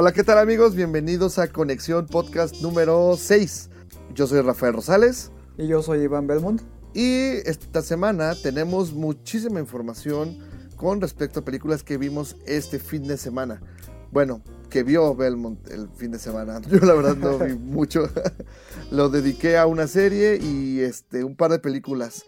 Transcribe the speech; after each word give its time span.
Hola, 0.00 0.12
¿qué 0.12 0.22
tal 0.22 0.38
amigos? 0.38 0.76
Bienvenidos 0.76 1.40
a 1.40 1.48
Conexión 1.48 2.06
Podcast 2.06 2.62
número 2.62 3.16
6. 3.16 3.68
Yo 4.14 4.28
soy 4.28 4.42
Rafael 4.42 4.74
Rosales 4.74 5.32
Y 5.56 5.66
yo 5.66 5.82
soy 5.82 6.02
Iván 6.02 6.28
Belmont. 6.28 6.62
y 6.94 7.30
esta 7.48 7.82
semana 7.82 8.36
tenemos 8.40 8.92
muchísima 8.92 9.58
información 9.58 10.38
con 10.76 11.00
respecto 11.00 11.40
a 11.40 11.44
películas 11.44 11.82
que 11.82 11.98
vimos 11.98 12.36
este 12.46 12.78
fin 12.78 13.08
de 13.08 13.16
semana. 13.16 13.60
Bueno, 14.12 14.40
que 14.70 14.84
vio 14.84 15.16
Belmont 15.16 15.68
el 15.68 15.88
fin 15.88 16.12
de 16.12 16.20
semana. 16.20 16.60
Yo 16.70 16.78
la 16.78 16.94
verdad 16.94 17.16
no 17.16 17.36
vi 17.36 17.54
mucho. 17.58 18.08
Lo 18.92 19.08
dediqué 19.08 19.58
a 19.58 19.66
una 19.66 19.88
serie 19.88 20.36
y 20.40 20.78
este 20.78 21.24
un 21.24 21.34
par 21.34 21.50
de 21.50 21.58
películas. 21.58 22.24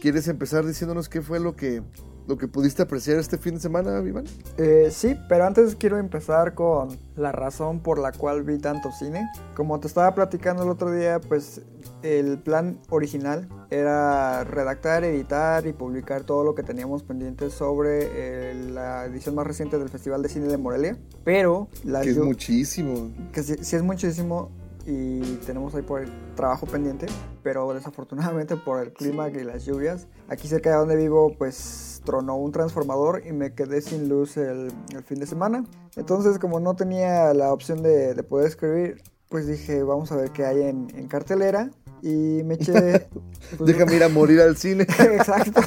¿Quieres 0.00 0.28
empezar 0.28 0.64
diciéndonos 0.64 1.08
qué 1.08 1.20
fue 1.20 1.40
lo 1.40 1.56
que 1.56 1.82
lo 2.26 2.36
que 2.38 2.48
pudiste 2.48 2.82
apreciar 2.82 3.18
este 3.18 3.38
fin 3.38 3.54
de 3.54 3.60
semana, 3.60 4.00
Iván? 4.00 4.24
Eh, 4.58 4.88
sí, 4.90 5.16
pero 5.28 5.44
antes 5.44 5.76
quiero 5.76 5.98
empezar 5.98 6.54
con 6.54 6.96
la 7.16 7.32
razón 7.32 7.80
por 7.80 7.98
la 7.98 8.12
cual 8.12 8.42
vi 8.42 8.58
tanto 8.58 8.90
cine. 8.92 9.28
Como 9.54 9.78
te 9.80 9.86
estaba 9.86 10.14
platicando 10.14 10.62
el 10.62 10.68
otro 10.70 10.92
día, 10.92 11.20
pues 11.20 11.62
el 12.02 12.38
plan 12.38 12.78
original 12.90 13.48
era 13.70 14.44
redactar, 14.44 15.04
editar 15.04 15.66
y 15.66 15.72
publicar 15.72 16.24
todo 16.24 16.44
lo 16.44 16.54
que 16.54 16.62
teníamos 16.62 17.02
pendiente 17.02 17.50
sobre 17.50 18.08
eh, 18.12 18.54
la 18.54 19.04
edición 19.06 19.34
más 19.34 19.46
reciente 19.46 19.78
del 19.78 19.88
Festival 19.88 20.22
de 20.22 20.28
Cine 20.28 20.46
de 20.48 20.58
Morelia. 20.58 20.96
Pero 21.24 21.68
la 21.84 22.00
Que 22.00 22.10
es 22.10 22.18
muchísimo. 22.18 23.10
que 23.32 23.42
sí, 23.42 23.54
sí 23.60 23.76
es 23.76 23.82
muchísimo 23.82 24.50
y 24.86 25.20
tenemos 25.46 25.74
ahí 25.74 25.82
por 25.82 26.02
el 26.02 26.10
trabajo 26.34 26.66
pendiente, 26.66 27.06
pero 27.42 27.72
desafortunadamente 27.72 28.56
por 28.56 28.80
el 28.80 28.92
clima 28.92 29.28
y 29.28 29.44
las 29.44 29.64
lluvias, 29.64 30.06
aquí 30.28 30.48
cerca 30.48 30.70
de 30.70 30.76
donde 30.76 30.96
vivo 30.96 31.34
pues 31.36 32.00
tronó 32.04 32.36
un 32.36 32.52
transformador 32.52 33.22
y 33.26 33.32
me 33.32 33.54
quedé 33.54 33.80
sin 33.80 34.08
luz 34.08 34.36
el, 34.36 34.72
el 34.94 35.02
fin 35.04 35.20
de 35.20 35.26
semana. 35.26 35.64
Entonces 35.96 36.38
como 36.38 36.60
no 36.60 36.74
tenía 36.74 37.32
la 37.34 37.52
opción 37.52 37.82
de, 37.82 38.14
de 38.14 38.22
poder 38.22 38.48
escribir, 38.48 39.02
pues 39.28 39.46
dije 39.46 39.82
vamos 39.82 40.10
a 40.12 40.16
ver 40.16 40.30
qué 40.30 40.44
hay 40.44 40.62
en, 40.62 40.88
en 40.94 41.08
cartelera 41.08 41.70
y 42.02 42.42
me 42.44 42.54
eché... 42.54 43.08
pues, 43.56 43.70
Déjame 43.70 43.94
ir 43.96 44.02
a 44.02 44.08
morir 44.08 44.40
al 44.40 44.56
cine. 44.56 44.82
Exacto. 44.98 45.60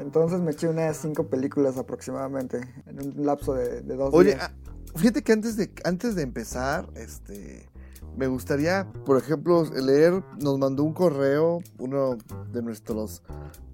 Entonces 0.00 0.40
me 0.40 0.50
eché 0.52 0.68
unas 0.68 0.96
cinco 0.96 1.28
películas 1.28 1.76
aproximadamente 1.76 2.60
en 2.86 3.00
un 3.00 3.26
lapso 3.26 3.54
de, 3.54 3.82
de 3.82 3.96
dos 3.96 4.12
Oye, 4.12 4.34
días. 4.34 4.50
Fíjate 4.96 5.22
que 5.22 5.32
antes 5.32 5.56
de, 5.56 5.70
antes 5.84 6.14
de 6.14 6.22
empezar, 6.22 6.88
este, 6.96 7.68
me 8.16 8.26
gustaría, 8.26 8.86
por 9.04 9.16
ejemplo, 9.18 9.64
leer, 9.64 10.22
nos 10.38 10.58
mandó 10.58 10.84
un 10.84 10.92
correo, 10.92 11.60
uno 11.78 12.18
de 12.52 12.62
nuestros, 12.62 13.22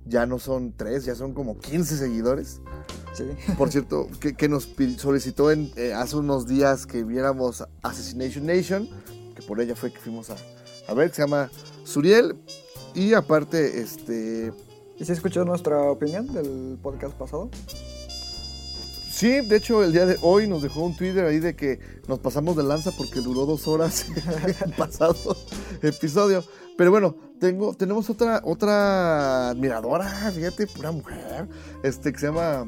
ya 0.04 0.26
no 0.26 0.38
son 0.38 0.72
tres, 0.76 1.04
ya 1.04 1.14
son 1.14 1.34
como 1.34 1.58
15 1.58 1.96
seguidores. 1.96 2.60
Sí. 3.14 3.24
Por 3.56 3.70
cierto, 3.70 4.08
que, 4.20 4.34
que 4.34 4.48
nos 4.48 4.68
solicitó 4.98 5.50
en, 5.50 5.72
eh, 5.76 5.94
hace 5.94 6.16
unos 6.16 6.46
días 6.46 6.86
que 6.86 7.02
viéramos 7.02 7.66
Assassination 7.82 8.44
Nation, 8.44 8.88
que 9.34 9.42
por 9.42 9.58
ella 9.60 9.74
fue 9.74 9.90
que 9.90 9.98
fuimos 9.98 10.28
a, 10.28 10.36
a 10.86 10.94
ver, 10.94 11.08
que 11.08 11.16
se 11.16 11.22
llama 11.22 11.50
Suriel. 11.84 12.36
Y 12.94 13.14
aparte, 13.14 13.80
este, 13.80 14.52
¿Y 14.98 15.04
si 15.04 15.12
escuchó 15.12 15.44
nuestra 15.44 15.78
opinión 15.90 16.32
del 16.32 16.78
podcast 16.82 17.14
pasado? 17.14 17.50
Sí, 19.16 19.40
de 19.40 19.56
hecho 19.56 19.82
el 19.82 19.94
día 19.94 20.04
de 20.04 20.18
hoy 20.20 20.46
nos 20.46 20.60
dejó 20.60 20.82
un 20.82 20.94
Twitter 20.94 21.24
ahí 21.24 21.38
de 21.38 21.56
que 21.56 21.80
nos 22.06 22.18
pasamos 22.18 22.54
de 22.54 22.62
lanza 22.62 22.90
porque 22.98 23.22
duró 23.22 23.46
dos 23.46 23.66
horas 23.66 24.04
el 24.62 24.72
pasado 24.74 25.16
episodio. 25.80 26.44
Pero 26.76 26.90
bueno, 26.90 27.16
tengo, 27.40 27.72
tenemos 27.72 28.10
otra, 28.10 28.42
otra 28.44 29.48
admiradora, 29.48 30.06
fíjate, 30.32 30.66
pura 30.66 30.92
mujer, 30.92 31.48
este 31.82 32.12
que 32.12 32.18
se 32.18 32.26
llama 32.26 32.66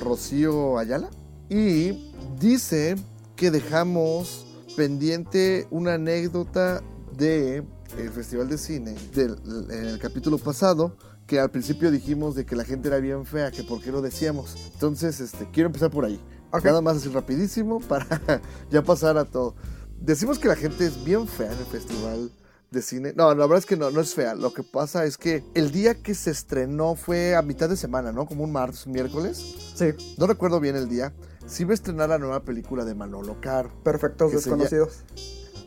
Rocío 0.00 0.78
Ayala. 0.78 1.10
Y 1.48 2.12
dice 2.38 2.94
que 3.34 3.50
dejamos 3.50 4.46
pendiente 4.76 5.66
una 5.72 5.94
anécdota 5.94 6.84
de 7.18 7.64
el 7.98 8.10
Festival 8.10 8.48
de 8.48 8.58
Cine 8.58 8.94
del, 9.12 9.36
en 9.72 9.86
el 9.86 9.98
capítulo 9.98 10.38
pasado 10.38 10.96
que 11.30 11.38
al 11.38 11.48
principio 11.48 11.92
dijimos 11.92 12.34
de 12.34 12.44
que 12.44 12.56
la 12.56 12.64
gente 12.64 12.88
era 12.88 12.98
bien 12.98 13.24
fea, 13.24 13.52
que 13.52 13.62
por 13.62 13.80
qué 13.80 13.92
lo 13.92 14.02
decíamos. 14.02 14.56
Entonces, 14.74 15.20
este, 15.20 15.48
quiero 15.52 15.68
empezar 15.68 15.88
por 15.88 16.04
ahí. 16.04 16.20
Nada 16.64 16.80
más 16.80 16.96
así 16.96 17.08
rapidísimo 17.08 17.78
para 17.78 18.42
ya 18.72 18.82
pasar 18.82 19.16
a 19.16 19.24
todo. 19.24 19.54
Decimos 20.00 20.40
que 20.40 20.48
la 20.48 20.56
gente 20.56 20.84
es 20.84 21.04
bien 21.04 21.28
fea 21.28 21.52
en 21.52 21.58
el 21.58 21.66
festival 21.66 22.32
de 22.72 22.82
cine. 22.82 23.12
No, 23.14 23.32
la 23.32 23.46
verdad 23.46 23.58
es 23.58 23.66
que 23.66 23.76
no, 23.76 23.92
no 23.92 24.00
es 24.00 24.12
fea. 24.12 24.34
Lo 24.34 24.52
que 24.52 24.64
pasa 24.64 25.04
es 25.04 25.16
que 25.16 25.44
el 25.54 25.70
día 25.70 26.02
que 26.02 26.16
se 26.16 26.32
estrenó 26.32 26.96
fue 26.96 27.36
a 27.36 27.42
mitad 27.42 27.68
de 27.68 27.76
semana, 27.76 28.10
¿no? 28.10 28.26
Como 28.26 28.42
un 28.42 28.50
martes, 28.50 28.86
un 28.86 28.92
miércoles. 28.92 29.36
Sí, 29.76 29.90
No 30.18 30.26
recuerdo 30.26 30.58
bien 30.58 30.74
el 30.74 30.88
día. 30.88 31.12
Sí 31.46 31.62
va 31.62 31.70
a 31.70 31.74
estrenar 31.74 32.08
la 32.08 32.18
nueva 32.18 32.42
película 32.42 32.84
de 32.84 32.96
Manolo 32.96 33.40
Caro. 33.40 33.70
perfectos 33.84 34.30
se 34.30 34.36
desconocidos. 34.38 35.04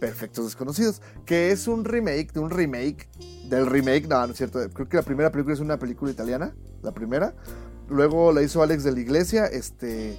Perfectos 0.03 0.44
Desconocidos, 0.44 1.02
que 1.25 1.52
es 1.52 1.66
un 1.66 1.86
remake 1.86 2.34
de 2.34 2.41
un 2.41 2.50
remake 2.50 3.08
del 3.47 3.66
remake, 3.66 4.06
no, 4.09 4.28
no 4.28 4.34
es 4.34 4.38
cierto, 4.38 4.59
creo 4.74 4.90
que 4.90 4.97
la 4.97 5.03
primera 5.03 5.31
película 5.31 5.53
es 5.53 5.62
una 5.62 5.80
película 5.80 6.12
italiana, 6.12 6.53
la 6.81 6.94
primera, 6.94 7.34
luego 7.88 8.34
la 8.34 8.41
hizo 8.41 8.62
Alex 8.62 8.84
de 8.84 8.91
la 8.91 9.00
Iglesia, 9.00 9.46
este, 9.46 10.18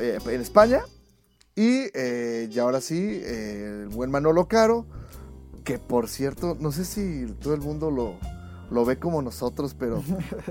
eh, 0.00 0.18
en 0.26 0.40
España, 0.40 0.80
y, 1.54 1.90
eh, 1.92 2.48
y 2.50 2.58
ahora 2.58 2.80
sí, 2.80 3.20
eh, 3.22 3.82
el 3.82 3.88
buen 3.88 4.10
Manolo 4.10 4.48
Caro, 4.48 4.86
que 5.64 5.78
por 5.78 6.08
cierto, 6.08 6.56
no 6.58 6.72
sé 6.72 6.86
si 6.86 7.26
todo 7.42 7.52
el 7.52 7.60
mundo 7.60 7.90
lo, 7.90 8.14
lo 8.70 8.86
ve 8.86 8.98
como 8.98 9.20
nosotros, 9.20 9.76
pero 9.78 10.02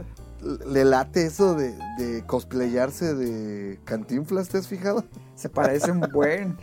le 0.67 0.85
late 0.85 1.25
eso 1.25 1.55
de, 1.55 1.75
de 1.97 2.23
cosplayarse 2.27 3.15
de 3.15 3.79
cantinflas, 3.83 4.49
¿te 4.49 4.59
has 4.59 4.67
fijado? 4.67 5.03
Se 5.33 5.49
parece 5.49 5.91
un 5.91 6.01
buen. 6.13 6.55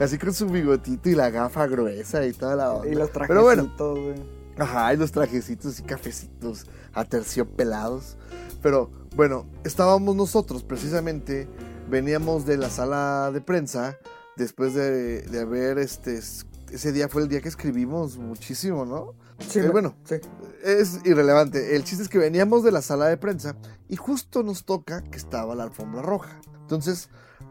Así 0.00 0.18
con 0.18 0.34
su 0.34 0.46
bigotito 0.48 1.08
y 1.08 1.14
la 1.14 1.30
gafa 1.30 1.66
gruesa 1.66 2.24
y 2.26 2.32
toda 2.32 2.56
la 2.56 2.72
onda. 2.72 2.88
y 2.88 2.94
los 2.94 3.10
Pero 3.10 3.42
bueno, 3.42 3.62
trajecitos, 3.64 3.98
güey. 3.98 4.14
ajá, 4.58 4.94
y 4.94 4.96
los 4.96 5.12
trajecitos 5.12 5.78
y 5.78 5.82
cafecitos 5.82 6.66
aterciopelados. 6.92 8.16
Pero 8.62 8.90
bueno, 9.16 9.46
estábamos 9.64 10.16
nosotros 10.16 10.62
precisamente, 10.64 11.48
veníamos 11.88 12.46
de 12.46 12.56
la 12.56 12.70
sala 12.70 13.30
de 13.32 13.40
prensa 13.40 13.96
después 14.36 14.74
de, 14.74 15.22
de 15.22 15.40
haber, 15.40 15.78
este, 15.78 16.18
ese 16.18 16.92
día 16.92 17.08
fue 17.08 17.22
el 17.22 17.28
día 17.28 17.40
que 17.40 17.48
escribimos 17.48 18.16
muchísimo, 18.18 18.84
¿no? 18.84 19.14
Sí, 19.46 19.58
Eh, 19.60 19.68
bueno, 19.68 19.94
Sí. 20.04 20.16
es 20.64 21.00
irrelevante. 21.04 21.76
El 21.76 21.84
chiste 21.84 22.02
es 22.04 22.08
que 22.08 22.18
veníamos 22.18 22.62
de 22.64 22.72
la 22.72 22.82
sala 22.82 23.06
de 23.08 23.16
prensa 23.16 23.56
y 23.88 23.96
justo 23.96 24.42
nos 24.42 24.64
toca 24.64 25.02
que 25.02 25.18
estaba 25.18 25.54
la 25.54 25.64
alfombra 25.64 26.02
roja. 26.02 26.40
Entonces, 26.62 27.08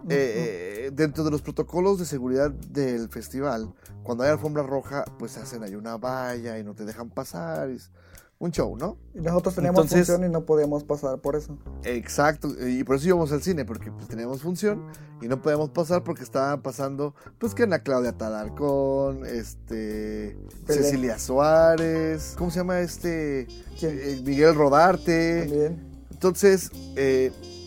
eh, 0.09 0.91
dentro 0.93 1.23
de 1.23 1.31
los 1.31 1.41
protocolos 1.41 1.99
de 1.99 2.05
seguridad 2.05 2.51
del 2.51 3.09
festival, 3.09 3.73
cuando 4.03 4.23
hay 4.23 4.29
alfombra 4.31 4.63
roja, 4.63 5.05
pues 5.19 5.37
hacen 5.37 5.63
ahí 5.63 5.75
una 5.75 5.97
valla 5.97 6.57
y 6.59 6.63
no 6.63 6.73
te 6.73 6.85
dejan 6.85 7.09
pasar. 7.09 7.69
Es 7.69 7.91
un 8.39 8.51
show, 8.51 8.75
¿no? 8.75 8.97
Y 9.13 9.19
nosotros 9.21 9.53
teníamos 9.53 9.83
Entonces- 9.83 10.07
función 10.07 10.27
y 10.27 10.33
no 10.33 10.45
podíamos 10.45 10.83
pasar 10.83 11.19
por 11.19 11.35
eso. 11.35 11.55
Exacto, 11.83 12.49
y 12.67 12.83
por 12.83 12.95
eso 12.95 13.07
íbamos 13.07 13.31
al 13.31 13.43
cine, 13.43 13.65
porque 13.65 13.91
pues 13.91 14.07
teníamos 14.07 14.41
función 14.41 14.87
y 15.21 15.27
no 15.27 15.39
podíamos 15.43 15.69
pasar 15.69 16.03
porque 16.03 16.23
estaban 16.23 16.63
pasando, 16.63 17.13
pues 17.37 17.53
que 17.53 17.63
Ana 17.63 17.83
Claudia 17.83 18.13
Talarcón, 18.17 19.27
este. 19.27 20.35
Cecilia 20.65 21.19
Suárez, 21.19 22.33
¿cómo 22.37 22.49
se 22.49 22.57
llama 22.57 22.79
este? 22.79 23.45
¿Quién? 23.79 23.99
Eh, 24.01 24.21
Miguel 24.25 24.55
Rodarte. 24.55 25.41
También. 25.41 25.91
Entonces, 26.09 26.71
eh, 26.95 27.31
¿qué- 27.41 27.41
qué- 27.41 27.60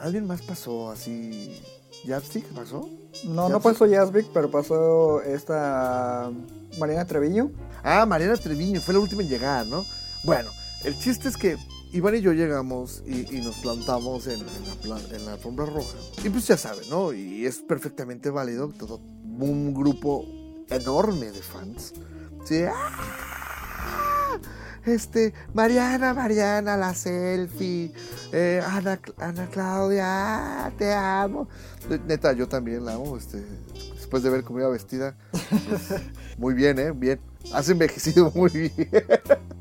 ¿alguien 0.00 0.26
más 0.26 0.42
pasó 0.42 0.90
así? 0.90 1.60
¿Yapstick 2.04 2.44
pasó? 2.54 2.88
No, 3.24 3.48
no 3.48 3.60
pasó 3.60 3.88
Jasvik, 3.88 4.28
pero 4.32 4.50
pasó 4.50 5.20
esta 5.22 6.30
Mariana 6.78 7.06
Treviño. 7.06 7.50
Ah, 7.82 8.06
Mariana 8.06 8.36
Treviño, 8.36 8.80
fue 8.80 8.94
la 8.94 9.00
última 9.00 9.22
en 9.22 9.28
llegar, 9.28 9.66
¿no? 9.66 9.84
Bueno, 10.24 10.50
el 10.84 10.98
chiste 10.98 11.28
es 11.28 11.36
que 11.36 11.56
Iván 11.92 12.16
y 12.16 12.20
yo 12.20 12.32
llegamos 12.32 13.02
y, 13.06 13.36
y 13.36 13.40
nos 13.40 13.56
plantamos 13.56 14.26
en, 14.26 14.40
en 14.40 14.88
la, 14.88 15.00
en 15.00 15.24
la 15.24 15.32
alfombra 15.32 15.66
roja. 15.66 15.96
Y 16.22 16.28
pues 16.28 16.46
ya 16.46 16.56
saben, 16.56 16.88
¿no? 16.90 17.12
Y 17.12 17.46
es 17.46 17.58
perfectamente 17.58 18.30
válido, 18.30 18.68
todo 18.68 19.00
un 19.24 19.72
grupo 19.74 20.24
enorme 20.68 21.30
de 21.30 21.40
fans. 21.40 21.94
Sí, 22.44 22.62
¡ah! 22.64 23.37
Este, 24.84 25.34
Mariana, 25.54 26.14
Mariana, 26.14 26.76
la 26.76 26.94
selfie, 26.94 27.92
eh, 28.32 28.62
Ana, 28.66 29.00
Ana 29.18 29.46
Claudia, 29.50 30.72
te 30.78 30.92
amo. 30.92 31.48
Neta, 32.06 32.32
yo 32.32 32.48
también 32.48 32.84
la 32.84 32.94
amo, 32.94 33.16
este, 33.16 33.44
después 33.94 34.22
de 34.22 34.30
ver 34.30 34.42
cómo 34.44 34.60
iba 34.60 34.68
vestida. 34.68 35.16
pues, 35.30 36.00
muy 36.38 36.54
bien, 36.54 36.78
¿eh? 36.78 36.92
Bien. 36.92 37.20
Has 37.52 37.68
envejecido 37.68 38.30
muy 38.34 38.50
bien. 38.50 38.72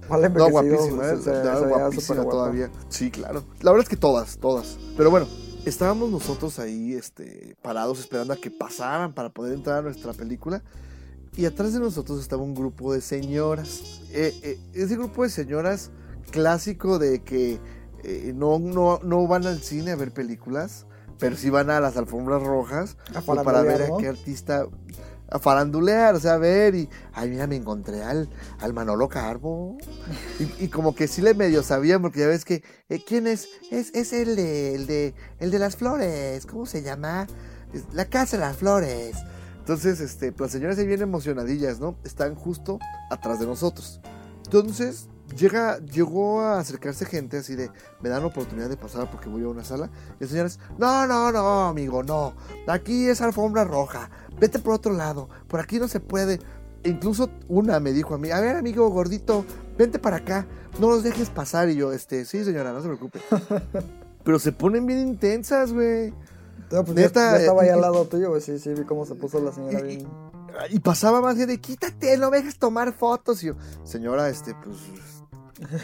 No, 0.10 0.16
envejecido, 0.24 0.50
guapísima, 0.50 1.06
¿eh? 1.10 1.18
se- 1.24 1.32
Ya, 1.32 1.56
se 1.58 1.66
veía 1.66 1.78
guapísima 1.78 2.24
todavía. 2.24 2.70
Sí, 2.90 3.12
claro. 3.12 3.44
La 3.62 3.72
verdad 3.72 3.84
es 3.84 3.90
que 3.90 3.98
todas, 3.98 4.38
todas. 4.38 4.78
Pero 4.98 5.10
bueno, 5.12 5.28
estábamos 5.66 6.10
nosotros 6.10 6.60
ahí 6.60 6.94
este, 6.94 7.56
parados 7.62 8.00
esperando 8.00 8.34
a 8.34 8.38
que 8.38 8.52
pasaran 8.52 9.14
para 9.14 9.30
poder 9.30 9.54
entrar 9.54 9.80
a 9.80 9.82
nuestra 9.84 10.14
película. 10.14 10.62
Y 11.38 11.46
atrás 11.46 11.72
de 11.72 11.80
nosotros 11.80 12.20
estaba 12.20 12.42
un 12.42 12.56
grupo 12.56 12.94
de 12.94 13.02
señoras. 13.02 14.02
Eh, 14.12 14.34
eh, 14.42 14.60
ese 14.74 14.96
grupo 14.96 15.22
de 15.22 15.30
señoras 15.30 15.92
clásico 16.32 16.98
de 16.98 17.22
que 17.22 17.60
eh, 18.04 18.34
no, 18.36 18.58
no, 18.58 19.00
no 19.04 19.28
van 19.28 19.46
al 19.46 19.62
cine 19.62 19.92
a 19.92 19.96
ver 19.96 20.12
películas, 20.12 20.88
pero 21.20 21.38
sí 21.38 21.52
van 21.52 21.70
a 21.70 21.80
las 21.80 21.96
alfombras 21.96 22.42
rojas 22.42 22.98
A 23.14 23.22
pues, 23.22 23.42
para 23.44 23.62
ver 23.62 23.84
a 23.84 23.98
qué 23.98 24.08
artista 24.08 24.68
a 25.30 25.40
farandulear, 25.40 26.16
o 26.16 26.20
sea, 26.20 26.36
a 26.36 26.38
ver 26.38 26.74
y, 26.74 26.90
ay, 27.14 27.30
mira, 27.30 27.48
me 27.48 27.58
encontré 27.58 28.02
al, 28.02 28.30
al 28.60 28.74
Manolo 28.74 29.10
Carbo. 29.10 29.78
Y, 30.40 30.66
y 30.66 30.68
como 30.70 30.96
que 30.96 31.08
sí 31.08 31.22
le 31.22 31.34
medio 31.34 31.64
sabían, 31.64 32.02
porque 32.02 32.22
ya 32.22 32.28
ves 32.28 32.46
que, 32.46 32.64
eh, 32.90 33.04
¿quién 33.06 33.28
es? 33.28 33.48
Es, 33.70 33.94
es 33.94 34.14
el, 34.14 34.36
de, 34.36 34.74
el, 34.74 34.88
de, 34.88 35.14
el 35.40 35.52
de 35.52 35.60
las 35.60 35.76
flores, 35.76 36.46
¿cómo 36.46 36.66
se 36.66 36.82
llama? 36.82 37.28
Es 37.74 37.84
La 37.94 38.06
Casa 38.06 38.38
de 38.38 38.42
las 38.42 38.58
Flores. 38.58 39.18
Entonces, 39.68 40.00
este, 40.00 40.32
pues 40.32 40.48
las 40.48 40.52
señoras 40.54 40.78
ahí 40.78 40.88
bien 40.88 41.02
emocionadillas, 41.02 41.82
¿no? 41.82 41.98
Están 42.06 42.36
justo 42.36 42.80
atrás 43.10 43.42
de 43.42 43.46
nosotros. 43.46 44.00
Entonces, 44.46 45.10
llega, 45.36 45.80
llegó 45.80 46.40
a 46.40 46.58
acercarse 46.58 47.06
gente 47.06 47.40
así 47.40 47.54
de, 47.54 47.70
me 48.00 48.08
dan 48.08 48.24
oportunidad 48.24 48.70
de 48.70 48.78
pasar 48.78 49.12
porque 49.12 49.28
voy 49.28 49.44
a 49.44 49.50
una 49.50 49.66
sala. 49.66 49.90
Y 50.22 50.24
las 50.24 50.30
señoras, 50.30 50.60
no, 50.78 51.06
no, 51.06 51.34
no, 51.34 51.68
amigo, 51.68 52.02
no. 52.02 52.34
Aquí 52.66 53.10
es 53.10 53.20
alfombra 53.20 53.66
roja. 53.66 54.10
Vete 54.40 54.60
por 54.60 54.76
otro 54.76 54.94
lado. 54.94 55.28
Por 55.50 55.60
aquí 55.60 55.80
no 55.80 55.90
se 55.90 56.00
puede. 56.00 56.40
E 56.86 56.90
incluso 56.90 57.30
una 57.50 57.82
me 57.82 57.92
dijo 57.92 58.16
a 58.16 58.18
mí, 58.18 58.32
a 58.32 58.40
ver, 58.40 58.56
amigo 58.56 58.88
gordito, 58.88 59.44
vente 59.78 60.00
para 60.00 60.16
acá. 60.16 60.48
No 60.80 60.88
los 60.92 61.04
dejes 61.04 61.30
pasar. 61.30 61.68
Y 61.68 61.76
yo, 61.76 61.92
este, 61.92 62.24
sí, 62.24 62.46
señora, 62.46 62.72
no 62.72 62.80
se 62.80 62.88
preocupe. 62.88 63.20
Pero 64.24 64.40
se 64.40 64.54
ponen 64.54 64.86
bien 64.86 65.00
intensas, 65.00 65.74
güey. 65.74 66.14
No, 66.72 66.84
pues 66.84 66.96
Neta, 66.96 67.40
estaba 67.40 67.62
ahí 67.64 67.70
al 67.70 67.82
lado 67.82 68.06
tuyo, 68.06 68.30
güey. 68.30 68.42
Sí, 68.42 68.60
sí, 68.60 68.74
vi 68.74 68.84
cómo 68.84 69.06
se 69.06 69.16
puso 69.16 69.40
la 69.42 69.52
señora 69.52 69.80
Y- 69.80 69.84
bien. 69.98 70.08
Y 70.72 70.80
pasaba 70.80 71.22
más 71.22 71.38
de 71.38 71.60
quítate, 71.60 72.18
no 72.18 72.32
me 72.32 72.38
dejes 72.38 72.58
tomar 72.58 72.92
fotos. 72.94 73.44
Y 73.44 73.48
yo, 73.48 73.54
señora, 73.84 74.28
este, 74.30 74.56
pues, 74.56 74.78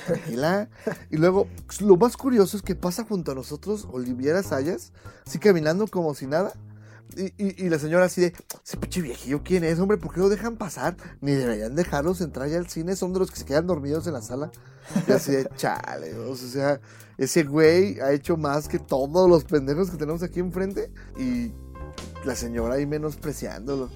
tranquila. 0.05 0.69
Y 1.11 1.17
luego, 1.17 1.47
lo 1.79 1.95
más 1.97 2.17
curioso 2.17 2.57
es 2.57 2.63
que 2.63 2.75
pasa 2.75 3.05
junto 3.07 3.31
a 3.31 3.35
nosotros 3.35 3.87
Oliviera 3.91 4.41
Sayas, 4.43 4.91
así 5.25 5.39
caminando 5.39 5.87
como 5.87 6.13
si 6.15 6.27
nada. 6.27 6.53
Y, 7.15 7.25
y- 7.43 7.65
y 7.65 7.69
la 7.69 7.77
señora 7.77 8.05
así 8.05 8.21
de, 8.21 8.33
ese 8.65 8.77
pinche 8.77 9.01
viejillo, 9.01 9.41
¿quién 9.43 9.63
es, 9.63 9.77
hombre? 9.79 9.97
¿Por 9.97 10.13
qué 10.13 10.19
lo 10.19 10.29
dejan 10.29 10.57
pasar? 10.57 10.97
Ni 11.21 11.33
deberían 11.33 11.75
dejarlos 11.75 12.21
entrar 12.21 12.49
ya 12.49 12.57
al 12.57 12.67
cine, 12.69 12.95
son 12.95 13.13
de 13.13 13.19
los 13.19 13.29
que 13.29 13.37
se 13.37 13.45
quedan 13.45 13.67
dormidos 13.67 14.07
en 14.07 14.13
la 14.13 14.21
sala. 14.21 14.51
Y 15.07 15.11
así 15.11 15.31
de, 15.31 15.47
chale, 15.55 16.15
o 16.17 16.35
sea, 16.35 16.81
ese 17.17 17.43
güey 17.43 17.99
ha 17.99 18.11
hecho 18.13 18.35
más 18.35 18.67
que 18.67 18.79
todos 18.79 19.29
los 19.29 19.43
pendejos 19.43 19.91
que 19.91 19.97
tenemos 19.97 20.23
aquí 20.23 20.39
enfrente. 20.39 20.91
Y 21.17 21.51
la 22.25 22.35
señora 22.35 22.75
ahí 22.75 22.85
menospreciándolo. 22.87 23.89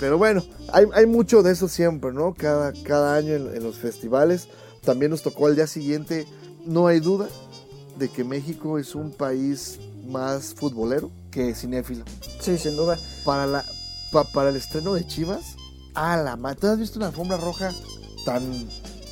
Pero 0.00 0.18
bueno, 0.18 0.42
hay, 0.72 0.86
hay 0.94 1.06
mucho 1.06 1.42
de 1.42 1.52
eso 1.52 1.68
siempre, 1.68 2.12
¿no? 2.12 2.34
Cada, 2.34 2.72
cada 2.84 3.14
año 3.14 3.34
en, 3.34 3.54
en 3.54 3.62
los 3.62 3.78
festivales. 3.78 4.48
También 4.82 5.10
nos 5.10 5.22
tocó 5.22 5.46
al 5.46 5.54
día 5.54 5.66
siguiente. 5.66 6.26
No 6.66 6.86
hay 6.88 6.98
duda 7.00 7.28
de 7.98 8.08
que 8.08 8.24
México 8.24 8.78
es 8.78 8.94
un 8.94 9.12
país 9.12 9.78
más 10.06 10.54
futbolero 10.54 11.10
que 11.30 11.54
cinéfilo. 11.54 12.04
Sí, 12.40 12.56
sin 12.58 12.76
duda. 12.76 12.98
Para, 13.24 13.46
la, 13.46 13.64
pa- 14.12 14.24
para 14.24 14.50
el 14.50 14.56
estreno 14.56 14.94
de 14.94 15.06
Chivas, 15.06 15.56
a 15.94 16.16
la 16.16 16.36
ma- 16.36 16.54
¿Tú 16.54 16.66
has 16.68 16.78
visto 16.78 16.98
una 16.98 17.08
alfombra 17.08 17.36
roja 17.36 17.70
tan 18.24 18.42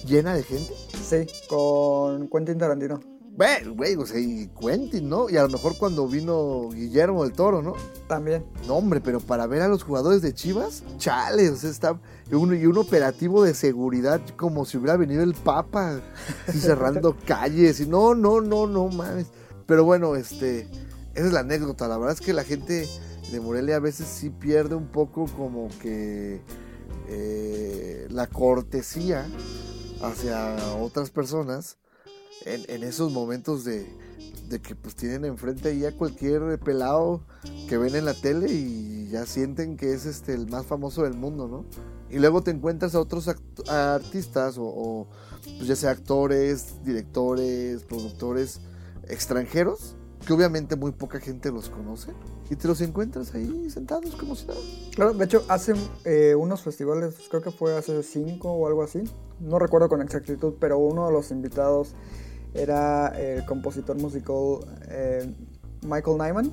llena 0.07 0.35
de 0.35 0.43
gente? 0.43 0.73
Sí, 1.03 1.27
con 1.49 2.29
Quentin 2.29 2.59
Tarantino. 2.59 3.01
Bueno, 3.37 3.75
güey, 3.75 3.95
o 3.97 4.07
sea, 4.07 4.19
y 4.19 4.49
Quentin, 4.59 5.11
¿no? 5.11 5.29
Y 5.29 5.37
a 5.37 5.43
lo 5.43 5.51
mejor 5.51 5.77
cuando 5.77 6.09
vino 6.09 6.71
Guillermo 6.71 7.23
del 7.23 7.35
Toro, 7.35 7.61
¿no? 7.61 7.75
También. 8.09 8.47
No, 8.67 8.77
hombre, 8.77 9.03
pero 9.03 9.21
para 9.21 9.47
ver 9.47 9.61
a 9.61 9.69
los 9.69 9.83
jugadores 9.83 10.23
de 10.23 10.33
Chivas, 10.33 10.83
chale, 10.97 11.51
o 11.51 11.57
sea, 11.57 11.69
está 11.69 12.01
y 12.31 12.35
un, 12.35 12.57
y 12.59 12.65
un 12.65 12.79
operativo 12.79 13.43
de 13.45 13.53
seguridad 13.53 14.23
como 14.39 14.65
si 14.65 14.79
hubiera 14.79 14.97
venido 14.97 15.23
el 15.23 15.35
Papa, 15.35 16.01
cerrando 16.51 17.15
calles, 17.27 17.79
y 17.81 17.87
no, 17.87 18.15
no, 18.15 18.41
no, 18.41 18.67
no 18.67 18.89
mames. 18.89 19.27
Pero 19.67 19.85
bueno, 19.85 20.17
este, 20.17 20.67
esa 21.17 21.27
es 21.27 21.33
la 21.33 21.41
anécdota. 21.41 21.89
La 21.89 21.97
verdad 21.97 22.15
es 22.15 22.21
que 22.21 22.33
la 22.33 22.45
gente 22.45 22.87
de 23.33 23.41
Morelia 23.41 23.77
a 23.77 23.81
veces 23.81 24.07
sí 24.07 24.31
pierde 24.31 24.75
un 24.75 24.89
poco 24.89 25.25
como 25.27 25.69
que 25.81 26.43
eh, 27.09 28.07
la 28.11 28.27
cortesía 28.27 29.27
hacia 30.03 30.55
otras 30.77 31.11
personas 31.11 31.79
en, 32.45 32.85
esos 32.85 33.13
momentos 33.13 33.65
de, 33.65 33.87
de 34.49 34.61
que 34.61 34.77
pues 34.77 34.95
tienen 34.95 35.25
enfrente 35.25 35.71
ahí 35.71 35.87
a 35.87 35.97
cualquier 35.97 36.61
pelado 36.61 37.23
que 37.69 37.79
ven 37.79 37.97
en 37.97 38.05
la 38.05 38.15
tele 38.15 38.53
y 38.53 39.09
ya 39.09 39.25
sienten 39.25 39.77
que 39.77 39.95
es 39.95 40.05
este 40.05 40.35
el 40.35 40.47
más 40.49 40.67
famoso 40.67 41.03
del 41.03 41.15
mundo, 41.15 41.49
¿no? 41.49 41.65
Y 42.09 42.19
luego 42.19 42.43
te 42.43 42.53
encuentras 42.53 42.95
a 42.95 43.01
otros 43.01 43.29
artistas 43.69 44.59
o, 44.59 44.65
o, 44.65 45.09
pues 45.57 45.67
ya 45.67 45.75
sea 45.75 45.91
actores, 45.91 46.85
directores, 46.85 47.83
productores 47.83 48.61
extranjeros, 49.09 49.97
que 50.27 50.33
obviamente 50.33 50.75
muy 50.77 50.91
poca 50.93 51.21
gente 51.21 51.51
los 51.53 51.71
conoce, 51.71 52.13
y 52.51 52.57
te 52.57 52.67
los 52.69 52.81
encuentras 52.81 53.35
ahí 53.35 53.71
sentados 53.71 54.17
como 54.17 54.35
si 54.35 54.47
nada. 54.47 54.59
Claro, 54.95 55.15
de 55.15 55.25
hecho, 55.25 55.45
hace 55.49 55.75
eh, 56.05 56.35
unos 56.35 56.63
festivales, 56.63 57.15
creo 57.31 57.43
que 57.43 57.51
fue 57.51 57.77
hace 57.77 58.03
cinco 58.03 58.51
o 58.53 58.67
algo 58.67 58.83
así. 58.83 59.05
No 59.41 59.59
recuerdo 59.59 59.89
con 59.89 60.03
exactitud, 60.03 60.55
pero 60.59 60.79
uno 60.79 61.07
de 61.07 61.13
los 61.13 61.31
invitados 61.31 61.95
era 62.55 63.09
el 63.09 63.45
compositor 63.47 63.97
musical 63.99 64.59
eh, 64.89 65.33
Michael 65.83 66.17
Nyman, 66.19 66.51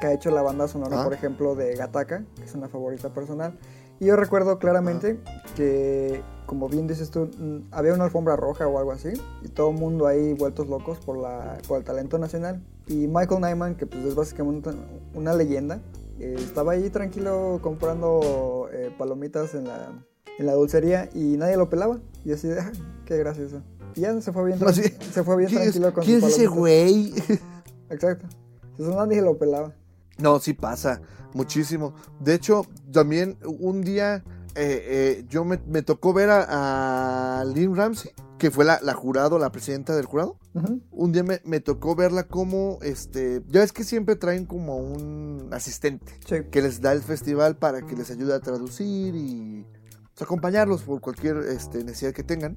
que 0.00 0.06
ha 0.06 0.12
hecho 0.12 0.30
la 0.30 0.42
banda 0.42 0.68
sonora, 0.68 1.00
Ah. 1.00 1.04
por 1.04 1.12
ejemplo, 1.12 1.54
de 1.54 1.74
Gataka, 1.76 2.24
que 2.36 2.44
es 2.44 2.54
una 2.54 2.68
favorita 2.68 3.12
personal. 3.12 3.58
Y 3.98 4.06
yo 4.06 4.16
recuerdo 4.16 4.58
claramente 4.58 5.20
que, 5.56 6.22
como 6.46 6.68
bien 6.68 6.86
dices 6.86 7.10
tú, 7.10 7.28
mm, 7.38 7.68
había 7.70 7.92
una 7.92 8.04
alfombra 8.04 8.36
roja 8.36 8.66
o 8.66 8.78
algo 8.78 8.92
así, 8.92 9.12
y 9.42 9.48
todo 9.48 9.70
el 9.70 9.76
mundo 9.78 10.06
ahí 10.06 10.32
vueltos 10.34 10.68
locos 10.68 10.98
por, 11.00 11.18
la, 11.18 11.58
por 11.68 11.78
el 11.78 11.84
talento 11.84 12.18
nacional. 12.18 12.62
Y 12.86 13.06
Michael 13.06 13.40
Nyman, 13.40 13.76
que 13.76 13.86
pues 13.86 14.04
es 14.04 14.14
básicamente 14.14 14.70
una 15.14 15.34
leyenda, 15.34 15.80
eh, 16.18 16.34
estaba 16.38 16.72
ahí 16.72 16.90
tranquilo 16.90 17.60
comprando 17.62 18.68
eh, 18.72 18.92
palomitas 18.98 19.54
en 19.54 19.64
la, 19.68 19.92
en 20.38 20.46
la 20.46 20.54
dulcería 20.54 21.08
y 21.14 21.36
nadie 21.36 21.56
lo 21.56 21.70
pelaba. 21.70 21.98
Y 22.24 22.32
así 22.32 22.48
de, 22.48 22.60
"Ah, 22.60 22.72
qué 23.04 23.16
gracioso. 23.16 23.62
Y 23.94 24.00
ya 24.02 24.20
se 24.20 24.32
fue 24.32 24.44
bien, 24.44 24.58
se 24.58 25.24
fue 25.24 25.36
bien 25.36 25.48
¿Quién 25.50 25.62
es, 25.62 25.70
tranquilo 25.72 25.92
con 25.94 26.04
quién 26.04 26.18
es 26.18 26.24
ese 26.24 26.46
güey? 26.46 27.14
Exacto. 27.90 28.26
Entonces 28.70 28.94
nadie 28.94 29.22
lo 29.22 29.36
pelaba. 29.38 29.72
No, 30.18 30.38
sí 30.38 30.52
pasa, 30.52 31.00
muchísimo. 31.34 31.94
De 32.20 32.34
hecho, 32.34 32.66
también 32.92 33.38
un 33.44 33.82
día 33.82 34.22
eh, 34.54 35.24
yo 35.28 35.44
me, 35.44 35.58
me 35.66 35.82
tocó 35.82 36.12
ver 36.12 36.30
a, 36.30 37.40
a 37.40 37.44
Lynn 37.44 37.74
Ramsey, 37.74 38.12
que 38.40 38.50
fue 38.50 38.64
la, 38.64 38.80
la 38.82 38.94
jurado, 38.94 39.38
la 39.38 39.52
presidenta 39.52 39.94
del 39.94 40.06
jurado. 40.06 40.38
Ujú. 40.54 40.80
Un 40.90 41.12
día 41.12 41.22
me, 41.22 41.42
me 41.44 41.60
tocó 41.60 41.94
verla 41.94 42.26
como, 42.26 42.78
este, 42.80 43.42
ya 43.48 43.62
es 43.62 43.70
que 43.72 43.84
siempre 43.84 44.16
traen 44.16 44.46
como 44.46 44.78
un 44.78 45.50
asistente 45.52 46.18
Sí. 46.26 46.36
que 46.50 46.62
les 46.62 46.80
da 46.80 46.92
el 46.92 47.02
festival 47.02 47.56
para 47.58 47.82
que 47.86 47.94
les 47.94 48.10
ayude 48.10 48.34
a 48.34 48.40
traducir 48.40 49.14
y 49.14 49.66
pues, 50.14 50.22
acompañarlos 50.22 50.80
por 50.82 51.02
cualquier 51.02 51.36
este, 51.50 51.84
necesidad 51.84 52.12
que 52.14 52.22
tengan. 52.24 52.56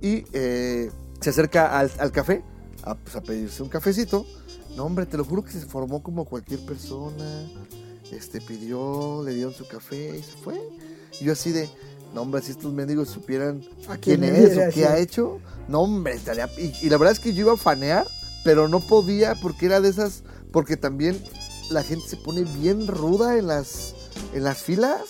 Y 0.00 0.24
eh, 0.32 0.90
se 1.20 1.30
acerca 1.30 1.78
al, 1.78 1.90
al 1.98 2.10
café 2.10 2.42
a, 2.82 2.94
pues, 2.94 3.14
a 3.14 3.20
pedirse 3.22 3.62
un 3.62 3.68
cafecito. 3.68 4.24
No, 4.74 4.84
hombre, 4.86 5.04
te 5.04 5.18
lo 5.18 5.24
juro 5.26 5.44
que 5.44 5.52
se 5.52 5.60
formó 5.66 6.02
como 6.02 6.24
cualquier 6.24 6.64
persona. 6.64 7.46
Este 8.10 8.40
pidió, 8.40 9.22
le 9.22 9.34
dieron 9.34 9.52
su 9.52 9.68
café 9.68 10.16
y 10.18 10.22
se 10.22 10.32
fue. 10.38 10.58
Y 11.20 11.24
yo 11.26 11.32
así 11.32 11.52
de, 11.52 11.68
no, 12.14 12.22
hombre, 12.22 12.40
si 12.42 12.52
estos 12.52 12.72
mendigos 12.72 13.08
supieran 13.08 13.62
¿A 13.88 13.96
quién 13.96 14.20
quién 14.20 14.34
es 14.36 14.56
o 14.56 14.72
qué 14.72 14.86
ha 14.86 14.98
hecho, 14.98 15.40
no, 15.68 15.80
hombre, 15.80 16.14
estaría. 16.14 16.48
Y, 16.56 16.72
y 16.86 16.88
la 16.88 16.96
verdad 16.96 17.12
es 17.12 17.20
que 17.20 17.34
yo 17.34 17.40
iba 17.40 17.52
a 17.54 17.56
fanear, 17.56 18.06
pero 18.44 18.68
no 18.68 18.80
podía 18.80 19.34
porque 19.34 19.66
era 19.66 19.80
de 19.80 19.88
esas. 19.88 20.22
Porque 20.52 20.76
también 20.76 21.20
la 21.70 21.82
gente 21.82 22.06
se 22.08 22.16
pone 22.16 22.44
bien 22.60 22.86
ruda 22.86 23.36
en 23.36 23.48
las, 23.48 23.94
en 24.32 24.44
las 24.44 24.58
filas. 24.58 25.00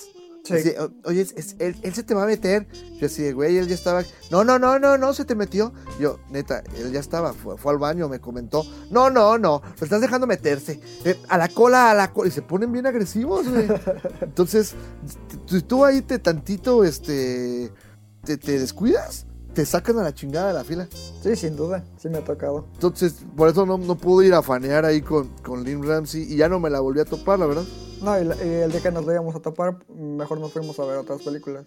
Sí. 0.44 0.52
Así, 0.54 0.72
"O- 0.78 0.92
oye, 1.08 1.22
es- 1.22 1.32
es- 1.36 1.56
él, 1.58 1.74
él 1.82 1.94
se 1.94 2.02
te 2.02 2.12
va 2.14 2.24
a 2.24 2.26
meter. 2.26 2.68
Yo 3.00 3.06
así 3.06 3.32
güey, 3.32 3.56
él 3.56 3.66
ya 3.66 3.74
estaba. 3.74 4.02
No, 4.30 4.44
no, 4.44 4.58
no, 4.58 4.78
no, 4.78 4.98
no, 4.98 5.14
se 5.14 5.24
te 5.24 5.34
metió. 5.34 5.72
Yo, 5.98 6.18
neta, 6.30 6.62
él 6.78 6.92
ya 6.92 7.00
estaba, 7.00 7.32
fue, 7.32 7.56
fue 7.56 7.72
al 7.72 7.78
baño, 7.78 8.08
me 8.10 8.20
comentó. 8.20 8.62
No, 8.90 9.08
no, 9.08 9.38
no, 9.38 9.62
lo 9.64 9.84
estás 9.84 10.02
dejando 10.02 10.26
meterse. 10.26 10.80
Eh, 11.06 11.18
a 11.28 11.38
la 11.38 11.48
cola, 11.48 11.90
a 11.90 11.94
la 11.94 12.12
cola. 12.12 12.28
Y 12.28 12.30
se 12.30 12.42
ponen 12.42 12.70
bien 12.72 12.86
agresivos, 12.86 13.48
güey. 13.48 13.66
Entonces, 14.20 14.74
tú 15.66 15.84
ahí 15.84 16.02
te 16.02 16.18
tantito, 16.18 16.84
este, 16.84 17.72
te, 18.24 18.36
te 18.36 18.58
descuidas, 18.58 19.26
te 19.54 19.64
sacan 19.64 19.98
a 19.98 20.02
la 20.02 20.12
chingada 20.14 20.48
de 20.48 20.54
la 20.54 20.64
fila. 20.64 20.88
Sí, 21.22 21.36
sin 21.36 21.56
duda, 21.56 21.84
sí 21.96 22.08
me 22.10 22.18
ha 22.18 22.24
tocado. 22.24 22.66
Entonces, 22.74 23.14
por 23.36 23.48
eso 23.48 23.64
no, 23.64 23.78
no 23.78 23.94
pude 23.96 24.26
ir 24.26 24.34
a 24.34 24.42
fanear 24.42 24.84
ahí 24.84 25.00
con, 25.00 25.28
con 25.42 25.64
Lynn 25.64 25.82
Ramsey 25.86 26.22
y 26.30 26.36
ya 26.36 26.48
no 26.50 26.60
me 26.60 26.68
la 26.68 26.80
volví 26.80 27.00
a 27.00 27.04
topar, 27.06 27.38
la 27.38 27.46
verdad. 27.46 27.64
No, 28.02 28.20
y, 28.20 28.24
la- 28.24 28.36
y 28.36 28.48
el 28.48 28.70
día 28.72 28.80
que 28.82 28.90
nos 28.90 29.04
lo 29.04 29.12
íbamos 29.12 29.34
a 29.34 29.40
topar, 29.40 29.78
mejor 29.88 30.38
nos 30.40 30.52
fuimos 30.52 30.78
a 30.78 30.84
ver 30.84 30.98
otras 30.98 31.22
películas. 31.22 31.64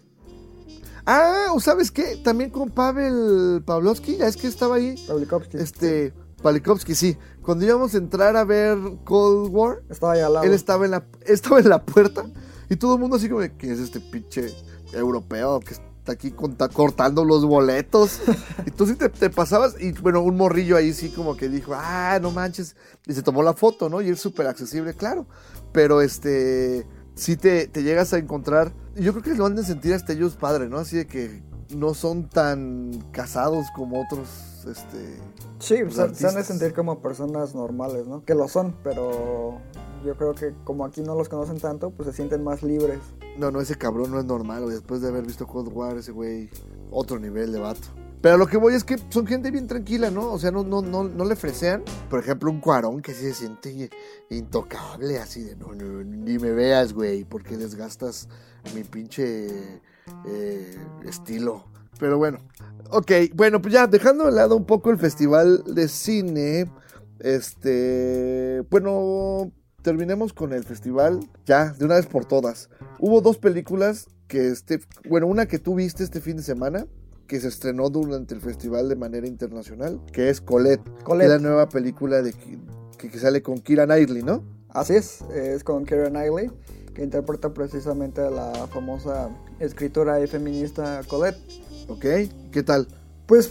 Ah, 1.06 1.46
¿o 1.54 1.60
¿sabes 1.60 1.90
qué? 1.90 2.16
También 2.22 2.50
con 2.50 2.70
Pavel 2.70 3.62
Pavlovsky, 3.64 4.16
ya 4.18 4.26
es 4.26 4.36
que 4.36 4.46
estaba 4.46 4.76
ahí. 4.76 4.94
Pavlikovsky. 5.08 5.56
Este, 5.56 6.12
Palikovsky, 6.42 6.94
sí. 6.94 7.16
Cuando 7.42 7.64
íbamos 7.64 7.94
a 7.94 7.98
entrar 7.98 8.36
a 8.36 8.44
ver 8.44 8.76
Cold 9.04 9.50
War, 9.52 9.82
Estaba 9.88 10.12
ahí 10.12 10.20
al 10.20 10.34
lado. 10.34 10.44
él 10.46 10.52
estaba 10.52 10.84
en 10.84 10.90
la, 10.92 11.04
estaba 11.26 11.60
en 11.60 11.68
la 11.70 11.82
puerta 11.84 12.24
y 12.68 12.76
todo 12.76 12.94
el 12.94 13.00
mundo 13.00 13.16
así 13.16 13.28
como, 13.28 13.40
¿quién 13.56 13.72
es 13.72 13.78
este 13.78 14.00
pinche 14.00 14.52
europeo 14.92 15.60
que 15.60 15.74
está 16.08 16.12
aquí 16.12 16.30
conta- 16.30 16.68
cortando 16.68 17.24
los 17.24 17.44
boletos? 17.44 18.20
y 18.66 18.70
tú 18.70 18.86
sí 18.86 18.94
te, 18.94 19.08
te 19.08 19.30
pasabas 19.30 19.80
y 19.80 19.92
bueno, 19.92 20.22
un 20.22 20.36
morrillo 20.36 20.76
ahí 20.76 20.92
sí 20.92 21.10
como 21.10 21.36
que 21.36 21.48
dijo, 21.48 21.72
ah, 21.74 22.18
no 22.20 22.30
manches. 22.30 22.76
Y 23.06 23.12
se 23.12 23.22
tomó 23.22 23.42
la 23.42 23.54
foto, 23.54 23.88
¿no? 23.88 24.00
Y 24.00 24.08
es 24.10 24.20
súper 24.20 24.46
accesible, 24.46 24.94
claro. 24.94 25.26
Pero 25.72 26.00
este, 26.00 26.86
sí 27.14 27.36
te, 27.36 27.66
te 27.68 27.82
llegas 27.82 28.12
a 28.12 28.18
encontrar, 28.18 28.72
yo 28.96 29.12
creo 29.12 29.22
que 29.22 29.34
lo 29.34 29.46
han 29.46 29.54
de 29.56 29.64
sentir 29.64 29.92
hasta 29.94 30.12
ellos 30.12 30.36
padre, 30.36 30.68
¿no? 30.68 30.78
Así 30.78 30.96
de 30.96 31.06
que 31.06 31.42
no 31.76 31.92
son 31.92 32.28
tan 32.28 33.04
casados 33.12 33.66
como 33.74 34.00
otros, 34.00 34.28
este... 34.68 35.18
Sí, 35.58 35.78
los 35.78 35.94
se, 35.94 36.14
se 36.14 36.26
han 36.26 36.34
de 36.34 36.44
sentir 36.44 36.72
como 36.72 37.00
personas 37.00 37.54
normales, 37.54 38.06
¿no? 38.06 38.24
Que 38.24 38.34
lo 38.34 38.48
son, 38.48 38.76
pero 38.82 39.58
yo 40.04 40.16
creo 40.16 40.34
que 40.34 40.54
como 40.64 40.84
aquí 40.84 41.02
no 41.02 41.14
los 41.14 41.28
conocen 41.28 41.58
tanto, 41.58 41.90
pues 41.90 42.08
se 42.08 42.14
sienten 42.14 42.44
más 42.44 42.62
libres. 42.62 43.00
No, 43.36 43.50
no, 43.50 43.60
ese 43.60 43.76
cabrón 43.76 44.10
no 44.10 44.18
es 44.18 44.24
normal, 44.24 44.62
güey. 44.62 44.74
Después 44.74 45.00
de 45.00 45.08
haber 45.08 45.24
visto 45.24 45.46
Cold 45.46 45.72
War, 45.72 45.96
ese 45.96 46.12
güey, 46.12 46.50
otro 46.90 47.18
nivel 47.18 47.52
de 47.52 47.58
vato. 47.58 47.88
Pero 48.20 48.36
lo 48.36 48.48
que 48.48 48.56
voy 48.56 48.74
es 48.74 48.82
que 48.82 48.96
son 49.10 49.26
gente 49.26 49.50
bien 49.52 49.68
tranquila, 49.68 50.10
¿no? 50.10 50.32
O 50.32 50.38
sea, 50.38 50.50
no, 50.50 50.64
no, 50.64 50.82
no, 50.82 51.04
no 51.04 51.24
le 51.24 51.36
fresean. 51.36 51.84
Por 52.10 52.18
ejemplo, 52.18 52.50
un 52.50 52.60
cuarón 52.60 53.00
que 53.00 53.14
sí 53.14 53.22
se 53.22 53.34
siente 53.34 53.90
intocable, 54.30 55.18
así 55.18 55.44
de 55.44 55.54
no, 55.54 55.72
no, 55.72 56.02
ni 56.02 56.38
me 56.38 56.50
veas, 56.50 56.92
güey, 56.92 57.24
porque 57.24 57.56
desgastas 57.56 58.28
mi 58.74 58.82
pinche 58.82 59.80
eh, 60.26 60.78
estilo. 61.04 61.64
Pero 62.00 62.18
bueno, 62.18 62.38
ok, 62.90 63.12
bueno, 63.34 63.60
pues 63.60 63.74
ya 63.74 63.86
dejando 63.86 64.26
de 64.26 64.32
lado 64.32 64.56
un 64.56 64.64
poco 64.64 64.90
el 64.90 64.98
festival 64.98 65.62
de 65.66 65.88
cine, 65.88 66.70
este, 67.20 68.64
bueno, 68.70 69.52
terminemos 69.82 70.32
con 70.32 70.52
el 70.52 70.64
festival 70.64 71.20
ya, 71.44 71.72
de 71.72 71.84
una 71.84 71.96
vez 71.96 72.06
por 72.06 72.24
todas. 72.24 72.68
Hubo 72.98 73.20
dos 73.20 73.38
películas 73.38 74.06
que 74.26 74.48
este, 74.48 74.80
bueno, 75.08 75.26
una 75.26 75.46
que 75.46 75.58
tú 75.58 75.74
viste 75.74 76.04
este 76.04 76.20
fin 76.20 76.36
de 76.36 76.42
semana, 76.42 76.86
que 77.26 77.40
se 77.40 77.48
estrenó 77.48 77.90
durante 77.90 78.34
el 78.34 78.40
festival 78.40 78.88
de 78.88 78.96
manera 78.96 79.26
internacional, 79.26 80.00
que 80.12 80.30
es 80.30 80.40
Colette, 80.40 80.82
Colette. 81.04 81.28
que 81.28 81.34
es 81.34 81.42
la 81.42 81.48
nueva 81.48 81.68
película 81.68 82.22
de 82.22 82.32
que, 82.32 83.10
que 83.10 83.18
sale 83.18 83.42
con 83.42 83.58
Kira 83.58 83.84
Knightley, 83.84 84.22
¿no? 84.22 84.42
Así 84.70 84.94
es, 84.94 85.22
es 85.34 85.64
con 85.64 85.84
Keira 85.84 86.10
Knightley, 86.10 86.50
que 86.94 87.02
interpreta 87.02 87.52
precisamente 87.54 88.20
a 88.20 88.30
la 88.30 88.66
famosa 88.68 89.30
escritora 89.58 90.20
y 90.20 90.26
feminista 90.26 91.00
Colette. 91.08 91.38
¿Ok? 91.88 92.04
¿Qué 92.52 92.62
tal? 92.62 92.86
Pues 93.26 93.50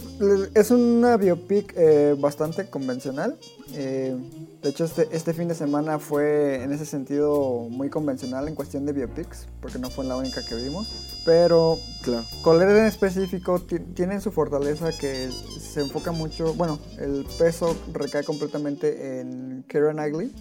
es 0.54 0.70
una 0.72 1.16
biopic 1.16 1.72
eh, 1.76 2.16
bastante 2.18 2.68
convencional. 2.68 3.38
eh, 3.74 4.16
de 4.62 4.70
hecho, 4.70 4.84
este, 4.84 5.06
este 5.12 5.32
fin 5.34 5.46
de 5.46 5.54
semana 5.54 6.00
fue 6.00 6.64
en 6.64 6.72
ese 6.72 6.84
sentido 6.84 7.68
muy 7.70 7.88
convencional 7.90 8.48
en 8.48 8.56
cuestión 8.56 8.84
de 8.86 8.92
biopics, 8.92 9.46
porque 9.60 9.78
no 9.78 9.88
fue 9.88 10.04
la 10.04 10.16
única 10.16 10.44
que 10.44 10.56
vimos. 10.56 10.88
Pero 11.24 11.78
Claro. 12.02 12.24
Colette 12.42 12.70
en 12.70 12.86
específico 12.86 13.60
ti- 13.60 13.78
tiene 13.78 14.20
su 14.20 14.32
fortaleza 14.32 14.90
que 14.98 15.30
se 15.60 15.80
enfoca 15.82 16.10
mucho, 16.10 16.54
bueno, 16.54 16.80
el 16.98 17.24
peso 17.38 17.76
recae 17.92 18.24
completamente 18.24 19.20
en 19.20 19.64
Keira 19.68 19.92
Knightley. 19.92 20.32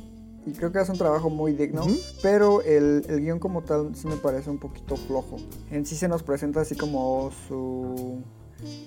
Y 0.48 0.54
creo 0.54 0.72
que 0.72 0.80
hace 0.80 0.94
un 0.94 0.98
trabajo 0.98 1.30
muy 1.30 1.52
digno, 1.52 1.84
pero 2.24 2.62
el, 2.62 3.04
el 3.10 3.20
guion 3.20 3.38
como 3.38 3.64
tal 3.64 3.94
sí 3.96 4.08
me 4.08 4.16
parece 4.16 4.50
un 4.50 4.58
poquito 4.60 4.96
flojo. 4.96 5.36
En 5.72 5.86
sí 5.86 5.96
se 5.96 6.08
nos 6.08 6.24
presenta 6.24 6.62
así 6.62 6.76
como 6.76 7.30
su... 7.48 8.22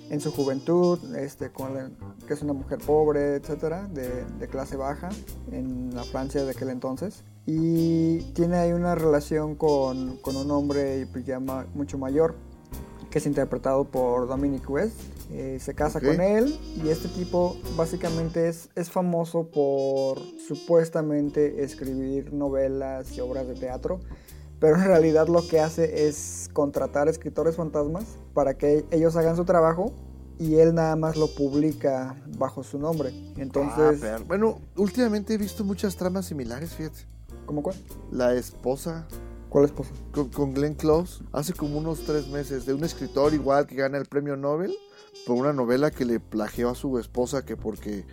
En 0.09 0.19
su 0.19 0.31
juventud, 0.33 0.99
este, 1.15 1.49
con 1.51 1.73
la- 1.73 1.89
que 2.27 2.33
es 2.33 2.41
una 2.41 2.51
mujer 2.51 2.79
pobre, 2.85 3.35
etcétera, 3.35 3.87
de, 3.93 4.25
de 4.25 4.47
clase 4.49 4.75
baja, 4.75 5.07
en 5.51 5.95
la 5.95 6.03
Francia 6.03 6.43
de 6.43 6.51
aquel 6.51 6.69
entonces. 6.71 7.23
Y 7.45 8.17
tiene 8.33 8.57
ahí 8.57 8.73
una 8.73 8.95
relación 8.95 9.55
con, 9.55 10.17
con 10.17 10.35
un 10.35 10.51
hombre 10.51 11.07
ya 11.25 11.39
ma- 11.39 11.65
mucho 11.73 11.97
mayor, 11.97 12.35
que 13.09 13.19
es 13.19 13.25
interpretado 13.25 13.85
por 13.85 14.27
Dominic 14.27 14.69
West. 14.69 14.95
Eh, 15.33 15.59
se 15.61 15.73
casa 15.73 16.01
con 16.01 16.19
él 16.19 16.59
y 16.83 16.89
este 16.89 17.07
tipo 17.07 17.55
básicamente 17.77 18.49
es, 18.49 18.69
es 18.75 18.89
famoso 18.89 19.47
por 19.49 20.19
supuestamente 20.47 21.63
escribir 21.63 22.33
novelas 22.33 23.11
y 23.15 23.21
obras 23.21 23.47
de 23.47 23.53
teatro, 23.55 23.99
pero 24.59 24.75
en 24.75 24.83
realidad 24.83 25.27
lo 25.29 25.47
que 25.47 25.59
hace 25.59 26.07
es 26.07 26.49
contratar 26.53 27.07
escritores 27.07 27.55
fantasmas 27.55 28.03
para 28.33 28.57
que 28.57 28.85
ellos 28.91 29.15
hagan 29.15 29.35
su 29.35 29.45
trabajo 29.45 29.93
y 30.37 30.55
él 30.55 30.73
nada 30.75 30.95
más 30.95 31.15
lo 31.17 31.27
publica 31.33 32.15
bajo 32.37 32.63
su 32.63 32.77
nombre. 32.79 33.11
Entonces, 33.37 34.03
Ah, 34.03 34.17
bueno, 34.27 34.59
últimamente 34.75 35.33
he 35.35 35.37
visto 35.37 35.63
muchas 35.63 35.95
tramas 35.95 36.25
similares, 36.25 36.71
fíjate. 36.73 37.05
¿cómo 37.45 37.63
cuál? 37.63 37.75
La 38.11 38.33
esposa 38.35 39.07
¿Cuál 39.49 39.65
esposa? 39.65 39.91
con, 40.13 40.29
con 40.29 40.53
Glenn 40.53 40.75
Close 40.75 41.23
hace 41.31 41.53
como 41.53 41.77
unos 41.77 42.01
tres 42.05 42.27
meses 42.27 42.65
de 42.65 42.73
un 42.73 42.83
escritor 42.83 43.33
igual 43.33 43.65
que 43.67 43.75
gana 43.75 43.97
el 43.97 44.05
premio 44.05 44.35
Nobel 44.37 44.73
por 45.25 45.37
una 45.37 45.53
novela 45.53 45.91
que 45.91 46.05
le 46.05 46.19
plagió 46.19 46.69
a 46.69 46.75
su 46.75 46.97
esposa 46.99 47.45
que 47.45 47.57
porque 47.57 48.05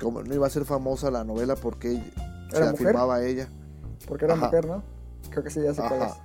como 0.00 0.22
no 0.22 0.34
iba 0.34 0.46
a 0.46 0.50
ser 0.50 0.64
famosa 0.64 1.10
la 1.10 1.24
novela 1.24 1.56
porque 1.56 2.02
se 2.50 2.56
¿Era 2.56 2.66
la 2.66 2.72
mujer? 2.72 2.96
ella. 3.24 3.48
Porque 4.06 4.24
era 4.24 4.34
Ajá. 4.34 4.46
mujer, 4.46 4.66
¿no? 4.66 4.82
Creo 5.30 5.44
que 5.44 5.50
sí, 5.50 5.62
ya 5.62 5.70
es. 5.70 5.78
Ajá. 5.78 6.16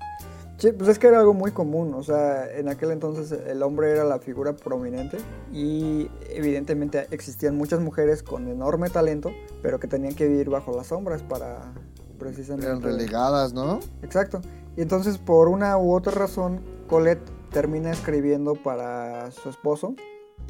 Sí, 0.57 0.71
pues 0.71 0.89
es 0.89 0.97
que 0.97 1.05
era 1.05 1.19
algo 1.19 1.35
muy 1.35 1.51
común, 1.51 1.93
o 1.93 2.01
sea, 2.01 2.51
en 2.51 2.67
aquel 2.67 2.89
entonces 2.89 3.31
el 3.31 3.61
hombre 3.61 3.91
era 3.91 4.03
la 4.03 4.17
figura 4.17 4.55
prominente 4.55 5.17
y 5.53 6.09
evidentemente 6.31 7.05
existían 7.11 7.55
muchas 7.55 7.79
mujeres 7.79 8.23
con 8.23 8.47
enorme 8.47 8.89
talento, 8.89 9.31
pero 9.61 9.79
que 9.79 9.87
tenían 9.87 10.15
que 10.15 10.27
vivir 10.27 10.49
bajo 10.49 10.75
las 10.75 10.87
sombras 10.87 11.21
para 11.21 11.73
precisamente... 12.17 12.65
Eran 12.65 12.81
relegadas, 12.81 13.53
¿no? 13.53 13.79
Exacto. 14.01 14.41
Y 14.75 14.81
entonces 14.81 15.19
por 15.19 15.47
una 15.47 15.77
u 15.77 15.93
otra 15.93 16.13
razón, 16.13 16.59
Colette 16.87 17.36
termina 17.57 17.89
escribiendo 17.89 18.53
para 18.53 19.31
su 19.31 19.49
esposo 19.49 19.95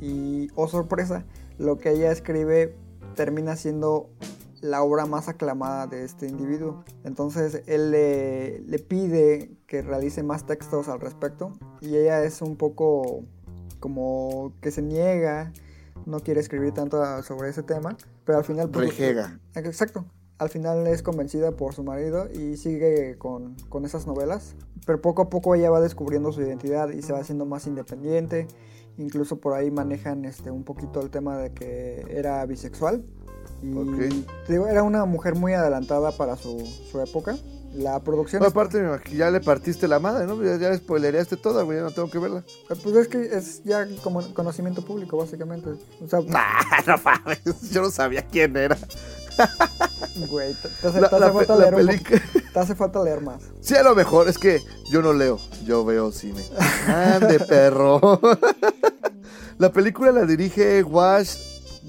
y, 0.02 0.50
oh 0.56 0.68
sorpresa, 0.68 1.24
lo 1.58 1.78
que 1.78 1.92
ella 1.92 2.12
escribe 2.12 2.76
termina 3.16 3.56
siendo 3.56 4.10
la 4.60 4.84
obra 4.84 5.06
más 5.06 5.30
aclamada 5.30 5.88
de 5.88 6.04
este 6.04 6.28
individuo. 6.28 6.84
Entonces 7.06 7.64
él 7.66 7.92
le, 7.92 8.60
le 8.60 8.80
pide 8.80 9.56
que 9.68 9.82
realice 9.82 10.22
más 10.22 10.46
textos 10.46 10.90
al 10.90 11.00
respecto 11.00 11.54
y 11.80 11.96
ella 11.96 12.26
es 12.26 12.42
un 12.42 12.58
poco 12.58 13.24
como 13.80 14.52
que 14.60 14.72
se 14.72 14.82
niega, 14.82 15.54
no 16.06 16.20
quiere 16.20 16.42
escribir 16.42 16.74
tanto 16.74 17.24
sobre 17.24 17.52
ese 17.52 17.64
tema, 17.64 17.96
pero 18.26 18.40
al 18.40 18.44
final... 18.44 18.70
pues, 18.70 18.90
Rejega. 18.90 19.40
Exacto. 19.56 20.04
Al 20.40 20.50
final 20.50 20.86
es 20.88 21.02
convencida 21.02 21.52
por 21.52 21.74
su 21.74 21.84
marido 21.84 22.28
y 22.32 22.58
sigue 22.58 23.18
con, 23.18 23.56
con 23.70 23.86
esas 23.86 24.06
novelas. 24.06 24.56
Pero 24.86 25.02
poco 25.02 25.24
a 25.24 25.30
poco 25.30 25.56
ella 25.56 25.70
va 25.72 25.82
descubriendo 25.82 26.32
su 26.32 26.42
identidad 26.42 26.90
y 26.90 27.02
se 27.02 27.12
va 27.14 27.20
haciendo 27.20 27.46
más 27.46 27.66
independiente. 27.68 28.48
Incluso 28.98 29.38
por 29.40 29.54
ahí 29.54 29.70
manejan 29.72 30.26
este, 30.26 30.52
un 30.52 30.64
poquito 30.64 31.02
el 31.02 31.10
tema 31.10 31.38
de 31.38 31.52
que 31.52 32.06
era 32.10 32.46
bisexual. 32.46 33.04
Y 33.64 33.74
Ok. 33.76 33.98
te 34.46 34.54
digo, 34.54 34.68
era 34.68 34.84
una 34.84 35.06
mujer 35.06 35.36
muy 35.36 35.54
adelantada 35.54 36.12
para 36.12 36.36
su, 36.36 36.60
su 36.66 37.02
época. 37.02 37.36
La 37.74 38.00
producción... 38.02 38.42
No, 38.42 38.48
aparte 38.48 38.78
imag- 38.80 39.10
ya 39.16 39.30
le 39.30 39.40
partiste 39.42 39.88
la 39.88 40.00
madre, 40.00 40.26
¿no? 40.26 40.42
Ya, 40.44 40.58
ya 40.58 40.70
le 40.70 40.78
spoilereaste 40.78 41.38
toda, 41.38 41.64
güey, 41.64 41.78
ya 41.80 41.84
no 41.84 41.92
tengo 41.92 42.10
que 42.10 42.18
verla. 42.20 42.44
Pues 42.68 42.96
es 42.96 43.08
que 43.08 43.22
es 43.36 43.64
ya 43.64 43.86
como 44.04 44.22
conocimiento 44.34 44.84
público, 44.84 45.18
básicamente. 45.18 45.72
O 46.04 46.08
sea, 46.08 46.20
no 46.88 46.96
mames, 47.04 47.42
yo 47.72 47.82
no 47.82 47.90
sabía 47.92 48.26
quién 48.26 48.56
era. 48.56 48.78
güey, 50.30 50.54
te, 50.54 50.88
hace, 50.88 51.02
La- 51.02 51.10
te 51.10 51.16
hace 51.16 51.26
la 51.26 51.34
falta 51.34 51.56
la 51.56 51.62
leer 51.72 51.76
pelica- 51.76 52.22
te 52.54 52.60
hace 52.60 52.76
falta 52.76 53.04
leer 53.04 53.22
más. 53.22 53.44
Sí, 53.62 53.76
a 53.76 53.84
lo 53.84 53.96
mejor, 53.96 54.28
es 54.30 54.38
que 54.38 54.60
yo 54.92 55.02
no 55.02 55.14
leo, 55.14 55.40
yo 55.66 55.84
veo 55.86 56.12
cine. 56.12 56.44
Ande, 56.88 57.40
perro. 57.40 58.20
la 59.58 59.72
película 59.72 60.12
la 60.12 60.26
dirige 60.26 60.84
Wash 60.84 61.36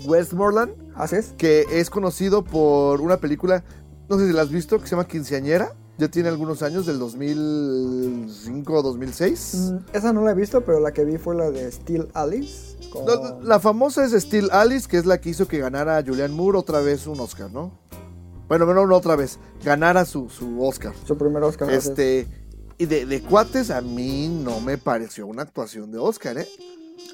Westmoreland, 0.07 0.73
Así 0.95 1.17
es. 1.17 1.35
que 1.39 1.65
es 1.71 1.91
conocido 1.91 2.45
por 2.45 3.01
una 3.01 3.19
película, 3.19 3.65
no 4.09 4.19
sé 4.19 4.27
si 4.27 4.33
la 4.33 4.43
has 4.43 4.51
visto, 4.51 4.79
que 4.79 4.85
se 4.87 4.91
llama 4.93 5.07
Quinceañera. 5.09 5.73
Ya 5.99 6.07
tiene 6.09 6.29
algunos 6.29 6.63
años, 6.63 6.87
del 6.87 7.01
2005 7.01 8.73
o 8.73 8.83
2006. 8.83 9.55
Mm, 9.73 9.77
Esa 9.97 10.13
no 10.13 10.25
la 10.25 10.31
he 10.31 10.35
visto, 10.35 10.61
pero 10.61 10.79
la 10.79 10.93
que 10.93 11.05
vi 11.05 11.19
fue 11.19 11.35
la 11.35 11.51
de 11.51 11.71
Steel 11.73 12.09
Alice. 12.15 12.77
con- 12.91 13.05
la 13.47 13.59
famosa 13.59 14.05
es 14.05 14.13
Steel 14.13 14.49
Alice, 14.53 14.87
que 14.89 14.97
es 14.97 15.07
la 15.07 15.21
que 15.21 15.31
hizo 15.31 15.49
que 15.49 15.59
ganara 15.59 15.99
a 15.99 16.03
Julianne 16.05 16.35
Moore 16.37 16.57
otra 16.59 16.79
vez 16.81 17.07
un 17.09 17.19
Oscar, 17.19 17.51
¿no? 17.51 17.73
Bueno, 18.49 18.67
no, 18.67 18.87
no 18.87 18.97
otra 18.97 19.15
vez, 19.15 19.39
ganara 19.63 20.05
su, 20.05 20.29
su 20.31 20.63
Oscar. 20.63 20.95
Su 21.05 21.17
primer 21.19 21.43
Oscar. 21.43 21.71
Este, 21.71 22.27
y 22.79 22.87
de, 22.87 23.05
de 23.07 23.23
cuates 23.23 23.71
a 23.71 23.81
mí 23.83 24.29
no 24.29 24.61
me 24.61 24.79
pareció 24.79 25.27
una 25.27 25.43
actuación 25.43 25.93
de 25.93 25.99
Oscar, 25.99 26.39
¿eh? 26.39 26.49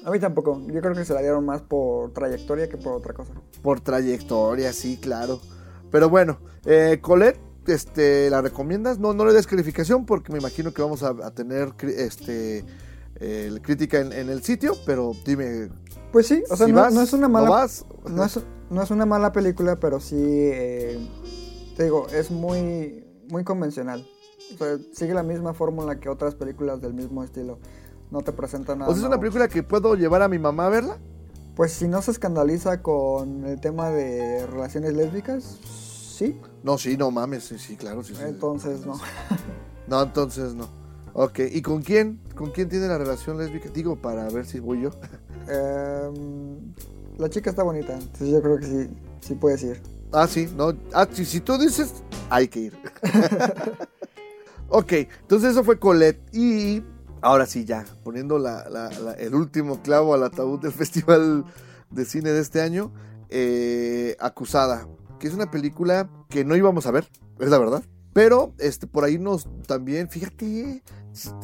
A 0.05 0.11
mí 0.11 0.19
tampoco. 0.19 0.61
Yo 0.67 0.81
creo 0.81 0.93
que 0.93 1.03
se 1.05 1.13
la 1.13 1.21
dieron 1.21 1.45
más 1.45 1.61
por 1.61 2.11
trayectoria 2.13 2.69
que 2.69 2.77
por 2.77 2.93
otra 2.93 3.13
cosa. 3.13 3.33
Por 3.61 3.81
trayectoria, 3.81 4.71
sí, 4.71 4.97
claro. 4.97 5.39
Pero 5.91 6.09
bueno, 6.09 6.39
eh, 6.65 6.99
Colette, 7.01 7.39
este, 7.67 8.29
¿la 8.29 8.41
recomiendas? 8.41 8.99
No, 8.99 9.13
no 9.13 9.25
le 9.25 9.33
des 9.33 9.47
calificación 9.47 10.05
porque 10.05 10.31
me 10.31 10.39
imagino 10.39 10.73
que 10.73 10.81
vamos 10.81 11.03
a, 11.03 11.09
a 11.23 11.31
tener 11.31 11.73
este, 11.97 12.63
eh, 13.19 13.51
crítica 13.61 13.99
en, 13.99 14.13
en 14.13 14.29
el 14.29 14.43
sitio, 14.43 14.75
pero 14.85 15.13
dime, 15.25 15.69
Pues 16.11 16.27
sí, 16.27 16.43
o 16.49 16.55
sea, 16.55 16.67
si 16.67 16.71
no, 16.71 16.81
vas, 16.81 16.93
no 16.93 17.01
es 17.01 17.13
una 17.13 17.27
¿no 17.27 17.33
mala. 17.33 17.49
vas? 17.49 17.85
No 18.09 18.23
es, 18.23 18.39
no 18.69 18.81
es 18.81 18.91
una 18.91 19.05
mala 19.05 19.31
película, 19.31 19.75
pero 19.77 19.99
sí, 19.99 20.15
eh, 20.17 20.99
te 21.75 21.83
digo, 21.83 22.07
es 22.09 22.31
muy, 22.31 23.05
muy 23.29 23.43
convencional. 23.43 24.07
O 24.53 24.57
sea, 24.57 24.77
sigue 24.93 25.13
la 25.13 25.23
misma 25.23 25.53
fórmula 25.53 25.99
que 25.99 26.09
otras 26.09 26.35
películas 26.35 26.81
del 26.81 26.93
mismo 26.93 27.23
estilo. 27.23 27.59
No 28.11 28.21
te 28.21 28.31
presenta 28.31 28.75
nada. 28.75 28.89
O 28.89 28.93
sea, 28.93 29.01
es 29.01 29.07
una 29.07 29.19
película 29.19 29.47
que 29.47 29.63
puedo 29.63 29.95
llevar 29.95 30.21
a 30.21 30.27
mi 30.27 30.39
mamá 30.39 30.67
a 30.67 30.69
verla. 30.69 30.97
Pues 31.55 31.71
si 31.71 31.87
no 31.87 32.01
se 32.01 32.11
escandaliza 32.11 32.81
con 32.81 33.45
el 33.45 33.59
tema 33.61 33.89
de 33.89 34.45
relaciones 34.45 34.93
lésbicas, 34.93 35.43
sí. 35.43 36.39
No, 36.63 36.77
sí, 36.77 36.97
no 36.97 37.11
mames, 37.11 37.45
sí, 37.45 37.57
sí, 37.57 37.77
claro, 37.77 38.03
sí, 38.03 38.13
sí. 38.13 38.21
Entonces, 38.25 38.85
no. 38.85 38.99
No, 39.87 40.01
entonces 40.01 40.55
no. 40.55 40.67
Ok, 41.13 41.39
¿y 41.51 41.61
con 41.61 41.81
quién? 41.81 42.19
¿Con 42.35 42.51
quién 42.51 42.69
tiene 42.69 42.87
la 42.87 42.97
relación 42.97 43.37
lésbica? 43.37 43.69
Digo, 43.69 44.01
para 44.01 44.27
ver 44.29 44.45
si 44.45 44.59
voy 44.59 44.81
yo. 44.81 44.89
Em, 45.47 46.73
la 47.17 47.29
chica 47.29 47.49
está 47.49 47.63
bonita, 47.63 47.93
entonces 47.93 48.29
yo 48.29 48.41
creo 48.41 48.57
que 48.57 48.65
sí, 48.65 48.89
sí 49.21 49.35
puedes 49.35 49.63
ir. 49.63 49.81
Ah, 50.11 50.27
sí, 50.27 50.47
no. 50.55 50.73
Ah, 50.93 51.07
si, 51.11 51.25
si 51.25 51.39
tú 51.41 51.57
dices, 51.57 51.93
hay 52.29 52.47
que 52.47 52.59
ir. 52.61 52.77
ok, 54.69 54.91
entonces 54.93 55.51
eso 55.51 55.63
fue 55.63 55.79
Colette. 55.79 56.19
Y 56.33 56.83
ahora 57.21 57.45
sí, 57.45 57.65
ya, 57.65 57.85
poniendo 58.03 58.37
la- 58.39 58.69
la- 58.69 58.89
la- 58.99 59.13
el 59.13 59.35
último 59.35 59.81
clavo 59.81 60.13
al 60.13 60.23
ataúd 60.23 60.59
del 60.59 60.71
Festival 60.73 61.43
de 61.89 62.05
Cine 62.05 62.31
de 62.31 62.41
este 62.41 62.61
año, 62.61 62.91
eh, 63.29 64.15
Acusada, 64.19 64.87
que 65.19 65.27
es 65.27 65.33
una 65.33 65.49
película 65.51 66.09
que 66.29 66.43
no 66.45 66.55
íbamos 66.55 66.85
a 66.87 66.91
ver, 66.91 67.07
es 67.39 67.49
la 67.49 67.57
verdad. 67.57 67.83
Pero 68.13 68.53
este, 68.59 68.87
por 68.87 69.03
ahí 69.03 69.17
nos 69.17 69.47
también, 69.67 70.09
fíjate, 70.09 70.81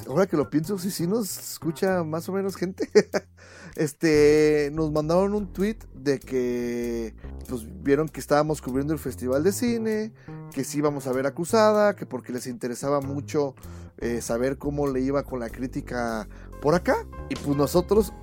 ahora 0.08 0.28
que 0.28 0.38
lo 0.38 0.50
pienso, 0.50 0.78
sí, 0.78 0.92
sí 0.92 1.08
nos 1.08 1.38
escucha 1.38 2.04
más 2.04 2.28
o 2.30 2.34
menos 2.34 2.56
gente. 2.56 2.90
este, 3.76 4.70
nos 4.74 4.92
mandaron 4.92 5.34
un 5.34 5.54
tweet 5.54 5.78
de 5.94 6.20
que 6.20 7.16
pues 7.48 7.66
vieron 7.84 8.10
que 8.10 8.20
estábamos 8.20 8.62
cubriendo 8.62 8.94
el 8.94 9.00
festival 9.00 9.44
de 9.44 9.52
cine, 9.52 10.14
que 10.54 10.64
sí 10.64 10.80
íbamos 10.80 11.08
a 11.08 11.14
ver 11.14 11.26
acusada, 11.26 11.96
que 11.96 12.06
porque 12.06 12.34
les 12.34 12.48
interesaba 12.48 13.02
mucho 13.02 13.56
eh, 13.98 14.22
saber 14.22 14.58
cómo 14.58 14.88
le 14.88 15.02
iba 15.02 15.24
con 15.24 15.40
la 15.40 15.50
crítica 15.50 16.28
por 16.62 16.76
acá. 16.76 17.06
Y 17.30 17.36
pues 17.36 17.56
nosotros, 17.56 18.14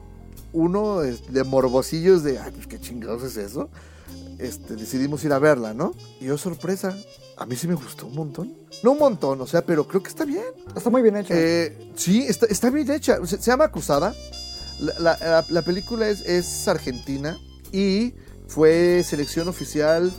uno 0.53 1.01
de 1.01 1.45
morbosillos 1.45 2.23
de, 2.23 2.39
ay, 2.39 2.53
pues 2.53 2.67
qué 2.67 2.79
chingados 2.79 3.23
es 3.23 3.37
eso, 3.37 3.71
este, 4.39 4.77
decidimos 4.77 5.25
ir 5.25 5.33
a 5.33 5.39
verla, 5.39 5.75
¿no? 5.75 5.95
Y 6.21 6.29
oh 6.31 6.39
sorpresa, 6.39 6.97
a 7.37 7.47
mí 7.47 7.57
sí 7.57 7.67
me 7.69 7.75
gustó 7.75 8.07
un 8.07 8.15
montón. 8.15 8.55
No 8.83 8.93
un 8.93 8.99
montón, 8.99 9.41
o 9.41 9.47
sea, 9.47 9.65
pero 9.65 9.87
creo 9.89 10.03
que 10.03 10.09
está 10.09 10.25
bien. 10.25 10.45
Está 10.77 10.91
muy 10.91 11.03
bien 11.03 11.17
hecha. 11.17 11.35
Eh, 11.37 11.93
sí, 11.97 12.23
está, 12.27 12.47
está 12.47 12.71
bien 12.71 12.91
hecha. 12.91 13.19
Se, 13.27 13.37
se 13.39 13.51
llama 13.51 13.65
Acusada. 13.65 14.15
La, 14.81 14.95
la- 15.01 15.19
la- 15.21 15.45
la 15.49 15.63
película 15.63 16.09
es, 16.09 16.21
es 16.23 16.69
argentina 16.69 17.37
y 17.73 18.15
fue 18.47 19.03
selección 19.05 19.49
oficial 19.49 20.13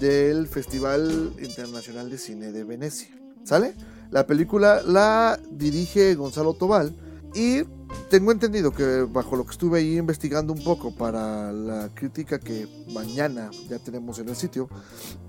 del 0.00 0.46
Festival 0.48 1.32
Internacional 1.42 2.10
de 2.10 2.18
Cine 2.18 2.52
de 2.52 2.64
Venecia. 2.64 3.08
¿Sale? 3.44 3.74
La 4.10 4.26
película 4.26 4.82
la 4.86 5.40
dirige 5.50 6.14
Gonzalo 6.14 6.52
Tobal 6.54 6.94
y 7.34 7.62
tengo 8.10 8.30
entendido 8.30 8.72
que 8.72 9.06
bajo 9.10 9.36
lo 9.36 9.44
que 9.44 9.52
estuve 9.52 9.78
ahí 9.78 9.96
investigando 9.96 10.52
un 10.52 10.62
poco 10.62 10.94
para 10.94 11.52
la 11.52 11.88
crítica 11.94 12.38
que 12.38 12.68
mañana 12.92 13.50
ya 13.68 13.78
tenemos 13.78 14.18
en 14.18 14.28
el 14.28 14.36
sitio, 14.36 14.68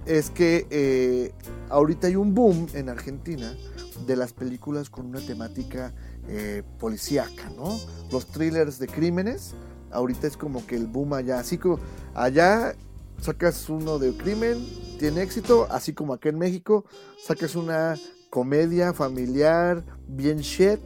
es 0.05 0.29
que 0.29 0.67
eh, 0.69 1.33
ahorita 1.69 2.07
hay 2.07 2.15
un 2.15 2.33
boom 2.33 2.67
en 2.73 2.89
Argentina 2.89 3.55
de 4.05 4.15
las 4.15 4.33
películas 4.33 4.89
con 4.89 5.05
una 5.05 5.21
temática 5.21 5.93
eh, 6.27 6.63
policíaca, 6.79 7.49
¿no? 7.55 7.79
Los 8.11 8.27
thrillers 8.27 8.79
de 8.79 8.87
crímenes, 8.87 9.53
ahorita 9.91 10.27
es 10.27 10.35
como 10.35 10.65
que 10.65 10.75
el 10.75 10.87
boom 10.87 11.13
allá, 11.13 11.39
así 11.39 11.57
como 11.57 11.79
allá 12.13 12.75
sacas 13.21 13.69
uno 13.69 13.99
de 13.99 14.15
crimen, 14.17 14.65
tiene 14.99 15.21
éxito, 15.21 15.67
así 15.69 15.93
como 15.93 16.13
acá 16.13 16.29
en 16.29 16.37
México 16.37 16.85
sacas 17.25 17.55
una 17.55 17.95
comedia 18.29 18.93
familiar 18.93 19.85
bien 20.07 20.39
shit, 20.39 20.81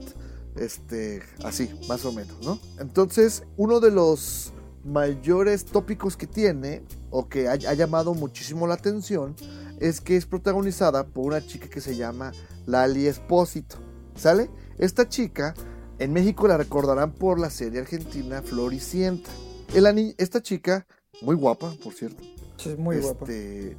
este, 0.60 1.22
así, 1.43 1.70
más 1.88 2.06
o 2.06 2.12
menos, 2.12 2.38
¿no? 2.43 2.60
Entonces, 2.80 3.43
uno 3.58 3.80
de 3.80 3.91
los 3.91 4.54
mayores 4.84 5.65
tópicos 5.65 6.15
que 6.15 6.28
tiene, 6.28 6.84
o 7.10 7.28
que 7.28 7.48
ha, 7.48 7.54
ha 7.54 7.74
llamado 7.74 8.13
muchísimo 8.13 8.67
la 8.67 8.76
atención, 8.76 9.36
es 9.80 10.02
que 10.02 10.15
es 10.15 10.26
protagonizada 10.26 11.06
por 11.06 11.26
una 11.26 11.46
chica 11.46 11.67
que 11.67 11.82
se 11.82 11.96
llama 11.96 12.32
Lali 12.65 13.08
Espósito, 13.08 13.78
¿sale? 14.15 14.50
Esta 14.78 15.08
chica, 15.08 15.54
en 16.00 16.13
México 16.13 16.48
la 16.48 16.58
recordarán 16.58 17.12
por 17.12 17.39
la 17.39 17.50
serie 17.50 17.80
argentina 17.80 18.41
Floricienta. 18.41 19.30
El 19.74 20.15
esta 20.17 20.41
chica, 20.41 20.88
muy 21.22 21.36
guapa, 21.36 21.74
por 21.84 21.93
cierto. 21.93 22.24
Sí, 22.58 22.70
es 22.70 22.80
muy 22.80 23.00
guapa. 23.00 23.26
Este, 23.26 23.78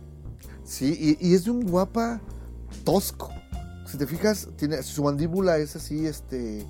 Sí, 0.69 1.17
y, 1.21 1.27
y 1.27 1.35
es 1.35 1.45
de 1.45 1.51
un 1.51 1.67
guapa 1.67 2.21
tosco. 2.85 3.31
Si 3.91 3.97
te 3.97 4.07
fijas, 4.07 4.49
tiene, 4.57 4.83
su 4.83 5.03
mandíbula 5.03 5.57
es 5.59 5.75
así, 5.77 6.07
este, 6.07 6.67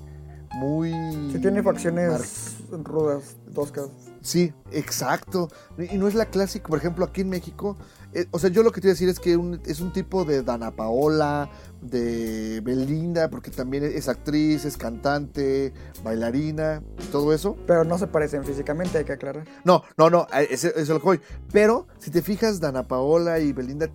muy... 0.55 0.91
Sí 1.31 1.39
tiene 1.39 1.61
mar- 1.61 1.73
facciones 1.73 2.55
rudas, 2.71 3.35
toscas. 3.53 3.87
Sí, 4.21 4.53
exacto. 4.71 5.49
Y 5.91 5.97
no 5.97 6.07
es 6.07 6.13
la 6.15 6.25
clásica, 6.25 6.67
por 6.67 6.77
ejemplo, 6.77 7.05
aquí 7.05 7.21
en 7.21 7.29
México. 7.29 7.77
eh, 8.13 8.25
o 8.31 8.39
sea, 8.39 8.49
yo 8.49 8.63
lo 8.63 8.71
que 8.71 8.81
te 8.81 8.87
iba 8.87 8.91
a 8.91 8.95
decir 8.95 9.07
es 9.07 9.19
que 9.19 9.37
un- 9.37 9.61
es 9.65 9.79
un 9.81 9.93
tipo 9.93 10.25
de 10.25 10.41
Dana 10.43 10.71
Paola, 10.75 11.49
de 11.81 12.59
Belinda, 12.63 13.29
porque 13.29 13.51
también 13.51 13.83
es 13.85 14.09
actriz, 14.09 14.65
es 14.65 14.75
cantante, 14.77 15.71
bailarina, 16.03 16.81
todo 17.11 17.33
eso. 17.33 17.55
Pero 17.67 17.83
no 17.85 17.97
se 17.97 18.07
parecen 18.07 18.43
físicamente, 18.43 18.97
hay 18.97 19.05
que 19.05 19.13
aclarar. 19.13 19.45
No, 19.63 19.83
no, 19.97 20.09
no, 20.09 20.27
eso 20.49 20.67
es 20.75 20.89
lo 20.89 20.99
que 20.99 21.05
voy. 21.05 21.21
Pero 21.53 21.87
si 21.99 22.09
te 22.11 22.21
fijas, 22.21 22.59
Dana 22.59 22.87
Paola 22.87 23.39
y 23.39 23.53
Belinda 23.53 23.89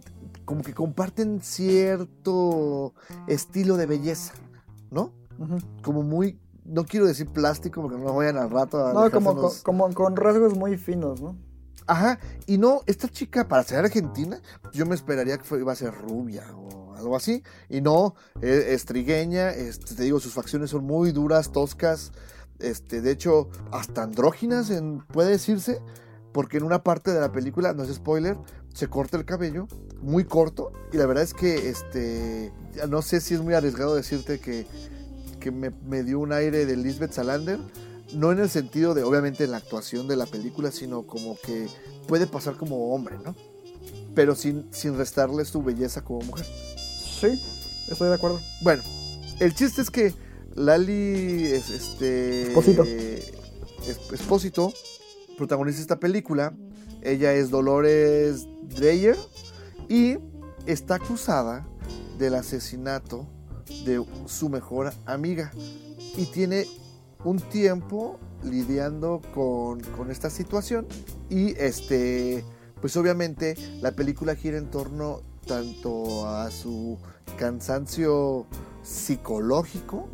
como 0.44 0.62
que 0.62 0.74
comparten 0.74 1.40
cierto 1.42 2.94
estilo 3.26 3.76
de 3.76 3.87
belleza, 3.87 4.35
¿no? 4.90 5.12
Como 5.83 6.02
muy, 6.02 6.38
no 6.64 6.85
quiero 6.85 7.07
decir 7.07 7.26
plástico 7.28 7.83
porque 7.83 7.98
no 7.98 8.14
vayan 8.14 8.37
al 8.37 8.50
rato 8.50 8.87
a 8.87 8.92
No, 8.92 9.11
como, 9.11 9.35
con- 9.37 9.50
como 9.62 9.94
con 9.94 10.16
rasgos 10.16 10.57
muy 10.57 10.76
finos, 10.76 11.20
¿no? 11.20 11.37
Ajá, 11.87 12.18
y 12.46 12.57
no, 12.57 12.80
esta 12.87 13.09
chica 13.09 13.46
para 13.46 13.62
ser 13.62 13.78
argentina, 13.85 14.40
yo 14.72 14.87
me 14.87 14.94
esperaría 14.94 15.37
que 15.37 15.44
fue- 15.44 15.59
iba 15.61 15.72
a 15.72 15.76
ser 15.76 15.92
rubia 15.94 16.44
o 16.57 16.94
algo 16.94 17.14
así, 17.16 17.42
y 17.68 17.80
no, 17.83 18.14
eh, 18.40 18.68
es 18.70 18.87
trigueña, 18.87 19.50
este, 19.50 19.94
te 19.94 20.02
digo, 20.04 20.18
sus 20.18 20.33
facciones 20.33 20.70
son 20.70 20.85
muy 20.85 21.12
duras, 21.12 21.52
toscas, 21.52 22.12
este, 22.59 23.02
de 23.02 23.11
hecho, 23.11 23.48
hasta 23.70 24.02
andróginas, 24.02 24.70
en- 24.70 25.00
puede 25.09 25.30
decirse, 25.33 25.83
porque 26.33 26.57
en 26.57 26.62
una 26.64 26.83
parte 26.83 27.12
de 27.12 27.20
la 27.20 27.30
película, 27.33 27.74
no 27.74 27.83
es 27.83 27.92
spoiler, 27.94 28.38
se 28.74 28.88
corta 28.88 29.16
el 29.16 29.24
cabello, 29.24 29.66
muy 30.02 30.24
corto, 30.24 30.72
y 30.92 30.96
la 30.98 31.06
verdad 31.06 31.24
es 31.24 31.32
que, 31.32 31.68
este, 31.70 32.52
no 32.88 33.00
sé 33.00 33.20
si 33.22 33.32
es 33.34 33.40
muy 33.40 33.54
arriesgado 33.54 33.94
decirte 33.94 34.38
que, 34.40 34.66
que 35.40 35.50
me, 35.50 35.70
me 35.70 36.02
dio 36.02 36.18
un 36.18 36.32
aire 36.32 36.66
de 36.66 36.76
Lisbeth 36.76 37.12
Salander, 37.12 37.58
no 38.14 38.32
en 38.32 38.40
el 38.40 38.50
sentido 38.50 38.92
de, 38.94 39.02
obviamente, 39.02 39.44
en 39.44 39.52
la 39.52 39.56
actuación 39.58 40.06
de 40.08 40.16
la 40.16 40.26
película, 40.26 40.70
sino 40.70 41.06
como 41.06 41.38
que 41.44 41.68
puede 42.06 42.26
pasar 42.26 42.56
como 42.56 42.92
hombre, 42.94 43.16
¿no? 43.24 43.34
Pero 44.14 44.34
sin, 44.34 44.66
sin 44.72 44.96
restarle 44.96 45.44
su 45.44 45.62
belleza 45.62 46.02
como 46.02 46.20
mujer. 46.20 46.46
Sí, 46.76 47.40
estoy 47.90 48.08
de 48.08 48.14
acuerdo. 48.14 48.40
Bueno, 48.62 48.82
el 49.40 49.54
chiste 49.54 49.82
es 49.82 49.90
que 49.90 50.14
Lali 50.54 51.44
es 51.46 51.70
este. 51.70 52.48
Espósito. 52.48 52.84
es- 52.84 53.32
Espósito 54.12 54.72
protagoniza 55.37 55.80
esta 55.80 55.98
película. 55.98 56.54
Ella 57.05 57.35
es 57.35 57.51
Dolores 57.51 58.47
Dreyer 58.62 59.17
y 59.88 60.17
está 60.67 60.97
acusada 60.97 61.69
del 62.19 62.35
asesinato 62.35 63.27
de 63.85 64.05
su 64.27 64.49
mejor 64.49 64.93
amiga. 65.05 65.53
Y 66.17 66.27
tiene 66.27 66.67
un 67.25 67.38
tiempo 67.40 68.19
lidiando 68.43 69.21
con, 69.35 69.81
con 69.81 70.11
esta 70.11 70.31
situación. 70.31 70.87
Y 71.29 71.51
este, 71.59 72.45
pues 72.81 72.97
obviamente 72.97 73.55
la 73.81 73.93
película 73.93 74.35
gira 74.35 74.57
en 74.57 74.71
torno 74.71 75.21
tanto 75.47 76.27
a 76.27 76.51
su 76.51 76.99
cansancio 77.38 78.47
psicológico 78.83 80.09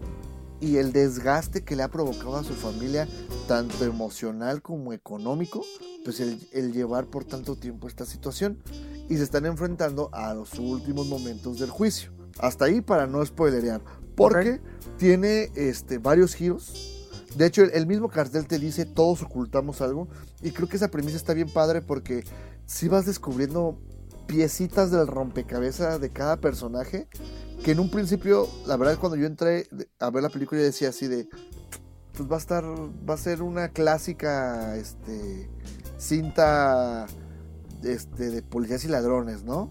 y 0.60 0.76
el 0.76 0.92
desgaste 0.92 1.64
que 1.64 1.76
le 1.76 1.82
ha 1.82 1.88
provocado 1.88 2.36
a 2.36 2.44
su 2.44 2.54
familia, 2.54 3.08
tanto 3.48 3.84
emocional 3.84 4.62
como 4.62 4.92
económico, 4.92 5.64
pues 6.04 6.20
el, 6.20 6.38
el 6.52 6.72
llevar 6.72 7.06
por 7.06 7.24
tanto 7.24 7.56
tiempo 7.56 7.88
esta 7.88 8.04
situación. 8.04 8.62
Y 9.08 9.16
se 9.16 9.24
están 9.24 9.46
enfrentando 9.46 10.08
a 10.12 10.34
los 10.34 10.54
últimos 10.58 11.06
momentos 11.06 11.58
del 11.58 11.70
juicio. 11.70 12.12
Hasta 12.38 12.66
ahí 12.66 12.80
para 12.80 13.06
no 13.06 13.24
spoilerear. 13.24 13.80
Porque 14.14 14.60
tiene 14.98 15.50
este, 15.56 15.98
varios 15.98 16.34
giros. 16.34 17.08
De 17.36 17.46
hecho, 17.46 17.62
el, 17.62 17.70
el 17.70 17.86
mismo 17.86 18.08
cartel 18.08 18.46
te 18.46 18.58
dice 18.58 18.84
todos 18.84 19.22
ocultamos 19.22 19.80
algo. 19.80 20.08
Y 20.42 20.52
creo 20.52 20.68
que 20.68 20.76
esa 20.76 20.90
premisa 20.90 21.16
está 21.16 21.34
bien 21.34 21.48
padre 21.48 21.80
porque 21.80 22.24
si 22.66 22.86
vas 22.86 23.06
descubriendo 23.06 23.78
piecitas 24.30 24.92
del 24.92 25.08
rompecabezas 25.08 26.00
de 26.00 26.10
cada 26.10 26.36
personaje. 26.36 27.08
Que 27.64 27.72
en 27.72 27.80
un 27.80 27.90
principio, 27.90 28.48
la 28.66 28.76
verdad, 28.76 28.98
cuando 28.98 29.16
yo 29.16 29.26
entré 29.26 29.68
a 29.98 30.10
ver 30.10 30.22
la 30.22 30.30
película, 30.30 30.60
yo 30.60 30.66
decía 30.66 30.88
así 30.90 31.06
de. 31.08 31.28
Pues 32.16 32.30
va 32.30 32.36
a 32.36 32.38
estar. 32.38 32.64
Va 32.64 33.14
a 33.14 33.18
ser 33.18 33.42
una 33.42 33.68
clásica. 33.68 34.76
Este. 34.76 35.50
Cinta. 35.98 37.06
Este. 37.82 38.30
De 38.30 38.42
policías 38.42 38.84
y 38.84 38.88
ladrones, 38.88 39.44
¿no? 39.44 39.70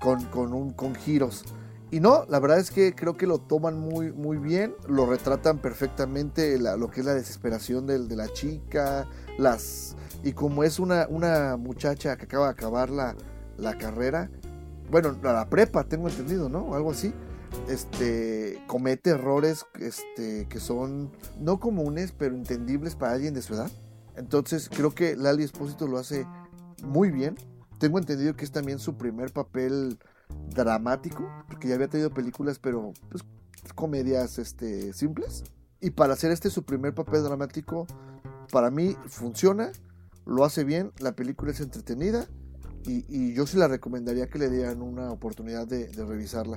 Con, 0.00 0.24
con, 0.26 0.52
un, 0.52 0.72
con 0.72 0.94
giros. 0.94 1.44
Y 1.92 2.00
no, 2.00 2.24
la 2.28 2.40
verdad 2.40 2.58
es 2.58 2.72
que 2.72 2.94
creo 2.96 3.16
que 3.16 3.28
lo 3.28 3.38
toman 3.38 3.78
muy, 3.78 4.12
muy 4.12 4.38
bien, 4.38 4.74
lo 4.88 5.06
retratan 5.06 5.58
perfectamente 5.60 6.58
la- 6.58 6.76
lo 6.76 6.90
que 6.90 6.98
es 7.00 7.06
la 7.06 7.14
desesperación 7.14 7.86
del- 7.86 8.08
de 8.08 8.16
la 8.16 8.28
chica, 8.28 9.06
las 9.38 9.94
y 10.24 10.32
como 10.32 10.64
es 10.64 10.80
una, 10.80 11.06
una 11.08 11.56
muchacha 11.56 12.16
que 12.16 12.24
acaba 12.24 12.46
de 12.46 12.50
acabar 12.52 12.90
la, 12.90 13.14
la 13.56 13.78
carrera, 13.78 14.28
bueno, 14.90 15.16
la, 15.22 15.32
la 15.32 15.48
prepa, 15.48 15.84
tengo 15.84 16.08
entendido, 16.08 16.48
¿no? 16.48 16.74
Algo 16.74 16.90
así. 16.90 17.12
Este 17.68 18.62
comete 18.66 19.10
errores 19.10 19.66
este, 19.80 20.46
que 20.48 20.60
son 20.60 21.10
no 21.38 21.58
comunes, 21.58 22.12
pero 22.12 22.34
entendibles 22.34 22.96
para 22.96 23.12
alguien 23.12 23.34
de 23.34 23.42
su 23.42 23.54
edad. 23.54 23.70
Entonces 24.16 24.68
creo 24.68 24.94
que 24.94 25.16
Lali 25.16 25.44
Espósito 25.44 25.86
lo 25.86 25.98
hace 25.98 26.26
muy 26.82 27.10
bien. 27.10 27.36
Tengo 27.78 27.98
entendido 27.98 28.34
que 28.34 28.44
es 28.44 28.52
también 28.52 28.78
su 28.78 28.96
primer 28.96 29.32
papel 29.32 29.98
dramático, 30.54 31.28
porque 31.48 31.68
ya 31.68 31.74
había 31.74 31.88
tenido 31.88 32.10
películas, 32.10 32.58
pero 32.58 32.92
pues, 33.10 33.22
comedias 33.74 34.38
este, 34.38 34.92
simples. 34.92 35.44
Y 35.80 35.90
para 35.90 36.14
hacer 36.14 36.30
este 36.30 36.50
su 36.50 36.64
primer 36.64 36.94
papel 36.94 37.22
dramático, 37.22 37.86
para 38.50 38.70
mí 38.70 38.96
funciona, 39.06 39.70
lo 40.24 40.44
hace 40.44 40.64
bien, 40.64 40.92
la 40.98 41.12
película 41.12 41.52
es 41.52 41.60
entretenida 41.60 42.26
y, 42.86 43.04
y 43.08 43.34
yo 43.34 43.46
sí 43.46 43.56
la 43.56 43.68
recomendaría 43.68 44.26
que 44.28 44.38
le 44.38 44.48
dieran 44.48 44.80
una 44.82 45.10
oportunidad 45.10 45.66
de, 45.66 45.88
de 45.88 46.04
revisarla. 46.04 46.56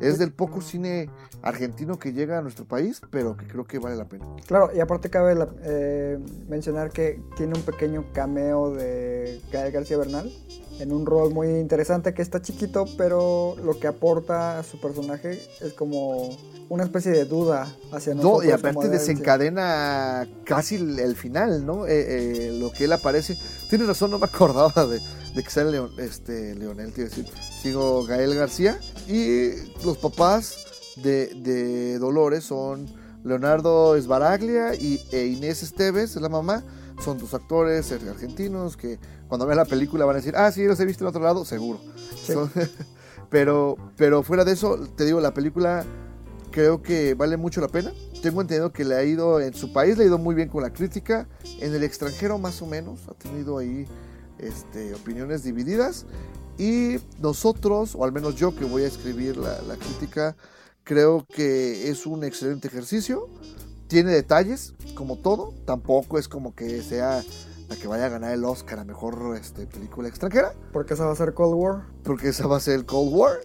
Es 0.00 0.18
del 0.18 0.32
poco 0.32 0.60
cine 0.60 1.10
argentino 1.42 1.98
que 1.98 2.12
llega 2.12 2.38
a 2.38 2.42
nuestro 2.42 2.64
país, 2.64 3.00
pero 3.10 3.36
que 3.36 3.46
creo 3.46 3.64
que 3.64 3.78
vale 3.78 3.96
la 3.96 4.08
pena. 4.08 4.26
Claro, 4.46 4.70
y 4.74 4.80
aparte 4.80 5.10
cabe 5.10 5.34
la- 5.34 5.48
eh, 5.62 6.18
mencionar 6.48 6.90
que 6.90 7.20
tiene 7.36 7.54
un 7.56 7.62
pequeño 7.62 8.04
cameo 8.12 8.72
de 8.72 9.40
Gael 9.52 9.72
García 9.72 9.98
Bernal 9.98 10.30
en 10.78 10.92
un 10.92 11.04
rol 11.04 11.34
muy 11.34 11.48
interesante 11.48 12.14
que 12.14 12.22
está 12.22 12.40
chiquito, 12.40 12.86
pero 12.96 13.56
lo 13.62 13.78
que 13.78 13.86
aporta 13.86 14.58
a 14.58 14.62
su 14.62 14.80
personaje 14.80 15.38
es 15.60 15.74
como 15.74 16.30
una 16.70 16.84
especie 16.84 17.10
de 17.12 17.26
duda 17.26 17.66
hacia 17.92 18.14
No, 18.14 18.22
nosotros. 18.22 18.46
y 18.46 18.52
aparte 18.52 18.88
desencadena 18.88 20.26
casi 20.44 20.76
el, 20.76 20.98
el 20.98 21.16
final, 21.16 21.66
¿no? 21.66 21.86
Eh, 21.86 21.90
eh, 22.48 22.58
lo 22.58 22.70
que 22.72 22.84
él 22.84 22.92
aparece. 22.92 23.36
Tienes 23.68 23.86
razón, 23.88 24.10
no 24.10 24.18
me 24.18 24.24
acordaba 24.26 24.86
de, 24.86 25.00
de 25.34 25.42
que 25.42 25.50
sale 25.50 25.70
Leon- 25.72 25.92
este, 25.98 26.54
Leonel, 26.54 26.92
quiero 26.92 27.10
decir. 27.10 27.26
Sigo 27.62 28.04
Gael 28.04 28.34
García. 28.34 28.78
Y 29.08 29.50
los 29.84 29.98
papás 29.98 30.56
de, 31.02 31.26
de 31.34 31.98
Dolores 31.98 32.44
son 32.44 32.86
Leonardo 33.24 33.96
Esbaraglia 33.96 34.74
y, 34.74 35.00
e 35.12 35.26
Inés 35.26 35.62
Esteves, 35.62 36.16
es 36.16 36.22
la 36.22 36.28
mamá. 36.28 36.64
Son 37.04 37.18
dos 37.18 37.32
actores 37.34 37.90
argentinos 37.92 38.76
que 38.76 38.98
cuando 39.28 39.46
vean 39.46 39.56
la 39.58 39.64
película 39.64 40.04
van 40.04 40.16
a 40.16 40.18
decir, 40.18 40.34
ah, 40.36 40.50
sí, 40.52 40.64
los 40.64 40.78
he 40.80 40.84
visto 40.84 41.04
en 41.04 41.08
otro 41.08 41.22
lado, 41.22 41.44
seguro. 41.44 41.80
Sí. 42.24 42.32
Son- 42.32 42.50
pero, 43.30 43.76
pero 43.96 44.22
fuera 44.22 44.44
de 44.44 44.52
eso, 44.52 44.78
te 44.96 45.04
digo, 45.04 45.20
la 45.20 45.32
película 45.32 45.84
creo 46.50 46.82
que 46.82 47.14
vale 47.14 47.36
mucho 47.36 47.60
la 47.60 47.68
pena. 47.68 47.92
Tengo 48.22 48.40
entendido 48.42 48.72
que 48.72 48.84
le 48.84 48.96
ha 48.96 49.04
ido 49.04 49.40
en 49.40 49.54
su 49.54 49.72
país, 49.72 49.96
le 49.96 50.04
ha 50.04 50.06
ido 50.08 50.18
muy 50.18 50.34
bien 50.34 50.48
con 50.48 50.62
la 50.62 50.72
crítica. 50.72 51.26
En 51.60 51.74
el 51.74 51.82
extranjero 51.84 52.38
más 52.38 52.60
o 52.60 52.66
menos 52.66 53.00
ha 53.08 53.14
tenido 53.14 53.56
ahí 53.58 53.86
este, 54.42 54.94
opiniones 54.94 55.42
divididas. 55.42 56.06
Y 56.58 56.96
nosotros, 57.20 57.94
o 57.94 58.04
al 58.04 58.12
menos 58.12 58.34
yo 58.36 58.54
que 58.54 58.64
voy 58.64 58.82
a 58.82 58.86
escribir 58.86 59.36
la, 59.36 59.62
la 59.62 59.76
crítica, 59.76 60.36
creo 60.84 61.26
que 61.26 61.88
es 61.88 62.06
un 62.06 62.24
excelente 62.24 62.68
ejercicio. 62.68 63.28
Tiene 63.86 64.12
detalles, 64.12 64.74
como 64.94 65.18
todo. 65.18 65.54
Tampoco 65.64 66.18
es 66.18 66.28
como 66.28 66.54
que 66.54 66.82
sea 66.82 67.22
la 67.70 67.76
que 67.76 67.86
vaya 67.86 68.06
a 68.06 68.08
ganar 68.08 68.34
el 68.34 68.44
Oscar 68.44 68.80
a 68.80 68.84
mejor 68.84 69.36
este, 69.40 69.64
película 69.64 70.08
extranjera 70.08 70.52
Porque 70.72 70.94
esa 70.94 71.06
va 71.06 71.12
a 71.12 71.16
ser 71.16 71.34
Cold 71.34 71.54
War. 71.54 71.84
porque 72.02 72.28
esa 72.28 72.48
va 72.48 72.56
a 72.56 72.60
ser 72.60 72.74
el 72.74 72.84
Cold 72.84 73.14
War. 73.14 73.38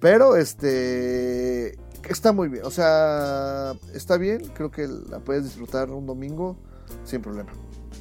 Pero 0.00 0.36
este 0.36 1.76
está 2.08 2.32
muy 2.32 2.48
bien. 2.48 2.64
O 2.64 2.70
sea, 2.70 3.74
está 3.92 4.16
bien. 4.16 4.42
Creo 4.54 4.70
que 4.70 4.86
la 4.86 5.18
puedes 5.18 5.44
disfrutar 5.44 5.90
un 5.90 6.06
domingo 6.06 6.56
sin 7.04 7.20
problema. 7.20 7.50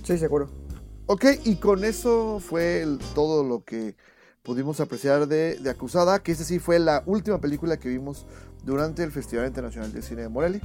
Sí, 0.03 0.17
seguro. 0.17 0.62
Ok, 1.05 1.25
y 1.43 1.55
con 1.57 1.83
eso 1.83 2.39
fue 2.39 2.81
el- 2.81 2.97
todo 3.13 3.43
lo 3.43 3.63
que 3.63 3.95
pudimos 4.41 4.79
apreciar 4.79 5.27
de, 5.27 5.55
de 5.55 5.69
Acusada, 5.69 6.21
que 6.23 6.31
esta 6.31 6.43
sí 6.43 6.59
fue 6.59 6.79
la 6.79 7.03
última 7.05 7.39
película 7.39 7.77
que 7.77 7.89
vimos 7.89 8.25
durante 8.63 9.03
el 9.03 9.11
Festival 9.11 9.47
Internacional 9.47 9.91
de 9.91 10.01
Cine 10.01 10.21
de 10.23 10.29
Morelia. 10.29 10.61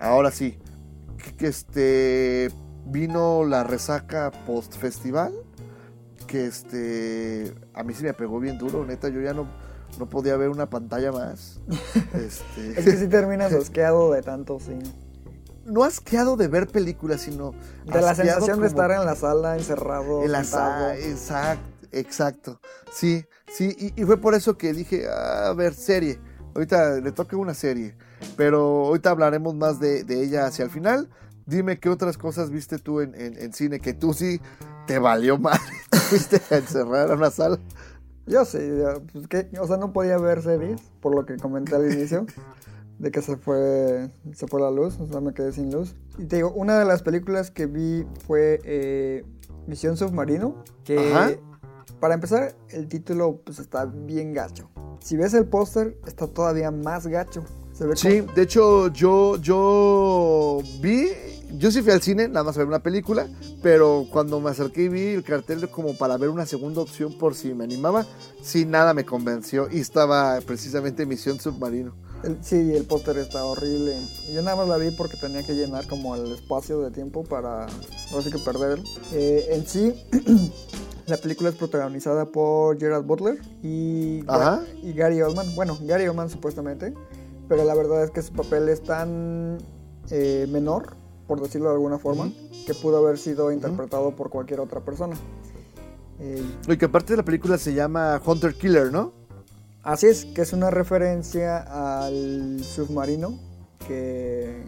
Ahora 0.00 0.30
sí, 0.30 0.58
que 1.36 1.46
este 1.48 2.50
vino 2.86 3.44
la 3.44 3.64
resaca 3.64 4.30
post 4.46 4.76
festival, 4.76 5.32
que 6.26 6.46
este 6.46 7.54
a 7.74 7.82
mí 7.84 7.94
sí 7.94 8.04
me 8.04 8.14
pegó 8.14 8.40
bien 8.40 8.58
duro, 8.58 8.84
neta, 8.84 9.08
yo 9.08 9.20
ya 9.20 9.34
no, 9.34 9.46
no 9.98 10.08
podía 10.08 10.36
ver 10.36 10.48
una 10.48 10.70
pantalla 10.70 11.12
más. 11.12 11.60
Este, 12.14 12.78
Es 12.78 12.84
que 12.84 12.96
si 12.96 13.08
terminas 13.08 13.52
asqueado 13.54 14.12
de 14.12 14.22
tanto 14.22 14.58
cine. 14.60 14.84
No 15.64 15.84
asqueado 15.84 16.36
de 16.36 16.48
ver 16.48 16.66
películas, 16.68 17.20
sino 17.22 17.52
De 17.84 18.00
la 18.00 18.14
sensación 18.14 18.60
de 18.60 18.66
estar 18.66 18.90
en 18.90 19.04
la 19.04 19.14
sala 19.14 19.56
encerrado. 19.56 20.22
En 20.24 20.32
la 20.32 20.44
sala, 20.44 20.96
exacto, 20.98 21.86
exacto. 21.92 22.60
Sí, 22.92 23.24
sí, 23.46 23.74
y, 23.78 24.00
y 24.00 24.04
fue 24.04 24.16
por 24.18 24.34
eso 24.34 24.56
que 24.58 24.72
dije, 24.72 25.06
"Ah, 25.08 25.48
a 25.48 25.54
ver, 25.54 25.74
serie. 25.74 26.20
Ahorita 26.54 27.00
le 27.00 27.12
toca 27.12 27.36
una 27.36 27.54
serie, 27.54 27.96
pero 28.36 28.86
ahorita 28.86 29.10
hablaremos 29.10 29.54
más 29.54 29.80
de, 29.80 30.04
de 30.04 30.22
ella 30.22 30.46
hacia 30.46 30.64
el 30.64 30.70
final. 30.70 31.08
Dime 31.46 31.78
qué 31.80 31.88
otras 31.88 32.18
cosas 32.18 32.50
viste 32.50 32.78
tú 32.78 33.00
en, 33.00 33.14
en- 33.14 33.38
en 33.38 33.52
cine 33.52 33.80
que 33.80 33.94
tú 33.94 34.12
sí 34.14 34.40
te 34.86 34.98
valió 34.98 35.38
mal. 35.38 35.58
Fuiste 36.10 36.40
a 36.50 36.58
encerrar 36.58 37.10
a 37.10 37.14
una 37.14 37.30
sala. 37.30 37.58
Yo 38.26 38.44
sí, 38.44 38.58
ya, 38.58 39.00
pues 39.12 39.26
o 39.58 39.66
sea, 39.66 39.76
no 39.78 39.92
podía 39.92 40.16
ver 40.18 40.42
series, 40.42 40.80
por 41.00 41.14
lo 41.14 41.26
que 41.26 41.36
comenté 41.38 41.74
al 41.74 41.90
inicio, 41.92 42.26
de 43.02 43.10
que 43.10 43.20
se 43.20 43.36
fue, 43.36 44.08
se 44.32 44.46
fue 44.46 44.60
la 44.60 44.70
luz, 44.70 44.98
o 45.00 45.08
sea, 45.08 45.20
me 45.20 45.34
quedé 45.34 45.52
sin 45.52 45.72
luz. 45.72 45.96
Y 46.18 46.26
te 46.26 46.36
digo, 46.36 46.52
una 46.52 46.78
de 46.78 46.84
las 46.84 47.02
películas 47.02 47.50
que 47.50 47.66
vi 47.66 48.06
fue 48.26 48.60
eh, 48.64 49.24
Misión 49.66 49.96
Submarino, 49.96 50.62
que 50.84 51.12
Ajá. 51.12 51.32
para 51.98 52.14
empezar, 52.14 52.54
el 52.70 52.86
título 52.86 53.40
pues 53.44 53.58
está 53.58 53.86
bien 53.86 54.32
gacho. 54.32 54.70
Si 55.00 55.16
ves 55.16 55.34
el 55.34 55.46
póster, 55.46 55.98
está 56.06 56.28
todavía 56.28 56.70
más 56.70 57.08
gacho. 57.08 57.44
Se 57.72 57.86
ve 57.86 57.96
Sí, 57.96 58.20
como- 58.20 58.32
de 58.34 58.42
hecho 58.42 58.86
yo, 58.92 59.36
yo 59.38 60.58
vi, 60.80 61.08
yo 61.58 61.72
sí 61.72 61.82
fui 61.82 61.90
al 61.90 62.02
cine, 62.02 62.28
nada 62.28 62.44
más 62.44 62.54
a 62.56 62.60
ver 62.60 62.68
una 62.68 62.84
película, 62.84 63.26
pero 63.64 64.06
cuando 64.12 64.38
me 64.40 64.50
acerqué 64.50 64.84
y 64.84 64.88
vi 64.88 65.06
el 65.08 65.24
cartel 65.24 65.68
como 65.70 65.96
para 65.98 66.16
ver 66.18 66.28
una 66.28 66.46
segunda 66.46 66.80
opción 66.82 67.18
por 67.18 67.34
si 67.34 67.52
me 67.52 67.64
animaba, 67.64 68.06
sí, 68.42 68.64
nada 68.64 68.94
me 68.94 69.04
convenció 69.04 69.68
y 69.72 69.80
estaba 69.80 70.38
precisamente 70.46 71.04
Misión 71.04 71.40
Submarino. 71.40 71.94
El- 72.24 72.38
sí, 72.42 72.56
el 72.74 72.84
póster 72.84 73.16
está 73.18 73.44
horrible. 73.44 73.96
Yo 74.32 74.42
nada 74.42 74.56
más 74.56 74.68
la 74.68 74.76
vi 74.76 74.90
porque 74.90 75.16
tenía 75.16 75.42
que 75.44 75.54
llenar 75.54 75.86
como 75.86 76.14
el 76.16 76.32
espacio 76.32 76.80
de 76.80 76.90
tiempo 76.90 77.24
para, 77.24 77.66
ahora 77.66 78.22
sí 78.24 78.30
que 78.30 78.38
perder. 78.38 78.80
Eh, 79.12 79.46
en 79.50 79.66
sí, 79.66 79.94
la 81.06 81.16
película 81.16 81.48
es 81.50 81.54
protagonizada 81.56 82.26
por 82.26 82.78
Gerard 82.78 83.04
Butler 83.04 83.40
y, 83.62 84.22
Ajá. 84.28 84.62
y 84.82 84.92
Gary 84.92 85.20
Oldman. 85.22 85.54
Bueno, 85.54 85.76
Gary 85.82 86.06
Oldman 86.08 86.30
supuestamente, 86.30 86.94
pero 87.48 87.64
la 87.64 87.74
verdad 87.74 88.04
es 88.04 88.10
que 88.10 88.22
su 88.22 88.32
papel 88.32 88.68
es 88.68 88.82
tan 88.82 89.58
eh, 90.10 90.46
menor, 90.50 90.94
por 91.26 91.40
decirlo 91.40 91.68
de 91.68 91.74
alguna 91.74 91.98
forma, 91.98 92.30
que 92.66 92.74
pudo 92.74 92.98
haber 92.98 93.18
sido 93.18 93.50
interpretado 93.52 94.14
por 94.16 94.30
cualquier 94.30 94.60
otra 94.60 94.80
persona. 94.80 95.16
Eh, 96.20 96.42
Y 96.68 96.76
que 96.76 96.84
aparte 96.84 97.14
de 97.14 97.16
la 97.16 97.24
película 97.24 97.58
se 97.58 97.74
llama 97.74 98.20
Hunter 98.24 98.54
Killer, 98.54 98.92
¿no? 98.92 99.12
Así 99.82 100.06
es, 100.06 100.24
que 100.26 100.42
es 100.42 100.52
una 100.52 100.70
referencia 100.70 101.58
al 101.58 102.62
submarino 102.62 103.36
que, 103.88 104.62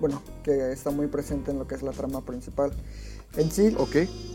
bueno, 0.00 0.20
que 0.42 0.72
está 0.72 0.90
muy 0.90 1.06
presente 1.06 1.52
en 1.52 1.60
lo 1.60 1.68
que 1.68 1.76
es 1.76 1.82
la 1.82 1.92
trama 1.92 2.24
principal. 2.24 2.72
En 3.36 3.50
sí, 3.52 3.74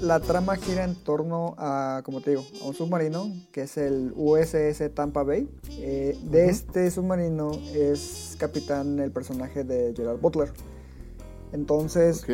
la 0.01 0.21
trama 0.21 0.55
gira 0.55 0.85
en 0.85 0.95
torno 0.95 1.55
a, 1.57 2.01
como 2.05 2.21
te 2.21 2.31
digo, 2.31 2.45
a 2.63 2.67
un 2.67 2.73
submarino 2.73 3.31
que 3.51 3.63
es 3.63 3.77
el 3.77 4.13
USS 4.15 4.95
Tampa 4.95 5.23
Bay. 5.23 5.49
Eh, 5.71 6.17
de 6.23 6.47
este 6.47 6.89
submarino 6.89 7.51
es 7.75 8.35
capitán 8.39 8.99
el 8.99 9.11
personaje 9.11 9.65
de 9.65 9.93
Gerard 9.93 10.19
Butler. 10.19 10.51
Entonces, 11.51 12.25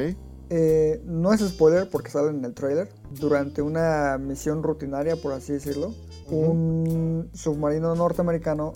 eh, 0.49 1.01
no 1.05 1.33
es 1.33 1.41
spoiler 1.41 1.89
porque 1.89 2.11
sale 2.11 2.29
en 2.29 2.45
el 2.45 2.53
trailer. 2.53 2.89
Durante 3.19 3.61
una 3.61 4.17
misión 4.17 4.61
rutinaria, 4.61 5.15
por 5.15 5.33
así 5.33 5.53
decirlo, 5.53 5.93
Un 6.29 7.29
submarino 7.33 7.95
norteamericano 7.95 8.73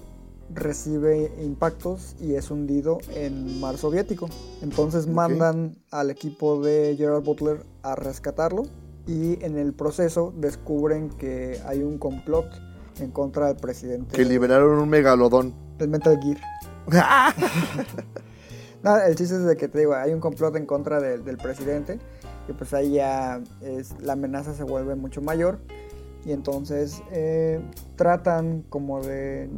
recibe 0.54 1.32
impactos 1.44 2.16
y 2.22 2.36
es 2.36 2.50
hundido 2.52 3.00
en 3.16 3.60
mar 3.60 3.78
soviético. 3.78 4.30
Entonces 4.62 5.08
mandan 5.08 5.76
al 5.92 6.10
equipo 6.10 6.62
de 6.62 6.96
Gerald 6.98 7.24
Butler 7.26 7.66
a 7.84 7.96
rescatarlo 7.96 8.64
y 9.06 9.44
en 9.44 9.58
el 9.58 9.74
proceso 9.74 10.34
descubren 10.38 11.10
que 11.10 11.60
hay 11.66 11.84
un 11.84 11.98
complot 11.98 12.46
en 13.00 13.12
contra 13.12 13.48
del 13.48 13.58
presidente 13.58 14.16
Que 14.16 14.26
liberaron 14.26 14.80
un 14.80 14.90
megalodón. 14.90 15.54
del 15.78 15.90
Metal 15.90 16.18
Gear. 16.22 16.38
El 19.08 19.16
chiste 19.16 19.36
es 19.36 19.44
de 19.44 19.58
que 19.58 19.68
te 19.68 19.80
digo, 19.80 19.96
hay 19.96 20.14
un 20.14 20.20
complot 20.22 20.56
en 20.56 20.66
contra 20.66 21.02
del- 21.02 21.26
del 21.26 21.38
presidente 21.38 22.00
y 22.48 22.54
pues 22.54 22.74
ahí 22.74 22.94
ya 22.94 23.42
es, 23.62 23.94
la 24.00 24.14
amenaza 24.14 24.54
se 24.54 24.64
vuelve 24.64 24.96
mucho 24.96 25.22
mayor 25.22 25.60
y 26.28 26.34
entonces 26.34 27.02
eh, 27.10 27.62
tratan 27.96 28.64
como 28.64 29.02
de 29.02 29.50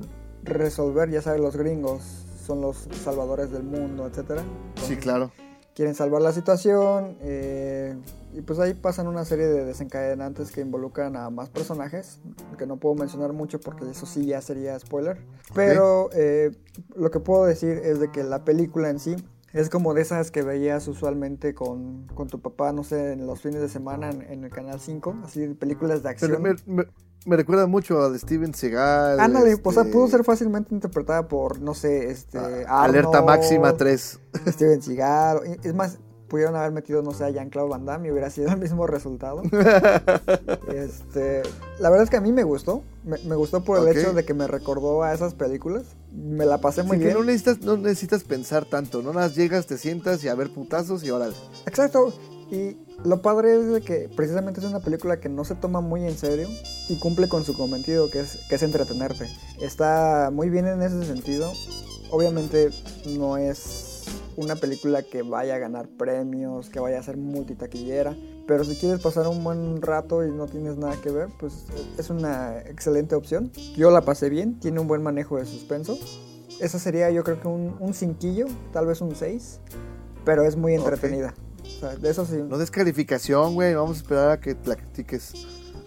resolver, 0.43 1.09
ya 1.09 1.19
sabes, 1.19 1.41
los 1.41 1.57
gringos 1.57 2.03
son 2.45 2.61
los 2.61 2.87
salvadores 3.03 3.51
del 3.51 3.63
mundo, 3.63 4.05
etcétera. 4.05 4.43
Sí, 4.75 4.95
claro. 4.95 5.31
quieren 5.73 5.95
salvar 5.95 6.21
la 6.21 6.31
situación 6.31 7.17
eh, 7.21 7.97
y 8.33 8.41
pues 8.41 8.59
ahí 8.59 8.75
pasan 8.75 9.07
una 9.07 9.25
serie 9.25 9.47
de 9.47 9.65
desencadenantes 9.65 10.51
que 10.51 10.61
involucran 10.61 11.15
a 11.15 11.31
más 11.31 11.49
personajes 11.49 12.19
que 12.59 12.67
no 12.67 12.77
puedo 12.77 12.93
mencionar 12.93 13.33
mucho 13.33 13.59
porque 13.59 13.89
eso 13.89 14.05
sí 14.05 14.25
ya 14.25 14.41
sería 14.41 14.77
spoiler 14.77 15.17
pero 15.55 16.09
eh, 16.13 16.51
lo 16.95 17.09
que 17.11 17.19
puedo 17.19 17.45
decir 17.45 17.77
es 17.77 17.99
de 17.99 18.11
que 18.11 18.23
la 18.23 18.43
película 18.43 18.89
en 18.89 18.99
sí 18.99 19.15
es 19.53 19.69
como 19.69 19.93
de 19.93 20.01
esas 20.01 20.31
que 20.31 20.41
veías 20.41 20.87
usualmente 20.87 21.53
con, 21.53 22.05
con 22.13 22.27
tu 22.27 22.39
papá, 22.39 22.71
no 22.73 22.83
sé, 22.83 23.13
en 23.13 23.25
los 23.27 23.41
fines 23.41 23.61
de 23.61 23.69
semana 23.69 24.09
en, 24.09 24.21
en 24.23 24.43
el 24.43 24.51
canal 24.51 24.79
5, 24.79 25.15
así 25.25 25.47
películas 25.55 26.03
de 26.03 26.09
acción. 26.09 26.31
Pero 26.31 26.41
me, 26.41 26.55
me- 26.83 26.87
me 27.25 27.35
recuerda 27.35 27.67
mucho 27.67 27.99
a 27.99 28.09
de 28.09 28.17
Steven 28.17 28.53
Seagal. 28.53 29.19
Ándale, 29.19 29.51
este, 29.51 29.67
o 29.67 29.71
sea, 29.73 29.83
pudo 29.83 30.07
ser 30.07 30.23
fácilmente 30.23 30.73
interpretada 30.73 31.27
por, 31.27 31.59
no 31.59 31.73
sé, 31.73 32.09
este... 32.11 32.37
ah, 32.65 32.83
Alerta 32.83 33.21
Máxima 33.21 33.75
3. 33.75 34.19
Steven 34.47 34.81
Seagal. 34.81 35.59
Es 35.61 35.73
más, 35.73 35.99
pudieron 36.29 36.55
haber 36.55 36.71
metido, 36.71 37.01
no 37.01 37.11
sé, 37.11 37.25
a 37.25 37.29
Jean-Claude 37.29 37.69
Van 37.69 37.85
Damme 37.85 38.07
y 38.07 38.11
hubiera 38.11 38.29
sido 38.29 38.49
el 38.49 38.57
mismo 38.57 38.87
resultado. 38.87 39.41
este, 40.73 41.41
la 41.79 41.89
verdad 41.89 42.03
es 42.03 42.09
que 42.09 42.17
a 42.17 42.21
mí 42.21 42.31
me 42.31 42.43
gustó. 42.43 42.83
Me, 43.03 43.17
me 43.25 43.35
gustó 43.35 43.63
por 43.63 43.79
el 43.79 43.97
hecho 43.97 44.13
de 44.13 44.23
que 44.23 44.33
me 44.33 44.47
recordó 44.47 45.03
a 45.03 45.13
esas 45.13 45.33
películas. 45.33 45.83
Me 46.13 46.45
la 46.45 46.59
pasé 46.59 46.83
muy 46.83 46.97
que 46.97 47.05
bien. 47.05 47.17
no 47.17 47.23
necesitas, 47.23 47.61
no 47.61 47.77
necesitas 47.77 48.23
pensar 48.23 48.65
tanto. 48.65 49.01
No 49.01 49.11
más 49.13 49.35
llegas, 49.35 49.67
te 49.67 49.77
sientas 49.77 50.23
y 50.23 50.29
a 50.29 50.35
ver 50.35 50.53
putazos 50.53 51.03
y 51.03 51.11
órale. 51.11 51.35
Exacto. 51.65 52.13
Y 52.51 52.77
lo 53.03 53.21
padre 53.21 53.59
es 53.59 53.67
de 53.67 53.81
que 53.81 54.09
precisamente 54.15 54.59
es 54.59 54.65
una 54.65 54.79
película 54.79 55.19
que 55.19 55.29
no 55.29 55.45
se 55.45 55.55
toma 55.55 55.81
muy 55.81 56.05
en 56.05 56.17
serio 56.17 56.49
y 56.89 56.95
cumple 56.97 57.29
con 57.29 57.45
su 57.45 57.55
cometido, 57.55 58.09
que 58.09 58.21
es, 58.21 58.39
que 58.49 58.55
es 58.55 58.63
entretenerte. 58.63 59.27
Está 59.61 60.31
muy 60.33 60.49
bien 60.49 60.65
en 60.67 60.81
ese 60.81 61.03
sentido. 61.05 61.51
Obviamente 62.11 62.71
no 63.05 63.37
es 63.37 63.88
una 64.37 64.55
película 64.55 65.03
que 65.03 65.21
vaya 65.21 65.55
a 65.55 65.57
ganar 65.57 65.87
premios, 65.89 66.69
que 66.69 66.79
vaya 66.79 66.99
a 66.99 67.03
ser 67.03 67.17
multitaquillera. 67.17 68.15
Pero 68.47 68.63
si 68.63 68.75
quieres 68.75 68.99
pasar 69.01 69.27
un 69.27 69.43
buen 69.43 69.81
rato 69.81 70.25
y 70.25 70.31
no 70.31 70.47
tienes 70.47 70.77
nada 70.77 70.95
que 71.01 71.11
ver, 71.11 71.27
pues 71.39 71.65
es 71.97 72.09
una 72.09 72.59
excelente 72.61 73.15
opción. 73.15 73.51
Yo 73.75 73.91
la 73.91 74.01
pasé 74.01 74.29
bien, 74.29 74.59
tiene 74.59 74.79
un 74.79 74.87
buen 74.87 75.03
manejo 75.03 75.37
de 75.37 75.45
suspenso. 75.45 75.97
Esa 76.59 76.79
sería 76.79 77.09
yo 77.11 77.23
creo 77.23 77.39
que 77.39 77.47
un, 77.47 77.75
un 77.79 77.93
cinquillo, 77.93 78.45
tal 78.73 78.85
vez 78.87 79.01
un 79.01 79.15
6, 79.15 79.59
pero 80.25 80.43
es 80.43 80.55
muy 80.55 80.73
entretenida. 80.73 81.33
O 81.63 81.79
sea, 81.79 81.95
de 81.95 82.09
eso 82.09 82.25
sí, 82.25 82.37
No 82.47 82.57
des 82.57 82.71
calificación, 82.71 83.53
güey. 83.53 83.73
Vamos 83.75 83.97
a 83.97 84.01
esperar 84.01 84.31
a 84.31 84.39
que 84.39 84.57
la 84.65 84.75
critiques. 84.75 85.33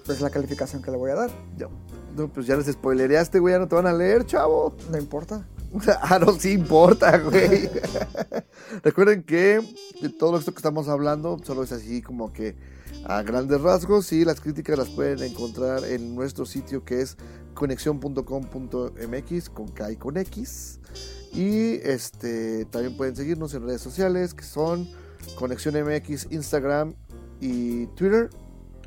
es 0.09 0.21
la 0.21 0.31
calificación 0.31 0.81
que 0.83 0.91
le 0.91 0.97
voy 0.97 1.11
a 1.11 1.15
dar. 1.17 1.31
Ya- 1.59 1.69
No, 2.17 2.29
pues 2.33 2.47
ya 2.47 2.57
les 2.57 2.67
spoilereaste, 2.67 3.39
güey. 3.41 3.55
Ya 3.55 3.59
no 3.59 3.69
te 3.69 3.75
van 3.75 3.87
a 3.87 3.93
leer, 3.93 4.25
chavo. 4.25 4.75
No 4.91 4.99
importa. 4.99 5.47
ah, 6.03 6.19
no, 6.19 6.33
sí 6.33 6.53
importa, 6.53 7.19
güey. 7.19 7.71
Recuerden 8.83 9.23
que 9.23 9.61
de 10.01 10.09
todo 10.09 10.39
esto 10.39 10.53
que 10.53 10.59
estamos 10.59 10.89
hablando 10.89 11.39
solo 11.45 11.63
es 11.63 11.73
así 11.73 12.03
como 12.03 12.33
que 12.33 12.57
a 13.05 13.23
grandes 13.23 13.61
rasgos 13.61 14.13
y 14.13 14.25
las 14.25 14.41
críticas 14.41 14.79
las 14.79 14.89
pueden 14.91 15.23
encontrar 15.23 15.85
en 15.85 16.15
nuestro 16.15 16.47
sitio 16.47 16.85
que 16.85 17.01
es 17.01 17.17
conexión.com.mx 17.55 19.51
con 19.51 19.69
K 19.69 19.93
y 19.93 19.97
con 19.97 20.17
X. 20.19 20.81
Y 21.33 21.77
este 21.83 22.67
también 22.67 22.97
pueden 22.97 23.17
seguirnos 23.17 23.55
en 23.55 23.65
redes 23.65 23.81
sociales 23.81 24.35
que 24.35 24.45
son 24.45 24.87
Conexión 25.37 25.75
MX, 25.83 26.29
Instagram 26.31 26.95
y 27.41 27.87
Twitter. 27.89 28.29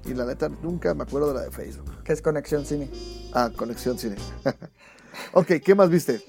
Y 0.05 0.13
la 0.13 0.25
neta 0.25 0.49
nunca 0.49 0.93
me 0.93 1.01
acuerdo 1.01 1.29
de 1.29 1.33
la 1.33 1.41
de 1.41 1.51
Facebook. 1.51 2.03
Que 2.03 2.13
es 2.13 2.21
Conexión 2.21 2.63
Cine. 2.63 2.91
Ah, 3.33 3.49
Conexión 3.55 3.97
Cine. 3.97 4.17
ok, 5.33 5.53
¿qué 5.63 5.73
más 5.73 5.89
viste? 5.89 6.21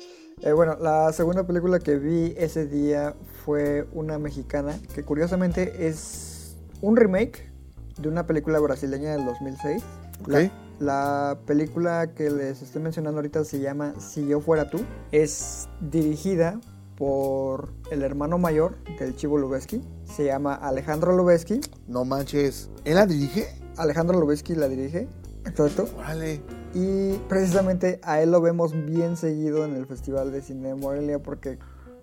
Eh, 0.43 0.53
bueno, 0.53 0.77
la 0.79 1.11
segunda 1.15 1.47
película 1.47 1.79
que 1.79 1.97
vi 1.97 2.35
ese 2.37 2.67
día 2.67 3.15
fue 3.43 3.89
una 3.95 4.19
mexicana 4.19 4.79
que 4.95 5.03
curiosamente 5.03 5.89
es 5.89 6.57
un 6.83 6.95
remake 6.95 7.51
de 7.99 8.09
una 8.11 8.27
película 8.27 8.59
brasileña 8.61 9.13
del 9.13 9.25
2006. 9.25 9.83
Ok. 10.21 10.29
La, 10.29 10.51
la 10.79 11.39
película 11.47 12.13
que 12.15 12.29
les 12.29 12.61
estoy 12.61 12.83
mencionando 12.83 13.19
ahorita 13.19 13.47
se 13.47 13.61
llama 13.61 13.95
Si 13.99 14.29
yo 14.29 14.41
fuera 14.43 14.69
tú. 14.69 14.85
Es 15.11 15.71
dirigida 15.81 16.61
por 16.97 17.71
el 17.91 18.03
hermano 18.03 18.37
mayor 18.37 18.77
del 18.99 19.17
Chivo 19.17 19.39
Lubeski. 19.39 19.81
Se 20.05 20.27
llama 20.27 20.55
Alejandro 20.55 21.17
Lubeski. 21.17 21.63
No 21.89 22.05
manches. 22.05 22.69
¿Él 22.85 22.97
la 22.97 23.07
dirige? 23.07 23.49
Alejandro 23.79 24.21
Lubeski 24.21 24.55
la 24.55 24.69
dirige. 24.69 25.09
Exacto. 25.47 25.89
Órale. 25.97 26.43
Y 26.77 27.17
precisamente 27.27 28.01
a 28.03 28.21
él 28.21 28.31
lo 28.33 28.43
vemos 28.43 28.73
bien 28.85 29.17
seguido 29.17 29.65
en 29.65 29.75
el 29.75 29.87
Festival 29.87 30.31
de 30.31 30.43
Cine 30.43 30.69
de 30.69 30.75
Morelia 30.75 31.19
porque 31.19 31.59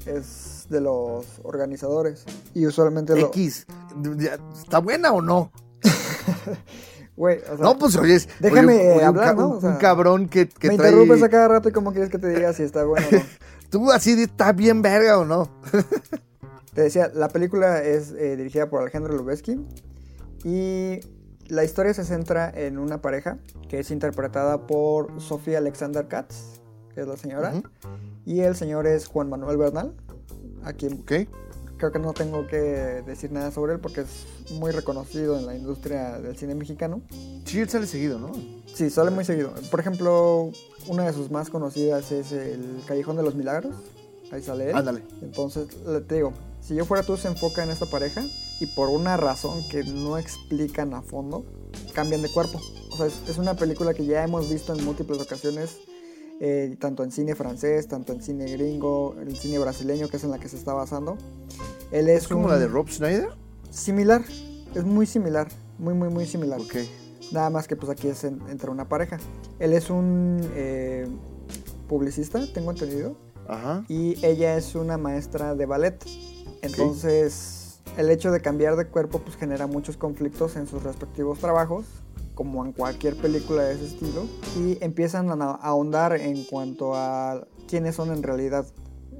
es 0.07 0.65
de 0.67 0.81
los 0.81 1.27
organizadores. 1.43 2.25
Y 2.55 2.65
usualmente 2.65 3.15
lo... 3.15 3.27
X. 3.27 3.67
¿Está 4.59 4.79
buena 4.79 5.11
o 5.11 5.21
no? 5.21 5.51
Güey, 7.15 7.37
o 7.41 7.45
sea, 7.45 7.57
No, 7.57 7.77
pues 7.77 7.95
oye, 7.95 8.19
déjame, 8.39 8.73
oye, 8.73 8.87
oye, 8.87 8.97
un 8.97 9.03
hablar. 9.03 9.35
Un, 9.35 9.43
O 9.43 9.61
sea, 9.61 9.69
un 9.69 9.75
cabrón 9.75 10.27
que, 10.27 10.49
que 10.49 10.69
me 10.69 10.77
trae... 10.77 10.89
interrumpes 10.89 11.21
a 11.21 11.29
cada 11.29 11.47
rato 11.47 11.69
y 11.69 11.71
cómo 11.71 11.91
quieres 11.91 12.09
que 12.09 12.17
te 12.17 12.27
diga 12.29 12.51
si 12.53 12.63
está 12.63 12.83
bueno 12.83 13.05
o 13.07 13.15
no. 13.15 13.21
Tú 13.69 13.91
así 13.91 14.15
de, 14.15 14.23
está 14.23 14.51
bien 14.53 14.81
verga 14.81 15.19
o 15.19 15.25
no. 15.25 15.51
Te 16.73 16.81
decía, 16.81 17.11
la 17.13 17.27
película 17.27 17.83
es 17.83 18.11
eh, 18.13 18.35
dirigida 18.35 18.67
por 18.67 18.81
Alejandro 18.81 19.15
Lubeski 19.15 19.63
y 20.43 21.01
la 21.53 21.63
historia 21.63 21.93
se 21.93 22.03
centra 22.03 22.49
en 22.55 22.77
una 22.77 23.01
pareja 23.01 23.37
que 23.69 23.79
es 23.79 23.91
interpretada 23.91 24.65
por 24.67 25.21
Sofía 25.21 25.59
Alexander 25.59 26.07
Katz, 26.07 26.59
que 26.93 27.01
es 27.01 27.07
la 27.07 27.17
señora, 27.17 27.51
Ujú. 27.55 27.63
y 28.25 28.41
el 28.41 28.55
señor 28.55 28.87
es 28.87 29.07
Juan 29.07 29.29
Manuel 29.29 29.57
Bernal, 29.57 29.93
a 30.63 30.73
quien 30.73 30.93
Ok. 31.01 31.11
creo 31.77 31.91
que 31.91 31.99
no 31.99 32.13
tengo 32.13 32.47
que 32.47 32.57
decir 33.05 33.31
nada 33.31 33.51
sobre 33.51 33.73
él 33.73 33.79
porque 33.79 34.01
es 34.01 34.25
muy 34.51 34.71
reconocido 34.71 35.37
en 35.37 35.45
la 35.45 35.55
industria 35.55 36.19
del 36.19 36.35
cine 36.37 36.55
mexicano. 36.55 37.01
Sí, 37.45 37.59
él 37.59 37.69
sale 37.69 37.85
seguido, 37.87 38.17
¿no? 38.19 38.31
Sí, 38.73 38.89
sale 38.89 39.11
muy 39.11 39.23
seguido. 39.25 39.53
Por 39.69 39.79
ejemplo, 39.79 40.49
una 40.87 41.05
de 41.05 41.13
sus 41.13 41.29
más 41.29 41.49
conocidas 41.49 42.11
es 42.11 42.31
el 42.31 42.81
Callejón 42.87 43.15
de 43.17 43.23
los 43.23 43.35
Milagros. 43.35 43.75
Ahí 44.31 44.41
sale 44.41 44.71
él. 44.71 44.75
Ándale. 44.75 45.03
Entonces, 45.21 45.67
te 46.07 46.15
digo, 46.15 46.33
si 46.61 46.73
yo 46.73 46.85
fuera 46.85 47.03
tú, 47.03 47.17
se 47.17 47.27
enfoca 47.27 47.63
en 47.63 47.69
esta 47.69 47.85
pareja 47.85 48.23
y 48.63 48.65
por 48.67 48.89
una 48.89 49.17
razón 49.17 49.67
que 49.69 49.83
no 49.83 50.17
explican 50.17 50.93
a 50.93 51.01
fondo, 51.01 51.45
cambian 51.93 52.21
de 52.21 52.29
cuerpo. 52.31 52.59
O 52.91 52.97
sea, 52.97 53.07
es, 53.07 53.13
es 53.27 53.37
una 53.37 53.55
película 53.55 53.93
que 53.93 54.05
ya 54.05 54.23
hemos 54.23 54.49
visto 54.49 54.73
en 54.73 54.85
múltiples 54.85 55.19
ocasiones, 55.19 55.79
eh, 56.39 56.75
tanto 56.79 57.03
en 57.03 57.11
cine 57.11 57.35
francés, 57.35 57.87
tanto 57.87 58.13
en 58.13 58.21
cine 58.21 58.45
gringo, 58.51 59.15
en 59.19 59.35
cine 59.35 59.59
brasileño, 59.59 60.07
que 60.07 60.17
es 60.17 60.23
en 60.23 60.31
la 60.31 60.39
que 60.39 60.47
se 60.47 60.55
está 60.55 60.73
basando. 60.73 61.17
Él 61.91 62.07
es, 62.09 62.23
Es 62.23 62.27
como 62.29 62.45
un- 62.45 62.51
la 62.51 62.57
de 62.57 62.67
Rob 62.67 62.87
Schneider. 62.89 63.29
Similar, 63.69 64.23
es 64.75 64.83
muy 64.85 65.05
similar, 65.05 65.47
muy, 65.77 65.93
muy, 65.93 66.09
muy 66.09 66.25
similar. 66.25 66.59
Ok. 66.61 66.75
Nada 67.31 67.49
más 67.49 67.67
que 67.67 67.75
pues 67.75 67.89
aquí 67.91 68.07
es 68.07 68.23
en- 68.23 68.41
entre 68.49 68.69
una 68.69 68.87
pareja. 68.87 69.17
Él 69.59 69.73
es 69.73 69.89
un 69.89 70.39
eh, 70.55 71.07
publicista, 71.89 72.45
tengo 72.53 72.71
entendido, 72.71 73.17
Ajá. 73.47 73.83
y 73.89 74.23
ella 74.25 74.55
es 74.57 74.75
una 74.75 74.97
maestra 74.97 75.53
de 75.55 75.65
ballet. 75.65 76.03
Entonces, 76.61 77.62
el 77.97 78.09
hecho 78.09 78.31
de 78.31 78.41
cambiar 78.41 78.75
de 78.75 78.85
cuerpo 78.85 79.19
pues 79.19 79.35
genera 79.35 79.67
muchos 79.67 79.97
conflictos 79.97 80.55
en 80.55 80.67
sus 80.67 80.83
respectivos 80.83 81.39
trabajos, 81.39 81.85
como 82.35 82.65
en 82.65 82.71
cualquier 82.71 83.15
película 83.15 83.63
de 83.63 83.75
ese 83.75 83.85
estilo, 83.85 84.25
y 84.57 84.77
empiezan 84.83 85.29
a 85.41 85.51
ahondar 85.51 86.13
en 86.19 86.43
cuanto 86.45 86.95
a 86.95 87.45
quiénes 87.67 87.95
son 87.95 88.11
en 88.11 88.23
realidad, 88.23 88.65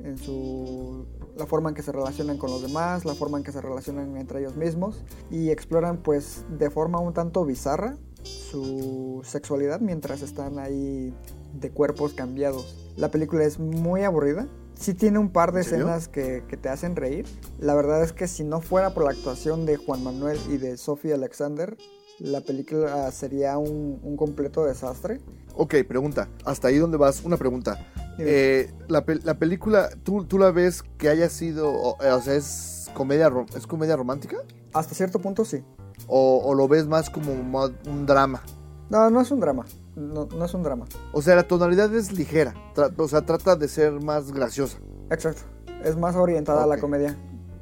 en 0.04 0.18
su 0.18 1.06
la 1.38 1.46
forma 1.46 1.70
en 1.70 1.76
que 1.76 1.82
se 1.82 1.92
relacionan 1.92 2.38
con 2.38 2.52
los 2.52 2.62
demás, 2.62 3.06
la 3.06 3.16
forma 3.16 3.38
en 3.38 3.44
que 3.44 3.52
se 3.52 3.62
relacionan 3.62 4.18
entre 4.18 4.40
ellos 4.40 4.56
mismos 4.56 5.04
y 5.32 5.50
exploran 5.50 5.98
pues 5.98 6.46
de 6.60 6.70
forma 6.70 7.00
un 7.00 7.14
tanto 7.14 7.44
bizarra 7.46 7.98
su 8.24 9.22
sexualidad 9.24 9.80
mientras 9.80 10.22
están 10.22 10.60
ahí 10.60 11.14
de 11.54 11.72
cuerpos 11.72 12.14
cambiados. 12.14 12.94
La 12.96 13.10
película 13.10 13.44
es 13.44 13.60
muy 13.60 14.04
aburrida. 14.04 14.48
Sí 14.84 14.94
tiene 14.94 15.18
un 15.18 15.30
par 15.30 15.54
de 15.54 15.62
escenas 15.62 16.10
que, 16.10 16.44
que 16.50 16.58
te 16.58 16.68
hacen 16.68 16.98
reír. 16.98 17.26
La 17.58 17.74
verdad 17.74 18.04
es 18.04 18.12
que 18.12 18.28
si 18.28 18.44
no 18.44 18.60
fuera 18.60 18.94
por 18.94 19.06
la 19.06 19.12
actuación 19.12 19.66
de 19.66 19.78
Juan 19.78 20.04
Manuel 20.04 20.38
y 20.50 20.58
de 20.58 20.76
Sophie 20.76 21.14
Alexander, 21.14 21.78
la 22.20 22.42
película 22.42 23.10
sería 23.14 23.58
un, 23.58 24.02
un 24.04 24.18
completo 24.18 24.66
desastre. 24.66 25.22
Ok, 25.56 25.76
pregunta. 25.88 26.28
Hasta 26.44 26.68
ahí 26.68 26.80
donde 26.80 26.98
vas, 26.98 27.24
una 27.24 27.38
pregunta. 27.38 27.88
Eh, 28.20 28.74
la, 28.90 29.06
la 29.24 29.40
película, 29.40 29.90
¿tú, 30.04 30.26
¿tú 30.26 30.38
la 30.38 30.52
ves 30.52 30.84
que 30.98 31.08
haya 31.08 31.30
sido, 31.30 31.72
o, 31.72 32.04
eh, 32.04 32.12
o 32.12 32.22
sea, 32.22 32.36
es 32.36 32.92
comedia, 32.94 33.32
es 33.56 33.66
comedia 33.66 33.96
romántica? 33.96 34.36
Hasta 34.74 34.96
cierto 34.96 35.20
punto 35.20 35.46
sí. 35.46 35.64
¿O, 36.08 36.42
o 36.44 36.54
lo 36.56 36.68
ves 36.68 36.88
más 36.88 37.10
como 37.10 37.32
un 37.32 38.06
drama? 38.06 38.44
No, 38.90 39.10
no 39.10 39.22
es 39.22 39.32
un 39.32 39.40
drama. 39.40 39.64
No, 39.96 40.26
no 40.26 40.46
es 40.46 40.54
un 40.54 40.64
drama. 40.64 40.86
O 41.12 41.22
sea, 41.22 41.36
la 41.36 41.44
tonalidad 41.44 41.94
es 41.94 42.12
ligera, 42.12 42.54
o 42.98 43.08
sea, 43.08 43.22
trata 43.22 43.56
de 43.56 43.68
ser 43.68 43.94
más 44.02 44.32
graciosa. 44.32 44.78
Exacto. 45.12 45.44
Es 45.84 45.98
más 45.98 46.16
orientada 46.16 46.64
a 46.64 46.68
la 46.68 46.78
comedia. 46.80 47.18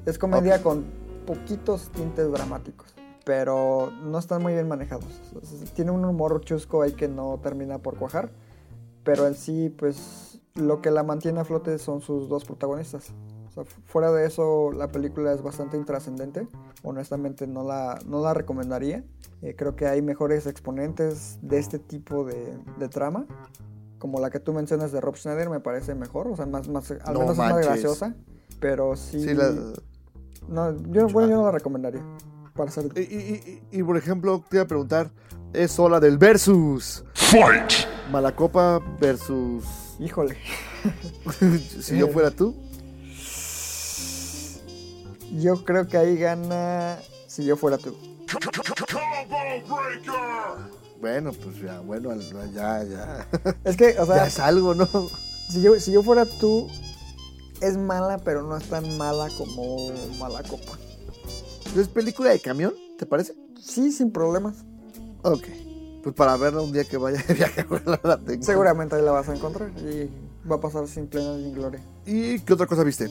Es 0.05 0.17
comedia 0.17 0.61
con 0.63 0.85
poquitos 1.25 1.89
tintes 1.89 2.31
dramáticos. 2.31 2.93
Pero 3.23 3.91
no 4.03 4.17
están 4.17 4.41
muy 4.41 4.53
bien 4.53 4.67
manejados. 4.67 5.21
Tiene 5.75 5.91
un 5.91 6.03
humor 6.05 6.41
chusco 6.41 6.81
ahí 6.81 6.93
que 6.93 7.07
no 7.07 7.39
termina 7.41 7.77
por 7.77 7.95
cuajar. 7.97 8.31
Pero 9.03 9.27
en 9.27 9.35
sí, 9.35 9.69
pues 9.69 10.39
lo 10.55 10.81
que 10.81 10.91
la 10.91 11.03
mantiene 11.03 11.39
a 11.39 11.45
flote 11.45 11.77
son 11.77 12.01
sus 12.01 12.29
dos 12.29 12.45
protagonistas. 12.45 13.11
O 13.51 13.53
sea, 13.53 13.63
fu- 13.65 13.81
fuera 13.85 14.11
de 14.11 14.25
eso, 14.25 14.71
la 14.71 14.87
película 14.91 15.33
es 15.33 15.41
bastante 15.41 15.77
intrascendente. 15.77 16.47
Honestamente, 16.83 17.47
no 17.47 17.63
la, 17.63 17.99
no 18.05 18.21
la 18.21 18.33
recomendaría. 18.33 19.03
Eh, 19.41 19.55
creo 19.57 19.75
que 19.75 19.87
hay 19.87 20.01
mejores 20.01 20.47
exponentes 20.47 21.37
de 21.41 21.59
este 21.59 21.77
tipo 21.79 22.23
de, 22.23 22.57
de 22.79 22.89
trama. 22.89 23.25
Como 23.99 24.19
la 24.19 24.29
que 24.29 24.39
tú 24.39 24.53
mencionas 24.53 24.91
de 24.91 25.01
Rob 25.01 25.15
Schneider, 25.15 25.49
me 25.49 25.59
parece 25.59 25.93
mejor. 25.95 26.27
O 26.27 26.35
sea, 26.35 26.45
más, 26.45 26.67
más, 26.69 26.89
al 26.91 27.13
No 27.13 27.19
menos 27.19 27.31
es 27.33 27.37
más 27.37 27.57
graciosa. 27.65 28.15
Pero 28.59 28.95
sí. 28.95 29.21
Sí, 29.21 29.33
la- 29.33 29.53
no, 30.47 30.75
yo, 30.91 31.07
bueno, 31.09 31.29
yo 31.29 31.35
no 31.37 31.43
la 31.43 31.51
recomendaría. 31.51 32.01
Para 32.55 32.71
ser. 32.71 32.85
y, 32.95 32.99
y- 33.01 33.61
y- 33.71 33.79
y, 33.79 33.83
por 33.83 33.95
ejemplo, 33.97 34.43
te 34.49 34.57
iba 34.57 34.63
a 34.63 34.67
preguntar, 34.67 35.11
es 35.53 35.77
hora 35.79 35.99
del 35.99 36.17
versus. 36.17 37.03
Fight! 37.13 37.71
Malacopa 38.11 38.79
versus... 38.99 39.63
Híjole. 39.99 40.35
si 41.79 41.97
yo 41.97 42.07
fuera 42.09 42.31
tú. 42.31 42.55
Yo 45.39 45.63
creo 45.63 45.87
que 45.87 45.97
ahí 45.97 46.17
gana 46.17 46.99
si 47.27 47.45
yo 47.45 47.55
fuera 47.55 47.77
tú. 47.77 47.95
Bueno, 50.99 51.31
pues 51.31 51.61
ya, 51.61 51.79
bueno, 51.79 52.13
ya, 52.53 52.83
ya. 52.83 53.27
Es 53.63 53.75
que, 53.75 53.97
o 53.99 54.05
ya 54.05 54.13
sea, 54.13 54.27
es 54.27 54.39
algo, 54.39 54.75
¿no? 54.75 54.87
si 55.49 55.61
yo, 55.61 55.79
si 55.79 55.91
yo 55.91 56.03
fuera 56.03 56.25
tú, 56.25 56.67
es 57.59 57.77
mala, 57.77 58.19
pero 58.19 58.43
no 58.43 58.55
es 58.57 58.69
tan 58.69 58.97
mala 58.97 59.29
como 59.37 59.91
mala 60.19 60.43
copa. 60.43 60.77
¿Es 61.75 61.87
película 61.87 62.31
de 62.31 62.39
camión? 62.39 62.73
¿Te 62.97 63.05
parece? 63.05 63.33
Sí, 63.59 63.91
sin 63.91 64.11
problemas. 64.11 64.57
Ok. 65.23 65.47
Pues 66.03 66.15
para 66.15 66.35
verla 66.35 66.61
un 66.61 66.71
día 66.71 66.83
que 66.83 66.97
vaya 66.97 67.23
de 67.27 67.33
viaje, 67.33 67.65
la 68.03 68.17
tenga. 68.17 68.43
Seguramente 68.43 68.95
ahí 68.95 69.01
la 69.01 69.11
vas 69.11 69.29
a 69.29 69.35
encontrar 69.35 69.69
y 69.79 70.09
va 70.49 70.55
a 70.55 70.59
pasar 70.59 70.87
sin 70.87 71.07
plena 71.07 71.35
ni 71.37 71.51
gloria. 71.51 71.81
¿Y 72.05 72.39
qué 72.39 72.53
otra 72.53 72.67
cosa 72.67 72.83
viste? 72.83 73.07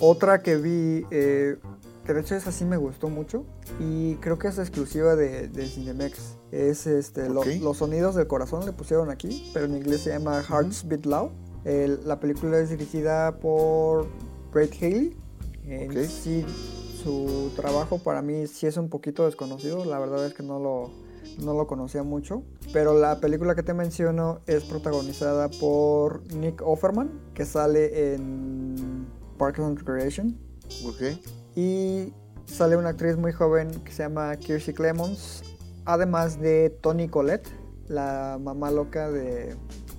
Otra 0.00 0.42
que 0.42 0.56
vi, 0.56 1.04
eh, 1.10 1.56
que 2.04 2.14
de 2.14 2.20
hecho 2.20 2.34
esa 2.36 2.52
sí 2.52 2.64
me 2.64 2.76
gustó 2.76 3.08
mucho 3.08 3.44
y 3.80 4.14
creo 4.16 4.38
que 4.38 4.48
es 4.48 4.58
exclusiva 4.58 5.16
de, 5.16 5.48
de 5.48 5.66
Cinemex. 5.66 6.36
Es 6.52 6.86
este, 6.86 7.28
lo- 7.28 7.40
Ok. 7.40 7.46
Los 7.60 7.78
sonidos 7.78 8.14
del 8.14 8.26
corazón 8.26 8.64
le 8.64 8.72
pusieron 8.72 9.10
aquí, 9.10 9.50
pero 9.52 9.66
en 9.66 9.76
inglés 9.76 10.02
se 10.02 10.10
llama 10.10 10.42
Hearts 10.42 10.86
Beat 10.88 11.04
Loud. 11.06 11.30
El- 11.64 12.00
la 12.06 12.20
película 12.20 12.58
es 12.58 12.70
dirigida 12.70 13.38
por 13.38 14.06
Brett 14.52 14.72
Haley. 14.80 15.16
En 15.66 15.90
Ok. 15.90 16.04
sí, 16.06 16.44
su 17.02 17.50
trabajo 17.56 17.98
para 17.98 18.22
mí 18.22 18.46
sí 18.46 18.66
es 18.66 18.76
un 18.76 18.88
poquito 18.88 19.26
desconocido. 19.26 19.84
La 19.84 19.98
verdad 19.98 20.24
es 20.24 20.32
que 20.32 20.42
no 20.42 20.58
lo, 20.58 20.90
no 21.38 21.54
lo 21.54 21.66
conocía 21.66 22.02
mucho. 22.02 22.42
Pero 22.72 22.98
la 22.98 23.20
película 23.20 23.54
que 23.54 23.62
te 23.62 23.74
menciono 23.74 24.40
es 24.46 24.64
protagonizada 24.64 25.48
por 25.48 26.22
Nick 26.34 26.62
Offerman, 26.62 27.10
que 27.34 27.44
sale 27.44 28.14
en 28.14 29.06
Parks 29.38 29.60
and 29.60 29.78
Recreation. 29.78 30.38
Ok. 30.86 31.18
Y 31.54 32.12
sale 32.46 32.76
una 32.76 32.90
actriz 32.90 33.16
muy 33.16 33.32
joven 33.32 33.70
que 33.84 33.92
se 33.92 34.02
llama 34.02 34.36
Kirstie 34.36 34.74
Clemons, 34.74 35.42
además 35.84 36.40
de 36.40 36.70
Toni 36.70 37.08
Collette, 37.08 37.48
la 37.88 38.38
mamá 38.40 38.70
loca 38.70 39.10
de, 39.10 39.56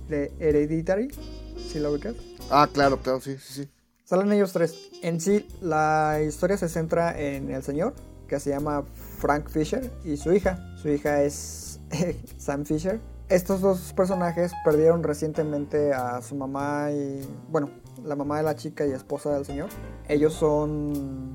de 0.08 0.32
Hereditary, 0.38 1.08
si 1.56 1.78
lo 1.78 1.92
ubicas. 1.92 2.14
Ah, 2.50 2.68
claro, 2.72 2.98
claro, 2.98 3.20
sí, 3.20 3.36
sí, 3.38 3.64
sí. 3.64 3.70
Salen 4.04 4.32
ellos 4.32 4.52
tres. 4.52 4.90
En 5.02 5.20
sí, 5.20 5.46
la 5.60 6.20
historia 6.26 6.56
se 6.56 6.68
centra 6.68 7.18
en 7.20 7.50
el 7.50 7.62
señor, 7.62 7.94
que 8.26 8.40
se 8.40 8.50
llama 8.50 8.84
Frank 9.20 9.50
Fisher, 9.50 9.90
y 10.02 10.16
su 10.16 10.32
hija. 10.32 10.58
Su 10.76 10.88
hija 10.88 11.22
es 11.22 11.78
Sam 12.38 12.64
Fisher. 12.64 13.00
Estos 13.28 13.60
dos 13.60 13.92
personajes 13.92 14.52
perdieron 14.64 15.04
recientemente 15.04 15.92
a 15.92 16.20
su 16.22 16.34
mamá 16.34 16.90
y, 16.90 17.20
bueno, 17.48 17.70
la 18.02 18.16
mamá 18.16 18.38
de 18.38 18.42
la 18.42 18.56
chica 18.56 18.86
y 18.86 18.90
esposa 18.90 19.32
del 19.34 19.44
señor. 19.44 19.68
Ellos 20.08 20.32
son 20.32 21.34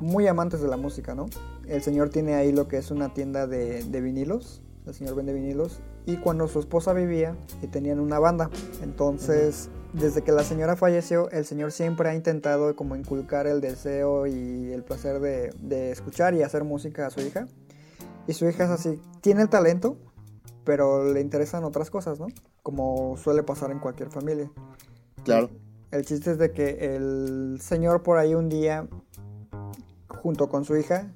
muy 0.00 0.26
amantes 0.26 0.60
de 0.60 0.68
la 0.68 0.76
música, 0.76 1.14
¿no? 1.14 1.26
El 1.66 1.82
señor 1.82 2.10
tiene 2.10 2.34
ahí 2.34 2.52
lo 2.52 2.68
que 2.68 2.76
es 2.76 2.90
una 2.90 3.14
tienda 3.14 3.46
de, 3.46 3.82
vinilos. 4.02 4.60
El 4.84 4.92
señor 4.92 5.14
vende 5.14 5.32
vinilos. 5.32 5.80
Y 6.04 6.16
cuando 6.16 6.46
su 6.48 6.58
esposa 6.58 6.92
vivía, 6.92 7.36
eh, 7.62 7.68
tenían 7.68 8.00
una 8.00 8.18
banda. 8.18 8.50
Entonces, 8.82 9.70
desde 9.94 10.22
que 10.22 10.32
la 10.32 10.42
señora 10.42 10.76
falleció, 10.76 11.30
el 11.30 11.44
señor 11.44 11.70
siempre 11.70 12.08
ha 12.08 12.14
intentado 12.14 12.74
como 12.74 12.96
inculcar 12.96 13.46
el 13.46 13.60
deseo 13.60 14.26
y 14.26 14.72
el 14.72 14.82
placer 14.82 15.20
de, 15.20 15.50
de 15.60 15.92
escuchar 15.92 16.34
y 16.34 16.42
hacer 16.42 16.64
música 16.64 17.06
a 17.06 17.10
su 17.10 17.20
hija. 17.20 17.46
Y 18.26 18.32
su 18.32 18.48
hija 18.48 18.64
es 18.64 18.70
así, 18.70 19.00
tiene 19.20 19.42
el 19.42 19.48
talento, 19.48 19.96
pero 20.64 21.12
le 21.12 21.20
interesan 21.20 21.62
otras 21.62 21.90
cosas, 21.90 22.18
¿no? 22.18 22.26
Como 22.62 23.16
suele 23.16 23.42
pasar 23.44 23.70
en 23.70 23.78
cualquier 23.78 24.10
familia. 24.10 24.50
Claro. 25.22 25.50
El 25.92 26.04
chiste 26.04 26.32
es 26.32 26.38
de 26.38 26.50
que 26.50 26.96
el 26.96 27.58
señor 27.60 28.02
por 28.02 28.18
ahí 28.18 28.34
un 28.34 28.48
día, 28.48 28.88
junto 30.08 30.48
con 30.48 30.64
su 30.64 30.76
hija, 30.76 31.12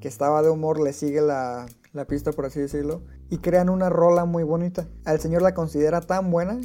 que 0.00 0.08
estaba 0.08 0.42
de 0.42 0.50
humor, 0.50 0.80
le 0.80 0.92
sigue 0.92 1.20
la, 1.20 1.66
la 1.92 2.04
pista, 2.06 2.32
por 2.32 2.46
así 2.46 2.58
decirlo, 2.58 3.02
y 3.30 3.38
crean 3.38 3.68
una 3.68 3.90
rola 3.90 4.24
muy 4.24 4.42
bonita. 4.42 4.88
Al 5.04 5.20
señor 5.20 5.42
la 5.42 5.54
considera 5.54 6.00
tan 6.00 6.32
buena 6.32 6.58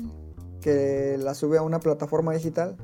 que 0.64 1.18
la 1.20 1.34
sube 1.36 1.58
a 1.58 1.62
una 1.62 1.80
plataforma 1.80 2.34
digital 2.34 2.78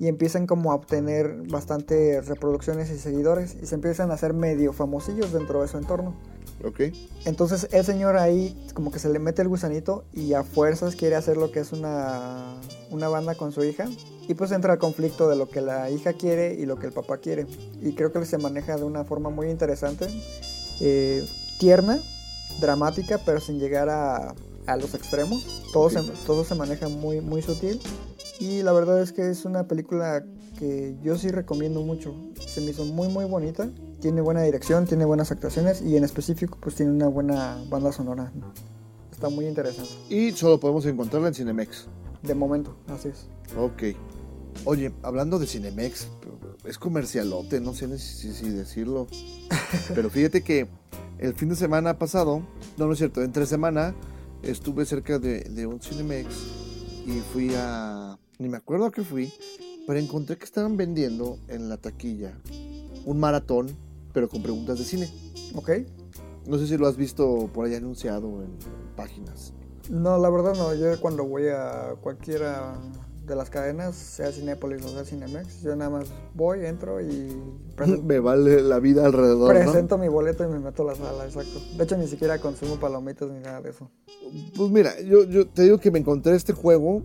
y 0.00 0.08
empiezan 0.08 0.46
como 0.46 0.72
a 0.72 0.74
obtener 0.74 1.42
bastantes 1.50 2.26
reproducciones 2.26 2.90
y 2.90 2.98
seguidores 2.98 3.54
y 3.62 3.66
se 3.66 3.74
empiezan 3.74 4.10
a 4.10 4.14
hacer 4.14 4.32
medio 4.32 4.72
famosillos 4.72 5.30
dentro 5.30 5.60
de 5.60 5.68
su 5.68 5.76
entorno. 5.76 6.14
Ok. 6.64 6.80
Entonces 7.26 7.68
el 7.70 7.84
señor 7.84 8.16
ahí 8.16 8.56
como 8.72 8.90
que 8.90 8.98
se 8.98 9.10
le 9.10 9.18
mete 9.18 9.42
el 9.42 9.48
gusanito 9.48 10.04
y 10.14 10.32
a 10.32 10.42
fuerzas 10.42 10.96
quiere 10.96 11.16
hacer 11.16 11.36
lo 11.36 11.52
que 11.52 11.60
es 11.60 11.72
una, 11.72 12.54
una 12.90 13.08
banda 13.08 13.34
con 13.34 13.52
su 13.52 13.62
hija. 13.62 13.84
Y 14.26 14.34
pues 14.34 14.52
entra 14.52 14.72
el 14.72 14.78
conflicto 14.78 15.28
de 15.28 15.36
lo 15.36 15.48
que 15.50 15.60
la 15.60 15.90
hija 15.90 16.14
quiere 16.14 16.54
y 16.54 16.64
lo 16.64 16.78
que 16.78 16.86
el 16.86 16.92
papá 16.92 17.18
quiere. 17.18 17.46
Y 17.82 17.92
creo 17.94 18.10
que 18.10 18.24
se 18.24 18.38
maneja 18.38 18.76
de 18.76 18.84
una 18.84 19.04
forma 19.04 19.28
muy 19.28 19.50
interesante, 19.50 20.06
eh, 20.80 21.26
tierna, 21.58 21.98
dramática, 22.60 23.18
pero 23.26 23.40
sin 23.40 23.58
llegar 23.58 23.88
a, 23.90 24.34
a 24.72 24.76
los 24.76 24.94
extremos. 24.94 25.64
Todo, 25.72 25.90
se, 25.90 26.00
todo 26.26 26.44
se 26.44 26.54
maneja 26.54 26.88
muy, 26.88 27.20
muy 27.20 27.42
sutil. 27.42 27.80
Y 28.38 28.62
la 28.62 28.72
verdad 28.72 29.02
es 29.02 29.12
que 29.12 29.28
es 29.28 29.44
una 29.44 29.68
película 29.68 30.24
que 30.58 30.96
yo 31.02 31.16
sí 31.18 31.28
recomiendo 31.28 31.82
mucho. 31.82 32.14
Se 32.38 32.60
me 32.60 32.70
hizo 32.70 32.84
muy 32.84 33.08
muy 33.08 33.24
bonita. 33.24 33.68
Tiene 34.00 34.20
buena 34.20 34.42
dirección, 34.42 34.86
tiene 34.86 35.04
buenas 35.04 35.30
actuaciones 35.30 35.82
y 35.82 35.96
en 35.96 36.04
específico 36.04 36.56
pues 36.60 36.74
tiene 36.74 36.92
una 36.92 37.08
buena 37.08 37.62
banda 37.68 37.92
sonora. 37.92 38.32
Está 39.12 39.28
muy 39.28 39.46
interesante. 39.46 39.90
Y 40.08 40.32
solo 40.32 40.58
podemos 40.58 40.86
encontrarla 40.86 41.28
en 41.28 41.34
Cinemex. 41.34 41.86
De 42.22 42.34
momento, 42.34 42.76
así 42.88 43.08
es. 43.08 43.26
Ok. 43.58 43.94
Oye, 44.64 44.92
hablando 45.02 45.38
de 45.38 45.46
Cinemex, 45.46 46.08
es 46.64 46.78
comercialote, 46.78 47.60
no 47.60 47.74
sé 47.74 47.98
si, 47.98 48.32
si 48.32 48.50
decirlo. 48.50 49.06
Pero 49.94 50.08
fíjate 50.10 50.42
que 50.42 50.68
el 51.18 51.34
fin 51.34 51.50
de 51.50 51.56
semana 51.56 51.98
pasado, 51.98 52.42
no, 52.78 52.86
no 52.86 52.92
es 52.92 52.98
cierto, 52.98 53.22
entre 53.22 53.44
semana 53.44 53.94
estuve 54.42 54.84
cerca 54.84 55.18
de, 55.18 55.40
de 55.40 55.66
un 55.66 55.80
Cinemex 55.80 56.26
y 57.06 57.20
fui 57.32 57.52
a. 57.56 58.18
Ni 58.38 58.48
me 58.48 58.56
acuerdo 58.56 58.86
a 58.86 58.90
qué 58.90 59.02
fui, 59.02 59.32
pero 59.86 59.98
encontré 59.98 60.38
que 60.38 60.44
estaban 60.44 60.76
vendiendo 60.76 61.38
en 61.48 61.68
la 61.68 61.76
taquilla 61.76 62.38
un 63.04 63.18
maratón, 63.18 63.76
pero 64.12 64.28
con 64.28 64.42
preguntas 64.42 64.78
de 64.78 64.84
cine. 64.84 65.10
¿Ok? 65.54 65.70
No 66.46 66.58
sé 66.58 66.66
si 66.66 66.76
lo 66.76 66.86
has 66.86 66.96
visto 66.96 67.50
por 67.52 67.66
ahí 67.66 67.74
anunciado 67.74 68.42
en 68.42 68.50
páginas. 68.96 69.52
No, 69.90 70.18
la 70.18 70.30
verdad 70.30 70.54
no. 70.54 70.74
Yo 70.74 70.98
cuando 71.00 71.24
voy 71.24 71.48
a 71.48 71.94
cualquiera 72.00 72.80
de 73.30 73.36
las 73.36 73.48
cadenas, 73.48 73.94
sea 73.94 74.32
Cinépolis 74.32 74.84
o 74.84 74.88
sea 74.88 75.04
Cinemex, 75.04 75.62
yo 75.62 75.74
nada 75.76 75.90
más 75.90 76.08
voy, 76.34 76.66
entro 76.66 77.00
y 77.00 77.32
presento, 77.76 78.02
Me 78.04 78.18
vale 78.18 78.60
la 78.60 78.80
vida 78.80 79.06
alrededor. 79.06 79.54
¿no? 79.54 79.60
presento 79.62 79.96
mi 79.96 80.08
boleto 80.08 80.44
y 80.44 80.48
me 80.48 80.58
meto 80.58 80.82
a 80.82 80.86
la 80.86 80.94
sala, 80.94 81.24
exacto. 81.24 81.60
De 81.78 81.84
hecho, 81.84 81.96
ni 81.96 82.08
siquiera 82.08 82.38
consumo 82.38 82.78
palomitas 82.78 83.30
ni 83.30 83.38
nada 83.38 83.62
de 83.62 83.70
eso. 83.70 83.90
Pues 84.56 84.70
mira, 84.70 85.00
yo, 85.00 85.24
yo 85.24 85.46
te 85.46 85.62
digo 85.62 85.78
que 85.78 85.90
me 85.90 86.00
encontré 86.00 86.34
este 86.34 86.52
juego, 86.52 87.02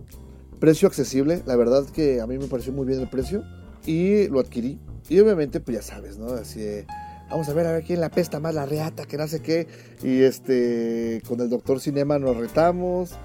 precio 0.58 0.88
accesible, 0.88 1.42
la 1.46 1.56
verdad 1.56 1.84
que 1.86 2.20
a 2.20 2.26
mí 2.26 2.36
me 2.36 2.46
pareció 2.46 2.72
muy 2.72 2.86
bien 2.86 3.00
el 3.00 3.08
precio 3.08 3.42
y 3.86 4.28
lo 4.28 4.40
adquirí. 4.40 4.80
Y 5.08 5.20
obviamente, 5.20 5.60
pues 5.60 5.76
ya 5.76 5.82
sabes, 5.82 6.18
¿no? 6.18 6.26
Así 6.26 6.60
de, 6.60 6.86
vamos 7.30 7.48
a 7.48 7.54
ver 7.54 7.66
a 7.66 7.72
ver 7.72 7.84
quién 7.84 8.00
la 8.00 8.10
pesta 8.10 8.40
más 8.40 8.54
la 8.54 8.66
reata, 8.66 9.04
que 9.04 9.16
no 9.16 9.28
sé 9.28 9.40
qué. 9.40 9.68
Y 10.02 10.22
este, 10.22 11.22
con 11.28 11.40
el 11.40 11.48
doctor 11.48 11.80
Cinema 11.80 12.18
nos 12.18 12.36
retamos, 12.36 13.16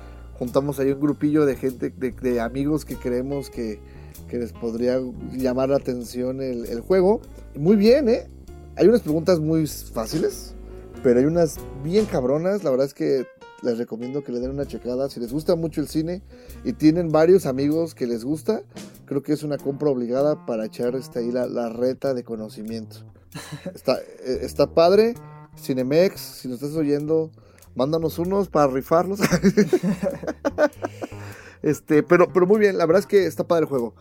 juntamos 0.42 0.80
ahí 0.80 0.92
un 0.92 1.00
grupillo 1.00 1.46
de 1.46 1.56
gente, 1.56 1.92
de, 1.92 2.10
de 2.10 2.42
amigos 2.42 2.84
que 2.84 2.96
creemos 2.96 3.52
que, 3.52 3.80
que 4.28 4.40
les 4.40 4.54
podría 4.54 5.00
llamar 5.34 5.70
la 5.70 5.76
atención 5.76 6.42
el, 6.42 6.66
el 6.66 6.82
juego. 6.82 7.22
Muy 7.56 7.76
bien, 7.76 8.10
¿eh? 8.10 8.28
Hay 8.76 8.88
unas 8.88 9.02
preguntas 9.02 9.40
muy 9.40 9.68
fáciles, 9.68 10.56
pero 11.04 11.20
hay 11.20 11.26
unas 11.26 11.60
bien 11.84 12.06
cabronas. 12.08 12.64
La 12.64 12.72
verdad 12.72 12.88
es 12.88 12.96
que 12.96 13.28
les 13.62 13.78
recomiendo 13.78 14.24
que 14.24 14.32
le 14.32 14.40
den 14.40 14.50
una 14.50 14.66
checada. 14.66 15.12
Si 15.12 15.20
les 15.20 15.32
gusta 15.32 15.56
mucho 15.56 15.80
el 15.80 15.88
cine 15.88 16.24
y 16.64 16.74
tienen 16.74 17.10
varios 17.10 17.46
amigos 17.46 17.94
que 17.94 18.08
les 18.08 18.26
gusta, 18.26 18.64
creo 19.06 19.22
que 19.22 19.34
es 19.34 19.44
una 19.44 19.60
compra 19.60 19.92
obligada 19.92 20.48
para 20.48 20.66
echar 20.66 20.96
este, 20.96 21.20
ahí 21.20 21.32
la, 21.32 21.46
la 21.46 21.70
reta 21.70 22.16
de 22.16 22.24
conocimiento. 22.24 22.96
Está, 23.76 24.00
eh, 24.00 24.40
está 24.42 24.74
padre. 24.74 25.14
Cinemex, 25.56 26.20
si 26.20 26.48
nos 26.48 26.64
estás 26.64 26.76
oyendo, 26.76 27.30
mándanos 27.76 28.20
unos 28.20 28.50
para 28.50 28.72
rifarlos. 28.72 29.20
este, 31.62 32.04
pero, 32.04 32.32
pero 32.32 32.46
muy 32.46 32.60
bien, 32.60 32.78
la 32.78 32.86
verdad 32.86 33.02
es 33.02 33.08
que 33.08 33.26
está 33.26 33.48
padre 33.48 33.64
el 33.64 33.70
juego. 33.70 33.96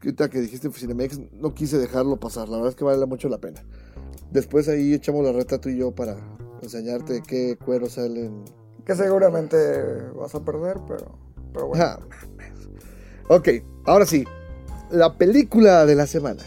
Ahorita 0.00 0.28
que 0.28 0.40
dijiste 0.40 0.70
Cinemex, 0.70 1.18
no 1.32 1.54
quise 1.54 1.78
dejarlo 1.78 2.20
pasar. 2.20 2.48
La 2.48 2.56
verdad 2.56 2.70
es 2.70 2.76
que 2.76 2.84
vale 2.84 3.06
mucho 3.06 3.28
la 3.28 3.38
pena. 3.38 3.64
Después 4.30 4.68
ahí 4.68 4.92
echamos 4.92 5.24
la 5.24 5.32
reta 5.32 5.60
tú 5.60 5.70
y 5.70 5.78
yo 5.78 5.94
para 5.94 6.16
enseñarte 6.60 7.22
qué 7.26 7.56
cuero 7.56 7.88
salen. 7.88 8.44
Que 8.84 8.94
seguramente 8.94 9.56
vas 10.14 10.34
a 10.34 10.44
perder, 10.44 10.78
pero, 10.86 11.18
pero 11.54 11.68
bueno. 11.68 11.84
Ah, 11.84 11.98
ok, 13.28 13.48
ahora 13.86 14.04
sí. 14.04 14.24
La 14.90 15.16
película 15.16 15.86
de 15.86 15.94
la 15.94 16.06
semana. 16.06 16.42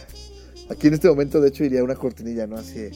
Aquí 0.70 0.88
en 0.88 0.94
este 0.94 1.10
momento, 1.10 1.42
de 1.42 1.50
hecho, 1.50 1.64
iría 1.64 1.84
una 1.84 1.96
cortinilla, 1.96 2.46
¿no? 2.46 2.58
Así. 2.58 2.92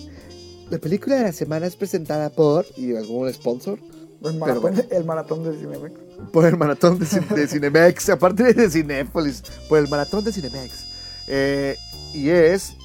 La 0.71 0.77
película 0.77 1.17
de 1.17 1.23
la 1.23 1.33
semana 1.33 1.67
es 1.67 1.75
presentada 1.75 2.29
por. 2.29 2.65
y 2.77 2.95
algún 2.95 3.31
sponsor. 3.33 3.77
El 4.23 4.37
maratón, 4.37 4.81
el 4.89 5.03
maratón 5.03 5.43
de 5.43 5.57
Cinemex. 5.57 5.99
Por 6.31 6.45
el 6.45 6.55
maratón 6.55 6.97
de, 6.97 7.05
de 7.35 7.47
Cinemex. 7.49 8.09
Aparte 8.09 8.53
de 8.53 8.69
Cinépolis. 8.69 9.43
Por 9.67 9.79
el 9.79 9.89
maratón 9.89 10.23
de 10.23 10.31
Cinemex. 10.31 10.85
Eh, 11.27 11.75
y 12.13 12.29
es. 12.29 12.77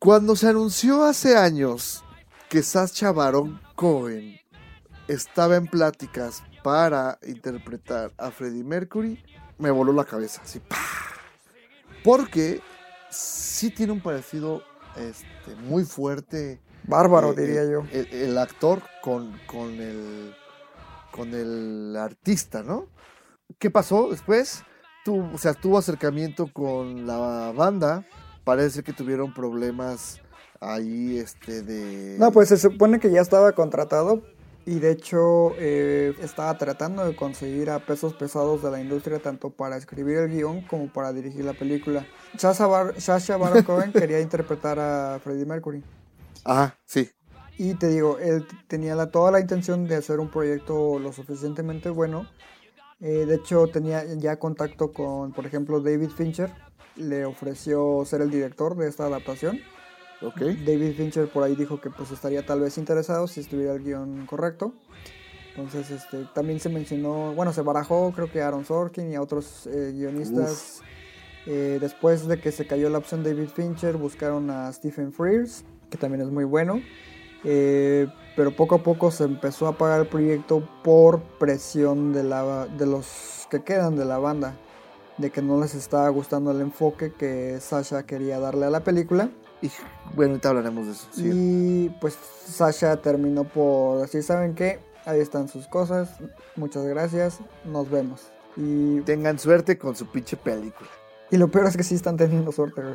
Cuando 0.00 0.34
se 0.34 0.48
anunció 0.48 1.04
hace 1.04 1.36
años 1.36 2.02
que 2.48 2.64
Sacha 2.64 3.12
Baron 3.12 3.60
Cohen 3.76 4.36
estaba 5.08 5.56
en 5.56 5.66
pláticas 5.66 6.42
para 6.62 7.18
interpretar 7.26 8.12
a 8.18 8.30
Freddie 8.30 8.64
Mercury, 8.64 9.22
me 9.58 9.70
voló 9.70 9.92
la 9.92 10.04
cabeza, 10.04 10.42
así, 10.42 10.60
¡pah! 10.60 10.76
Porque 12.04 12.60
sí 13.10 13.70
tiene 13.70 13.92
un 13.92 14.00
parecido 14.00 14.62
este, 14.96 15.54
muy 15.62 15.84
fuerte. 15.84 16.60
Bárbaro, 16.84 17.32
eh, 17.32 17.36
diría 17.36 17.62
el- 17.62 17.70
yo. 17.70 17.82
El, 17.92 18.06
el 18.12 18.38
actor 18.38 18.82
con, 19.02 19.38
con, 19.46 19.70
el, 19.80 20.34
con 21.12 21.34
el 21.34 21.96
artista, 21.96 22.62
¿no? 22.62 22.86
¿Qué 23.58 23.70
pasó 23.70 24.10
después? 24.10 24.62
Tu, 25.04 25.18
o 25.32 25.38
sea, 25.38 25.54
tuvo 25.54 25.78
acercamiento 25.78 26.52
con 26.52 27.06
la 27.06 27.52
banda. 27.56 28.04
Parece 28.44 28.82
que 28.82 28.92
tuvieron 28.92 29.32
problemas 29.34 30.20
ahí, 30.60 31.18
este, 31.18 31.62
de... 31.62 32.16
No, 32.18 32.30
pues 32.32 32.48
se 32.48 32.56
supone 32.56 33.00
que 33.00 33.10
ya 33.10 33.20
estaba 33.20 33.52
contratado 33.52 34.22
y 34.66 34.80
de 34.80 34.90
hecho 34.90 35.52
eh, 35.58 36.12
estaba 36.20 36.58
tratando 36.58 37.06
de 37.06 37.14
conseguir 37.14 37.70
a 37.70 37.78
pesos 37.78 38.14
pesados 38.14 38.62
de 38.64 38.70
la 38.72 38.80
industria 38.80 39.20
tanto 39.20 39.50
para 39.50 39.76
escribir 39.76 40.18
el 40.18 40.28
guion 40.30 40.62
como 40.62 40.92
para 40.92 41.12
dirigir 41.12 41.44
la 41.44 41.54
película. 41.54 42.04
Sasha, 42.36 42.66
Bar 42.66 42.94
Baron 43.38 43.62
Cohen 43.62 43.92
quería 43.92 44.20
interpretar 44.20 44.78
a 44.80 45.20
Freddie 45.22 45.46
Mercury. 45.46 45.84
Ajá, 46.44 46.76
sí. 46.84 47.08
Y 47.58 47.74
te 47.74 47.88
digo, 47.88 48.18
él 48.18 48.46
tenía 48.66 48.94
la- 48.96 49.10
toda 49.10 49.30
la 49.30 49.40
intención 49.40 49.86
de 49.86 49.96
hacer 49.96 50.18
un 50.20 50.30
proyecto 50.30 50.98
lo 50.98 51.12
suficientemente 51.12 51.88
bueno. 51.88 52.28
Eh, 53.00 53.24
de 53.26 53.36
hecho, 53.36 53.68
tenía 53.68 54.04
ya 54.14 54.38
contacto 54.38 54.92
con, 54.92 55.32
por 55.32 55.46
ejemplo, 55.46 55.80
David 55.80 56.10
Fincher. 56.10 56.52
Le 56.96 57.24
ofreció 57.24 58.04
ser 58.04 58.20
el 58.20 58.30
director 58.30 58.76
de 58.76 58.88
esta 58.88 59.04
adaptación. 59.06 59.58
David 60.20 60.94
Fincher 60.96 61.28
por 61.28 61.42
ahí 61.42 61.54
dijo 61.54 61.80
que 61.80 61.90
pues 61.90 62.10
estaría 62.10 62.44
tal 62.44 62.60
vez 62.60 62.78
interesado 62.78 63.26
si 63.26 63.40
estuviera 63.40 63.74
el 63.74 63.82
guion 63.82 64.26
correcto. 64.26 64.72
Entonces, 65.50 65.90
este, 65.90 66.26
también 66.34 66.60
se 66.60 66.68
mencionó, 66.68 67.32
bueno, 67.34 67.52
se 67.52 67.62
barajó 67.62 68.12
creo 68.14 68.30
que 68.30 68.42
a 68.42 68.48
Aaron 68.48 68.64
Sorkin 68.64 69.10
y 69.10 69.14
a 69.14 69.22
otros 69.22 69.66
eh, 69.66 69.92
guionistas. 69.94 70.82
Eh, 71.46 71.78
después 71.80 72.26
de 72.26 72.40
que 72.40 72.50
se 72.50 72.66
cayó 72.66 72.90
la 72.90 72.98
opción 72.98 73.22
David 73.22 73.48
Fincher, 73.48 73.96
buscaron 73.96 74.50
a 74.50 74.72
Stephen 74.72 75.12
Frears, 75.12 75.64
que 75.90 75.96
también 75.96 76.20
es 76.22 76.30
muy 76.30 76.44
bueno. 76.44 76.82
Eh, 77.44 78.08
pero 78.34 78.54
poco 78.54 78.74
a 78.74 78.82
poco 78.82 79.10
se 79.10 79.24
empezó 79.24 79.66
a 79.66 79.70
apagar 79.70 80.00
el 80.00 80.08
proyecto 80.08 80.68
por 80.82 81.22
presión 81.38 82.12
de, 82.12 82.24
la, 82.24 82.66
de 82.66 82.86
los 82.86 83.46
que 83.50 83.62
quedan 83.62 83.96
de 83.96 84.04
la 84.04 84.18
banda. 84.18 84.56
De 85.16 85.30
que 85.30 85.40
no 85.40 85.58
les 85.58 85.74
estaba 85.74 86.08
gustando 86.10 86.50
el 86.50 86.60
enfoque 86.60 87.12
que 87.14 87.58
Sasha 87.60 88.04
quería 88.04 88.38
darle 88.38 88.66
a 88.66 88.70
la 88.70 88.80
película. 88.84 89.30
Y 89.66 90.16
bueno, 90.16 90.32
ahorita 90.32 90.48
hablaremos 90.50 90.86
de 90.86 90.92
eso. 90.92 91.06
sí. 91.12 91.30
Y 91.32 91.88
pues 92.00 92.16
Sasha 92.46 92.96
terminó 92.96 93.44
por 93.44 94.00
decir, 94.00 94.22
¿saben 94.22 94.54
qué? 94.54 94.80
Ahí 95.04 95.20
están 95.20 95.48
sus 95.48 95.66
cosas, 95.66 96.10
muchas 96.56 96.84
gracias, 96.84 97.38
nos 97.64 97.90
vemos. 97.90 98.28
Y, 98.56 99.00
Tengan 99.02 99.38
suerte 99.38 99.78
con 99.78 99.94
su 99.94 100.06
pinche 100.06 100.36
película. 100.36 100.88
y 101.30 101.36
lo 101.36 101.48
peor 101.48 101.66
es 101.66 101.76
que 101.76 101.82
sí 101.82 101.94
están 101.94 102.16
teniendo 102.16 102.50
suerte, 102.52 102.82
güey. 102.82 102.94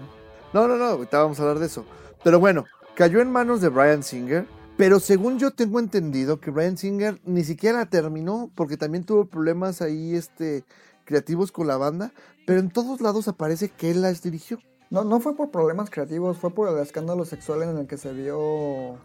No, 0.54 0.68
no, 0.68 0.76
no, 0.78 0.86
ahorita 0.86 1.20
vamos 1.20 1.40
a 1.40 1.44
hablar 1.44 1.60
de 1.60 1.68
eso. 1.68 1.86
Pero 2.24 2.40
bueno, 2.40 2.66
cayó 2.96 3.22
en 3.22 3.32
manos 3.32 3.62
de 3.62 3.70
Brian 3.70 4.04
Singer. 4.04 4.46
Pero 4.78 5.00
según 5.00 5.38
yo 5.38 5.52
tengo 5.52 5.80
entendido 5.80 6.40
que 6.40 6.50
Brian 6.50 6.78
Singer 6.78 7.22
ni 7.24 7.44
siquiera 7.44 7.86
terminó 7.86 8.50
porque 8.56 8.78
también 8.78 9.04
tuvo 9.04 9.26
problemas 9.26 9.82
ahí 9.82 10.16
este, 10.16 10.64
creativos 11.06 11.52
con 11.52 11.68
la 11.68 11.78
banda. 11.78 12.12
Pero 12.48 12.60
en 12.60 12.70
todos 12.70 13.00
lados 13.00 13.28
aparece 13.28 13.70
que 13.70 13.92
él 13.92 14.02
las 14.02 14.24
dirigió. 14.24 14.60
No, 14.92 15.04
no 15.06 15.20
fue 15.22 15.36
por 15.36 15.50
problemas 15.50 15.90
creativos, 15.90 16.38
fue 16.38 16.52
por 16.52 16.70
el 16.70 16.78
escándalo 16.78 17.26
sexual 17.26 17.64
en 17.64 17.78
el 17.78 17.88
que 17.88 17.98
se 17.98 18.12
vio 18.12 18.98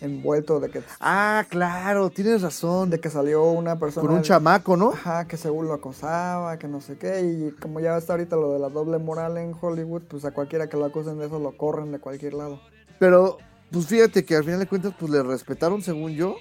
envuelto, 0.00 0.60
de 0.60 0.70
que, 0.70 0.82
Ah, 1.00 1.44
claro, 1.48 2.08
tienes 2.10 2.42
razón. 2.42 2.88
de 2.88 3.00
que 3.00 3.10
salió 3.10 3.42
una 3.44 3.78
persona... 3.78 4.06
Con 4.06 4.16
un 4.16 4.22
chamaco, 4.22 4.76
¿no? 4.76 4.92
Ajá, 4.92 5.26
que 5.26 5.36
según 5.36 5.66
lo 5.66 5.74
acosaba, 5.74 6.58
que 6.58 6.68
no 6.68 6.80
sé 6.80 6.96
qué, 6.98 7.20
y 7.22 7.50
como 7.60 7.80
ya 7.80 7.96
está 7.98 8.12
ahorita 8.12 8.36
lo 8.36 8.52
de 8.52 8.60
la 8.60 8.68
doble 8.68 8.98
moral 8.98 9.36
en 9.38 9.54
Hollywood, 9.60 10.02
pues 10.02 10.24
a 10.24 10.30
cualquiera 10.30 10.68
que 10.68 10.76
lo 10.76 10.84
acusen 10.84 11.18
de 11.18 11.26
eso 11.26 11.38
lo 11.38 11.56
corren 11.56 11.90
de 11.90 11.98
cualquier 11.98 12.34
lado. 12.34 12.60
Pero, 12.98 13.38
pues 13.72 13.86
fíjate 13.86 14.24
que 14.24 14.36
al 14.36 14.44
final 14.44 14.60
de 14.60 14.66
cuentas, 14.68 14.94
pues 14.98 15.10
le 15.10 15.22
respetaron 15.22 15.82
según 15.82 16.12
yo. 16.12 16.36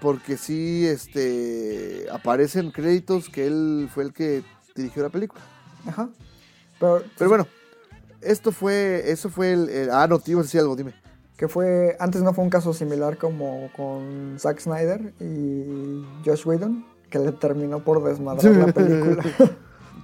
Porque 0.00 0.38
sí, 0.38 0.86
este, 0.86 2.06
aparecen 2.10 2.70
créditos 2.70 3.28
que 3.28 3.46
él 3.46 3.90
fue 3.92 4.04
el 4.04 4.14
que 4.14 4.42
dirigió 4.74 5.02
la 5.02 5.10
película. 5.10 5.42
Ajá. 5.86 6.08
Pero, 6.78 7.02
Pero 7.18 7.28
bueno, 7.28 7.46
esto 8.22 8.52
fue, 8.52 9.10
eso 9.10 9.30
fue 9.30 9.52
el, 9.52 9.68
el- 9.68 9.90
ah, 9.90 10.06
no, 10.06 10.18
te 10.18 10.30
ibas 10.32 10.42
a 10.42 10.46
decir 10.46 10.60
algo, 10.60 10.76
dime. 10.76 10.94
que 11.36 11.48
fue, 11.48 11.96
antes 12.00 12.22
no 12.22 12.32
fue 12.34 12.44
un 12.44 12.50
caso 12.50 12.72
similar 12.74 13.16
como 13.18 13.70
con 13.76 14.36
Zack 14.38 14.60
Snyder 14.60 15.12
y 15.20 16.04
Josh 16.24 16.46
Whedon, 16.46 16.84
que 17.10 17.18
le 17.18 17.32
terminó 17.32 17.82
por 17.82 18.02
desmadrar 18.04 18.54
la 18.54 18.66
película. 18.72 19.24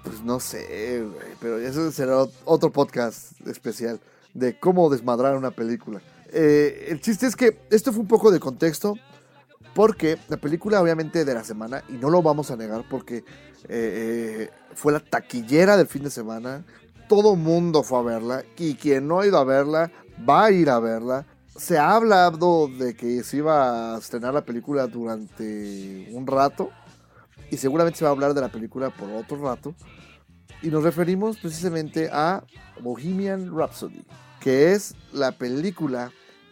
Pues 0.05 0.23
no 0.23 0.39
sé, 0.39 1.03
güey, 1.03 1.27
pero 1.41 1.59
eso 1.59 1.91
será 1.91 2.19
ot- 2.23 2.31
otro 2.45 2.71
podcast 2.71 3.33
especial 3.45 3.99
de 4.35 4.57
cómo 4.57 4.89
desmadrar 4.89 5.37
una 5.37 5.51
película. 5.51 6.01
Eh, 6.33 6.87
el 6.91 7.01
chiste 7.01 7.27
es 7.27 7.35
que 7.35 7.59
esto 7.71 7.91
fue 7.93 8.03
un 8.03 8.07
poco 8.07 8.31
de 8.31 8.39
contexto, 8.39 8.95
porque 9.75 10.17
la 10.29 10.37
película 10.37 10.81
obviamente 10.81 11.25
de 11.25 11.35
la 11.35 11.43
semana, 11.43 11.83
y 11.89 11.95
no 11.95 12.09
lo 12.09 12.23
vamos 12.23 12.53
a 12.53 12.57
negar 12.57 12.85
porque 12.89 13.17
eh, 13.17 13.25
eh, 13.69 14.51
fue 14.77 14.93
la 14.93 15.01
taquillera 15.01 15.77
del 15.77 15.89
fin 15.89 16.05
de 16.05 16.11
semana, 16.11 16.65
todo 17.09 17.37
mundo 17.37 17.83
fue 17.83 17.99
a 17.99 18.03
verla, 18.03 18.45
y 18.57 18.75
quien 18.75 19.09
no 19.09 19.21
ha 19.21 19.27
ido 19.27 19.39
a 19.39 19.45
verla, 19.45 19.91
va 20.29 20.47
a 20.47 20.51
ir 20.51 20.71
a 20.71 20.81
verla. 20.81 21.27
Se 21.55 21.79
ha 21.79 21.95
hablado 21.95 22.69
de 22.69 22.95
que 22.95 23.23
se 23.23 23.39
iba 23.39 23.95
a 23.95 23.99
estrenar 23.99 24.35
la 24.35 24.45
película 24.45 24.87
durante 24.87 26.09
un 26.13 26.27
rato, 26.27 26.71
y 27.51 27.57
seguramente 27.57 27.99
se 27.99 28.05
va 28.05 28.11
a 28.11 28.13
hablar 28.13 28.35
de 28.35 28.41
la 28.41 28.51
película 28.51 28.91
por 28.91 29.11
otro 29.11 29.37
rato. 29.43 29.75
Y 30.63 30.69
nos 30.69 30.83
referimos 30.83 31.39
precisamente 31.39 32.09
a 32.13 32.43
Bohemian 32.81 33.57
Rhapsody, 33.57 34.05
que 34.41 34.73
es 34.73 34.95
la 35.13 35.33
película 35.33 36.11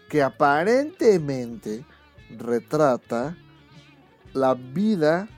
que 0.08 0.22
aparentemente 0.22 1.84
retrata 2.38 3.36
la 4.32 4.54
vida 4.54 5.28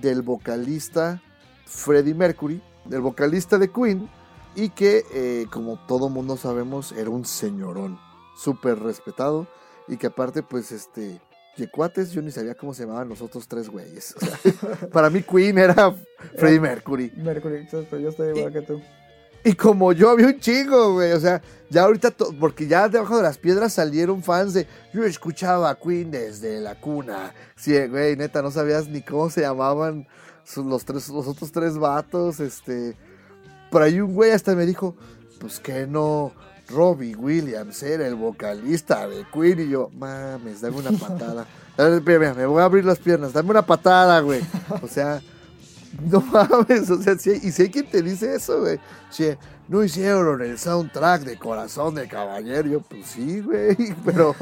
del 0.00 0.22
vocalista 0.22 1.22
Freddie 1.66 2.14
Mercury, 2.14 2.62
del 2.84 3.00
vocalista 3.00 3.58
de 3.58 3.70
Queen, 3.70 4.08
y 4.54 4.70
que, 4.70 5.04
eh, 5.12 5.46
como 5.50 5.78
todo 5.86 6.08
mundo 6.08 6.36
sabemos, 6.36 6.92
era 6.92 7.10
un 7.10 7.24
señorón, 7.24 7.98
súper 8.36 8.78
respetado, 8.78 9.46
y 9.88 9.96
que 9.96 10.08
aparte, 10.08 10.42
pues, 10.42 10.72
este, 10.72 11.20
yecuates, 11.56 12.12
yo 12.12 12.22
ni 12.22 12.30
sabía 12.30 12.54
cómo 12.54 12.74
se 12.74 12.84
llamaban 12.84 13.08
los 13.08 13.20
otros 13.22 13.46
tres 13.48 13.68
güeyes. 13.68 14.14
O 14.16 14.20
sea, 14.24 14.88
para 14.92 15.10
mí 15.10 15.22
Queen 15.22 15.58
era 15.58 15.94
Freddie 16.36 16.60
Mercury. 16.60 17.12
Mercury, 17.16 17.56
exacto, 17.58 17.98
yo 17.98 18.08
estoy 18.10 18.36
igual 18.36 18.52
que 18.52 18.62
tú. 18.62 18.80
Y 19.42 19.54
como 19.54 19.92
yo 19.92 20.10
había 20.10 20.26
un 20.26 20.38
chingo, 20.38 20.92
güey. 20.92 21.12
O 21.12 21.20
sea, 21.20 21.40
ya 21.70 21.84
ahorita, 21.84 22.10
to- 22.10 22.34
porque 22.38 22.66
ya 22.66 22.88
debajo 22.90 23.16
de 23.16 23.22
las 23.22 23.38
piedras 23.38 23.72
salieron 23.72 24.22
fans 24.22 24.52
de. 24.52 24.66
Yo 24.92 25.02
escuchaba 25.04 25.70
a 25.70 25.76
Queen 25.78 26.10
desde 26.10 26.60
la 26.60 26.78
cuna. 26.78 27.32
Sí, 27.56 27.72
güey, 27.86 28.16
neta, 28.16 28.42
no 28.42 28.50
sabías 28.50 28.86
ni 28.88 29.00
cómo 29.00 29.30
se 29.30 29.40
llamaban 29.40 30.06
los, 30.56 30.84
tres, 30.84 31.08
los 31.08 31.26
otros 31.26 31.52
tres 31.52 31.78
vatos. 31.78 32.38
Este. 32.38 32.96
Por 33.70 33.82
ahí 33.82 34.00
un 34.00 34.14
güey 34.14 34.32
hasta 34.32 34.54
me 34.54 34.66
dijo: 34.66 34.94
Pues 35.38 35.60
que 35.60 35.86
no. 35.86 36.32
Robbie 36.68 37.16
Williams 37.16 37.82
era 37.82 38.06
el 38.06 38.14
vocalista 38.14 39.08
de 39.08 39.26
Queen. 39.32 39.60
Y 39.60 39.70
yo, 39.70 39.90
mames, 39.92 40.60
dame 40.60 40.76
una 40.76 40.92
patada. 40.98 41.44
Dame, 41.76 42.00
mira, 42.00 42.18
mira, 42.18 42.34
me 42.34 42.46
voy 42.46 42.62
a 42.62 42.64
abrir 42.66 42.84
las 42.84 42.98
piernas. 42.98 43.32
Dame 43.32 43.50
una 43.50 43.66
patada, 43.66 44.20
güey. 44.20 44.40
O 44.82 44.86
sea. 44.86 45.20
No 46.08 46.20
mames, 46.20 46.88
o 46.88 47.02
sea, 47.02 47.14
y 47.14 47.50
si 47.50 47.62
hay 47.62 47.68
quien 47.68 47.90
te 47.90 48.00
dice 48.00 48.36
eso, 48.36 48.60
güey. 48.60 48.78
Che, 49.10 49.36
no 49.70 49.84
hicieron 49.84 50.40
el 50.42 50.58
soundtrack 50.58 51.22
de 51.22 51.36
Corazón 51.36 51.94
de 51.94 52.08
Caballero. 52.08 52.68
Yo, 52.68 52.80
pues 52.80 53.06
sí, 53.06 53.40
güey, 53.40 53.76
pero, 54.04 54.34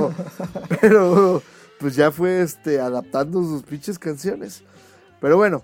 pero, 0.81 1.43
pues 1.79 1.97
ya 1.97 2.11
fue 2.11 2.43
este, 2.43 2.81
adaptando 2.81 3.43
sus 3.43 3.63
pinches 3.63 3.99
canciones. 3.99 4.63
Pero 5.21 5.37
bueno, 5.37 5.63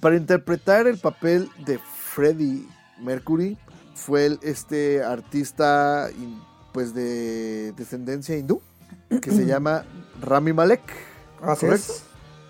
para 0.00 0.16
interpretar 0.16 0.86
el 0.86 0.98
papel 0.98 1.48
de 1.64 1.78
Freddie 1.78 2.66
Mercury, 3.00 3.58
fue 3.94 4.26
el, 4.26 4.38
este 4.42 5.02
artista, 5.02 6.08
in- 6.16 6.40
pues 6.72 6.94
de 6.94 7.72
descendencia 7.72 8.36
hindú, 8.36 8.60
que 9.20 9.30
se 9.30 9.46
llama 9.46 9.84
Rami 10.20 10.52
Malek 10.52 10.82
Así 11.42 11.66
¿Correcto? 11.66 11.92
es. 11.92 12.02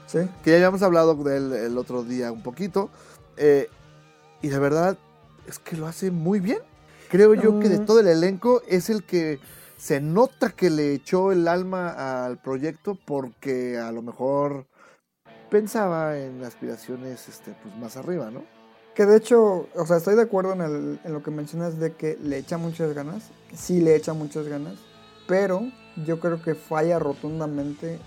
Sí. 0.06 0.18
que 0.44 0.50
ya 0.50 0.56
habíamos 0.56 0.82
hablado 0.82 1.14
de 1.14 1.36
él 1.36 1.52
el 1.52 1.78
otro 1.78 2.04
día 2.04 2.30
un 2.30 2.42
poquito. 2.42 2.90
eh, 3.36 3.68
y 4.42 4.48
de 4.48 4.58
verdad 4.58 4.96
es 5.48 5.58
que 5.58 5.76
lo 5.76 5.86
hace 5.86 6.10
muy 6.10 6.38
bien. 6.40 6.58
Creo 7.08 7.34
yo 7.34 7.58
que 7.60 7.68
de 7.68 7.80
Mm. 7.80 7.86
todo 7.86 8.00
el 8.00 8.06
elenco 8.08 8.62
es 8.68 8.90
el 8.90 9.02
que 9.04 9.40
se 9.78 10.00
nota 10.00 10.50
que 10.50 10.70
le 10.70 10.92
echó 10.94 11.32
el 11.32 11.48
alma 11.48 12.24
al 12.26 12.38
proyecto 12.40 12.96
porque 13.06 13.78
a 13.78 13.90
lo 13.92 14.02
mejor 14.02 14.66
pensaba 15.50 16.18
en 16.18 16.42
aspiraciones 16.44 17.28
este, 17.28 17.54
pues, 17.62 17.74
más 17.76 17.96
arriba, 17.96 18.30
¿no? 18.30 18.44
Que 18.94 19.06
de 19.06 19.16
hecho, 19.16 19.66
o 19.74 19.86
sea, 19.86 19.96
estoy 19.96 20.14
de 20.14 20.22
acuerdo 20.22 20.52
en, 20.52 20.60
el- 20.60 21.00
en 21.04 21.12
lo 21.12 21.22
que 21.22 21.30
mencionas 21.30 21.78
de 21.80 21.92
que 21.92 22.16
le 22.22 22.38
echa 22.38 22.58
muchas 22.58 22.94
ganas. 22.94 23.24
Sí 23.52 23.80
le 23.80 23.96
echa 23.96 24.12
muchas 24.12 24.46
ganas. 24.46 24.74
Pero 25.26 25.62
yo 26.06 26.20
creo 26.20 26.40
que 26.42 26.54
falla 26.54 26.98
rotundamente 26.98 27.98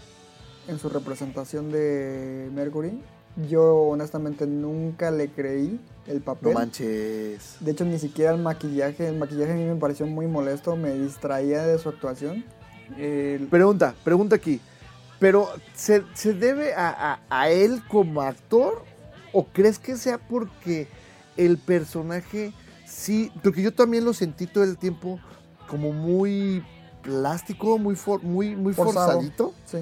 en 0.67 0.79
su 0.79 0.89
representación 0.89 1.71
de 1.71 2.49
Mercury. 2.53 3.01
Yo 3.49 3.75
honestamente 3.75 4.47
nunca 4.47 5.11
le 5.11 5.29
creí 5.29 5.79
el 6.07 6.19
No 6.19 6.23
papel. 6.25 6.53
manches. 6.53 7.57
de 7.59 7.71
hecho, 7.71 7.85
ni 7.85 7.99
siquiera 7.99 8.31
el 8.31 8.41
maquillaje. 8.41 9.07
El 9.07 9.17
maquillaje 9.17 9.51
a 9.51 9.55
mí 9.55 9.65
me 9.65 9.75
pareció 9.75 10.05
muy 10.07 10.25
molesto. 10.27 10.75
Me 10.75 10.93
distraía 10.93 11.63
de 11.63 11.77
su 11.79 11.89
actuación. 11.89 12.45
El- 12.97 13.47
Pregunta, 13.47 13.93
pregunta 14.03 14.38
aquí. 14.38 14.61
¿Pero 15.19 15.49
se, 15.75 16.03
se 16.13 16.33
debe 16.33 16.73
a, 16.75 16.89
a- 17.13 17.19
a 17.29 17.49
él 17.49 17.81
como 17.89 18.21
actor? 18.21 18.83
¿O 19.39 19.45
crees 19.53 19.77
que 19.77 19.95
sea 19.97 20.17
porque 20.17 20.88
el 21.35 21.59
personaje 21.59 22.53
sí? 22.88 23.31
Porque 23.43 23.61
yo 23.61 23.71
también 23.73 24.03
lo 24.03 24.13
sentí 24.13 24.47
todo 24.47 24.63
el 24.63 24.77
tiempo 24.77 25.19
como 25.69 25.91
muy 25.91 26.63
plástico, 27.03 27.77
muy, 27.77 27.95
for- 27.95 28.23
muy, 28.23 28.55
muy 28.55 28.73
Forzado. 28.73 29.11
forzadito. 29.11 29.53
sí. 29.65 29.77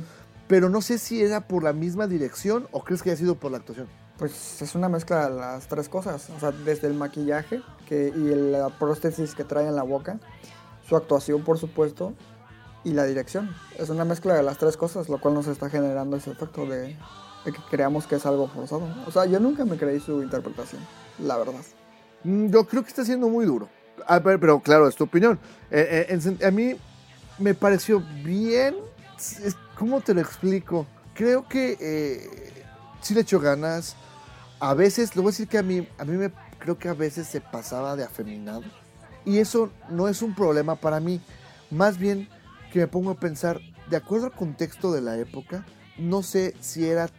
Pero 0.47 0.69
no 0.69 0.81
sé 0.81 0.97
si 0.99 1.23
era 1.23 1.47
por 1.47 1.63
la 1.63 1.73
misma 1.73 2.05
dirección 2.05 2.67
o 2.71 2.83
crees 2.83 3.01
que 3.01 3.09
haya 3.11 3.17
sido 3.17 3.35
por 3.35 3.51
la 3.51 3.57
actuación. 3.57 3.87
Pues 4.17 4.61
es 4.61 4.75
una 4.75 4.89
mezcla 4.89 5.27
de 5.29 5.35
las 5.35 5.67
tres 5.67 5.89
cosas. 5.89 6.29
O 6.35 6.39
sea, 6.39 6.51
desde 6.51 6.87
el 6.87 6.93
maquillaje 6.93 7.61
que, 7.87 8.09
y 8.15 8.51
la 8.51 8.69
prótesis 8.77 9.33
que 9.35 9.43
trae 9.43 9.67
en 9.67 9.75
la 9.75 9.81
boca, 9.83 10.19
su 10.87 10.95
actuación, 10.97 11.43
por 11.43 11.57
supuesto, 11.57 12.13
y 12.83 12.91
la 12.91 13.05
dirección. 13.05 13.49
Es 13.79 13.89
una 13.89 14.05
mezcla 14.05 14.35
de 14.35 14.43
las 14.43 14.57
tres 14.59 14.77
cosas, 14.77 15.09
lo 15.09 15.19
cual 15.19 15.33
nos 15.33 15.47
está 15.47 15.69
generando 15.71 16.15
ese 16.17 16.29
efecto 16.31 16.67
de, 16.67 16.95
que 17.51 17.61
creamos 17.69 18.07
que 18.07 18.15
es 18.15 18.25
algo 18.25 18.47
forzado. 18.47 18.87
O 19.05 19.11
sea, 19.11 19.25
yo 19.25 19.39
nunca 19.39 19.65
me 19.65 19.77
creí 19.77 19.99
su 19.99 20.21
interpretación, 20.21 20.81
la 21.19 21.37
verdad. 21.37 21.61
Mm, 22.23 22.47
Yo 22.49 22.65
creo 22.65 22.83
que 22.83 22.89
está 22.89 23.05
siendo 23.05 23.29
muy 23.29 23.45
duro. 23.45 23.69
Pero 24.23 24.59
claro, 24.59 24.87
es 24.87 24.95
tu 24.95 25.05
opinión. 25.05 25.39
Eh, 25.71 26.07
eh, 26.09 26.45
a 26.45 26.51
mí 26.51 26.75
me 27.39 27.53
pareció 27.53 28.03
bien. 28.23 28.75
¿Cómo 29.77 30.01
te 30.01 30.13
lo 30.13 30.21
explico? 30.21 30.85
Creo 31.13 31.47
que 31.47 31.77
eh, 31.79 32.53
sí 33.01 33.13
le 33.13 33.21
echó 33.21 33.39
ganas. 33.39 33.95
A 34.59 34.73
veces, 34.73 35.15
le 35.15 35.21
voy 35.21 35.29
a 35.29 35.31
decir 35.31 35.47
que 35.47 35.57
a 35.57 35.63
mí, 35.63 35.87
a 35.97 36.05
mí 36.05 36.17
me 36.17 36.31
creo 36.59 36.77
que 36.77 36.89
a 36.89 36.93
veces 36.93 37.27
se 37.27 37.41
pasaba 37.41 37.95
de 37.95 38.03
afeminado. 38.03 38.63
Y 39.23 39.39
eso 39.39 39.69
no 39.89 40.07
es 40.07 40.21
un 40.21 40.35
problema 40.35 40.75
para 40.75 40.99
mí. 40.99 41.21
Más 41.71 41.97
bien 41.97 42.27
que 42.71 42.79
me 42.79 42.87
pongo 42.87 43.11
a 43.11 43.19
pensar, 43.19 43.59
de 43.89 43.97
acuerdo 43.97 44.27
al 44.27 44.33
contexto 44.33 44.91
de 44.91 45.01
la 45.01 45.17
época, 45.17 45.65
no 45.97 46.23
sé 46.23 46.53
si 46.59 46.87
era 46.87 47.09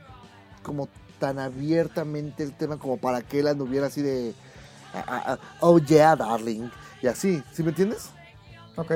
como 0.66 0.88
tan 1.20 1.38
abiertamente 1.38 2.42
el 2.42 2.52
tema 2.52 2.76
como 2.76 2.96
para 2.96 3.22
que 3.22 3.38
él 3.38 3.46
anduviera 3.46 3.86
así 3.86 4.02
de 4.02 4.34
oh 5.60 5.78
yeah, 5.78 6.16
darling, 6.16 6.68
y 7.00 7.06
así, 7.06 7.42
¿sí 7.52 7.62
me 7.62 7.68
entiendes? 7.68 8.10
Ok. 8.74 8.92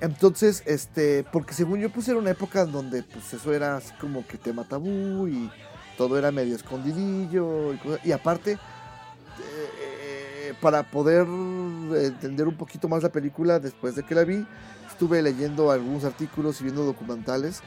Entonces, 0.00 0.62
este, 0.66 1.24
porque 1.32 1.54
según 1.54 1.80
yo, 1.80 1.90
pues 1.90 2.08
era 2.08 2.18
una 2.18 2.30
época 2.30 2.62
en 2.62 2.72
donde 2.72 3.02
pues 3.04 3.32
eso 3.32 3.52
era 3.52 3.76
así 3.76 3.92
como 4.00 4.26
que 4.26 4.38
tema 4.38 4.64
tabú 4.64 5.28
y 5.28 5.50
todo 5.96 6.18
era 6.18 6.32
medio 6.32 6.56
escondidillo 6.56 7.74
y, 7.74 7.78
cosas- 7.78 8.00
y 8.04 8.12
aparte, 8.12 8.52
eh, 8.52 10.54
para 10.60 10.82
poder 10.84 11.26
entender 11.26 12.48
un 12.48 12.56
poquito 12.56 12.88
más 12.88 13.02
la 13.02 13.10
película 13.10 13.60
después 13.60 13.94
de 13.94 14.04
que 14.04 14.14
la 14.14 14.24
vi, 14.24 14.46
estuve 14.90 15.22
leyendo 15.22 15.70
algunos 15.70 16.04
artículos 16.04 16.60
y 16.60 16.64
viendo 16.64 16.84
documentales 16.84 17.62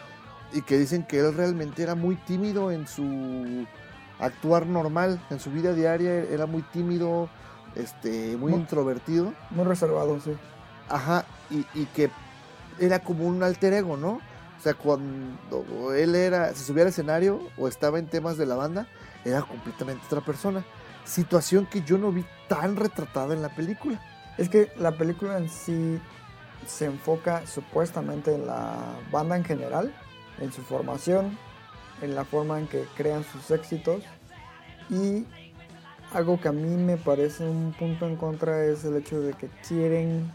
y 0.53 0.61
que 0.61 0.77
dicen 0.77 1.03
que 1.03 1.19
él 1.19 1.33
realmente 1.33 1.83
era 1.83 1.95
muy 1.95 2.15
tímido 2.15 2.71
en 2.71 2.87
su 2.87 3.65
actuar 4.19 4.65
normal, 4.67 5.19
en 5.29 5.39
su 5.39 5.51
vida 5.51 5.73
diaria 5.73 6.13
era 6.13 6.45
muy 6.45 6.61
tímido, 6.61 7.29
este, 7.75 8.35
muy 8.37 8.51
Muy- 8.51 8.61
introvertido. 8.61 9.33
Muy 9.49 9.65
reservado, 9.65 10.19
sí. 10.19 10.31
Ajá, 10.89 11.25
y, 11.49 11.65
y 11.73 11.85
que 11.95 12.09
era 12.79 12.99
como 12.99 13.25
un 13.25 13.41
alter 13.43 13.73
ego, 13.73 13.97
¿no? 13.97 14.13
O 14.59 14.63
sea, 14.63 14.73
cuando 14.75 15.93
él 15.95 16.13
era, 16.15 16.53
se 16.53 16.63
subía 16.65 16.83
al 16.83 16.89
escenario 16.89 17.39
o 17.57 17.67
estaba 17.67 17.97
en 17.97 18.05
temas 18.07 18.37
de 18.37 18.45
la 18.45 18.55
banda, 18.55 18.87
era 19.25 19.41
completamente 19.41 20.05
otra 20.05 20.21
persona. 20.21 20.63
Situación 21.03 21.65
que 21.65 21.81
yo 21.81 21.97
no 21.97 22.11
vi 22.11 22.23
tan 22.47 22.75
retratada 22.75 23.33
en 23.33 23.41
la 23.41 23.49
película. 23.55 23.99
Es 24.37 24.49
que 24.49 24.71
la 24.77 24.91
película 24.91 25.37
en 25.37 25.49
sí 25.49 25.99
se 26.67 26.85
enfoca 26.85 27.45
supuestamente 27.47 28.35
en 28.35 28.45
la 28.45 28.75
banda 29.11 29.35
en 29.35 29.43
general, 29.43 29.91
en 30.39 30.51
su 30.51 30.61
formación, 30.61 31.37
en 32.01 32.15
la 32.15 32.25
forma 32.25 32.59
en 32.59 32.67
que 32.67 32.85
crean 32.95 33.23
sus 33.23 33.51
éxitos 33.51 34.01
y 34.89 35.25
algo 36.13 36.39
que 36.41 36.47
a 36.47 36.51
mí 36.51 36.75
me 36.75 36.97
parece 36.97 37.43
un 37.45 37.73
punto 37.77 38.05
en 38.07 38.15
contra 38.15 38.65
es 38.65 38.83
el 38.83 38.97
hecho 38.97 39.19
de 39.21 39.33
que 39.33 39.47
quieren 39.67 40.31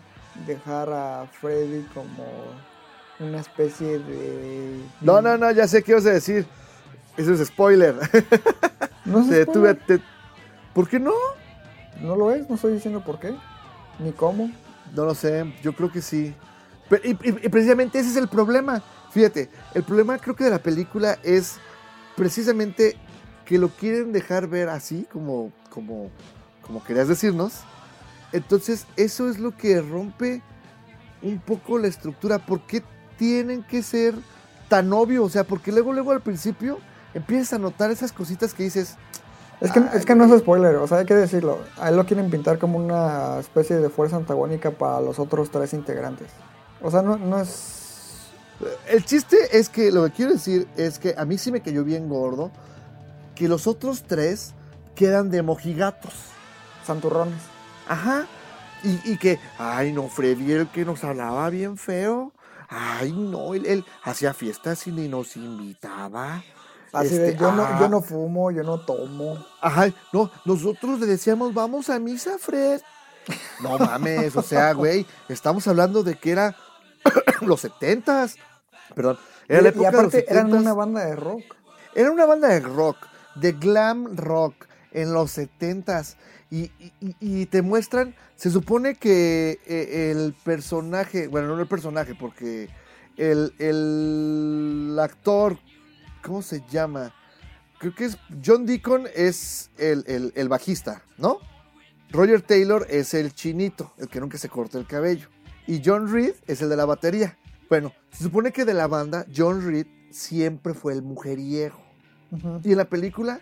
dejar 0.46 0.90
a 0.90 1.26
Freddy 1.40 1.82
como 1.92 2.24
una 3.18 3.40
especie 3.40 3.98
de... 3.98 4.80
No, 5.00 5.20
no, 5.20 5.36
no, 5.36 5.50
ya 5.50 5.66
sé 5.66 5.82
qué 5.82 5.92
ibas 5.92 6.06
a 6.06 6.12
decir. 6.12 6.46
Eso 7.16 7.32
es 7.32 7.46
spoiler. 7.46 7.94
No, 9.06 9.20
es 9.20 9.46
te- 9.86 10.00
¿Por 10.74 10.88
qué 10.88 10.98
no? 10.98 11.12
no 12.00 12.16
lo 12.16 12.32
es, 12.34 12.48
no 12.48 12.56
estoy 12.56 12.72
diciendo 12.74 13.02
por 13.04 13.20
qué, 13.20 13.34
ni 14.00 14.10
cómo. 14.10 14.50
No 14.94 15.04
lo 15.04 15.14
sé, 15.14 15.54
yo 15.62 15.72
creo 15.74 15.92
que 15.92 16.02
sí. 16.02 16.34
Pero- 16.88 17.02
y, 17.06 17.10
y- 17.12 17.46
y 17.46 17.48
precisamente 17.48 18.00
ese 18.00 18.10
es 18.10 18.16
el 18.16 18.26
problema. 18.28 18.82
Fíjate, 19.16 19.48
el 19.72 19.82
problema 19.82 20.18
creo 20.18 20.36
que 20.36 20.44
de 20.44 20.50
la 20.50 20.58
película 20.58 21.16
es 21.22 21.56
precisamente 22.16 22.98
que 23.46 23.56
lo 23.56 23.70
quieren 23.70 24.12
dejar 24.12 24.46
ver 24.46 24.68
así, 24.68 25.06
como, 25.10 25.52
como, 25.70 26.10
como 26.60 26.84
querías 26.84 27.08
decirnos. 27.08 27.60
Entonces, 28.32 28.86
eso 28.94 29.30
es 29.30 29.38
lo 29.38 29.56
que 29.56 29.80
rompe 29.80 30.42
un 31.22 31.38
poco 31.38 31.78
la 31.78 31.86
estructura. 31.86 32.44
¿Por 32.44 32.66
qué 32.66 32.82
tienen 33.16 33.62
que 33.62 33.82
ser 33.82 34.14
tan 34.68 34.92
obvio? 34.92 35.24
O 35.24 35.30
sea, 35.30 35.44
porque 35.44 35.72
luego, 35.72 35.94
luego 35.94 36.12
al 36.12 36.20
principio 36.20 36.78
empiezas 37.14 37.54
a 37.54 37.58
notar 37.58 37.90
esas 37.90 38.12
cositas 38.12 38.52
que 38.52 38.64
dices, 38.64 38.96
Es 39.62 39.72
que, 39.72 39.82
es 39.94 40.04
que 40.04 40.14
no 40.14 40.26
es 40.26 40.40
spoiler, 40.40 40.76
o 40.76 40.86
sea, 40.86 40.98
hay 40.98 41.06
que 41.06 41.14
decirlo. 41.14 41.60
A 41.78 41.88
él 41.88 41.96
lo 41.96 42.04
quieren 42.04 42.28
pintar 42.28 42.58
como 42.58 42.76
una 42.76 43.38
especie 43.38 43.76
de 43.76 43.88
fuerza 43.88 44.16
antagónica 44.16 44.72
para 44.72 45.00
los 45.00 45.18
otros 45.18 45.50
tres 45.50 45.72
integrantes. 45.72 46.28
O 46.82 46.90
sea, 46.90 47.00
no, 47.00 47.16
no 47.16 47.40
es... 47.40 47.85
El 48.88 49.04
chiste 49.04 49.36
es 49.52 49.68
que 49.68 49.92
lo 49.92 50.04
que 50.04 50.10
quiero 50.12 50.32
decir 50.32 50.66
es 50.76 50.98
que 50.98 51.14
a 51.16 51.24
mí 51.24 51.38
sí 51.38 51.52
me 51.52 51.60
cayó 51.60 51.84
bien 51.84 52.08
gordo 52.08 52.50
que 53.34 53.48
los 53.48 53.66
otros 53.66 54.04
tres 54.04 54.54
quedan 54.94 55.30
de 55.30 55.42
mojigatos. 55.42 56.14
santurrones. 56.86 57.40
Ajá. 57.86 58.26
Y, 58.82 59.12
y 59.12 59.18
que, 59.18 59.38
ay 59.58 59.92
no, 59.92 60.08
Freddy 60.08 60.52
el 60.52 60.68
que 60.68 60.84
nos 60.84 61.04
hablaba 61.04 61.50
bien 61.50 61.76
feo. 61.76 62.32
Ay, 62.68 63.12
no, 63.12 63.54
él, 63.54 63.64
él 63.66 63.84
hacía 64.02 64.34
fiestas 64.34 64.86
y 64.86 64.92
ni 64.92 65.08
nos 65.08 65.36
invitaba. 65.36 66.42
Así 66.92 67.16
de, 67.16 67.28
Este, 67.28 67.40
yo, 67.40 67.52
no, 67.52 67.78
yo 67.78 67.88
no 67.88 68.00
fumo, 68.00 68.50
yo 68.50 68.62
no 68.62 68.80
tomo. 68.80 69.44
Ajá, 69.60 69.88
no, 70.12 70.30
nosotros 70.44 70.98
le 70.98 71.06
decíamos, 71.06 71.52
vamos 71.54 71.90
a 71.90 71.98
misa, 71.98 72.38
Fred. 72.38 72.80
No 73.60 73.78
mames, 73.78 74.34
o 74.36 74.42
sea, 74.42 74.72
güey, 74.74 75.06
estamos 75.28 75.66
hablando 75.68 76.02
de 76.02 76.14
que 76.16 76.30
era 76.30 76.56
los 77.42 77.60
setentas. 77.60 78.36
Perdón, 78.94 79.18
era 79.48 79.62
la 79.62 79.68
y, 79.68 79.72
época 79.72 79.90
de 79.90 80.02
los 80.02 80.14
eran 80.14 80.50
70s. 80.50 80.60
una 80.60 80.72
banda 80.74 81.04
de 81.04 81.16
rock. 81.16 81.42
Era 81.94 82.10
una 82.10 82.26
banda 82.26 82.48
de 82.48 82.60
rock, 82.60 82.96
de 83.36 83.52
glam 83.52 84.16
rock 84.16 84.66
en 84.92 85.12
los 85.12 85.30
setentas. 85.32 86.16
Y, 86.50 86.70
y- 86.78 86.92
y- 87.00 87.16
y 87.20 87.46
te 87.46 87.60
muestran, 87.62 88.14
se 88.36 88.50
supone 88.50 88.94
que 88.94 89.58
eh, 89.66 90.12
el 90.12 90.34
personaje, 90.44 91.26
bueno, 91.26 91.48
no 91.56 91.60
el 91.60 91.66
personaje, 91.68 92.14
porque 92.14 92.68
el, 93.16 93.52
el 93.58 94.96
actor, 95.00 95.58
¿cómo 96.22 96.42
se 96.42 96.62
llama? 96.70 97.12
Creo 97.78 97.94
que 97.94 98.04
es 98.06 98.16
John 98.44 98.64
Deacon 98.64 99.06
es 99.14 99.70
el, 99.76 100.04
el- 100.06 100.32
el 100.36 100.48
bajista, 100.48 101.02
¿no? 101.18 101.38
Roger 102.10 102.40
Taylor 102.42 102.86
es 102.88 103.12
el 103.14 103.34
chinito, 103.34 103.92
el 103.98 104.08
que 104.08 104.20
nunca 104.20 104.38
se 104.38 104.48
corta 104.48 104.78
el 104.78 104.86
cabello. 104.86 105.28
Y 105.66 105.82
John 105.84 106.12
Reed 106.12 106.34
es 106.46 106.62
el 106.62 106.68
de 106.68 106.76
la 106.76 106.84
batería. 106.84 107.36
Bueno, 107.68 107.92
se 108.12 108.24
supone 108.24 108.52
que 108.52 108.64
de 108.64 108.74
la 108.74 108.86
banda, 108.86 109.26
John 109.34 109.66
Reed 109.66 109.86
siempre 110.10 110.74
fue 110.74 110.92
el 110.92 111.02
mujeriego. 111.02 111.80
Y 112.62 112.72
en 112.72 112.76
la 112.78 112.84
película 112.84 113.40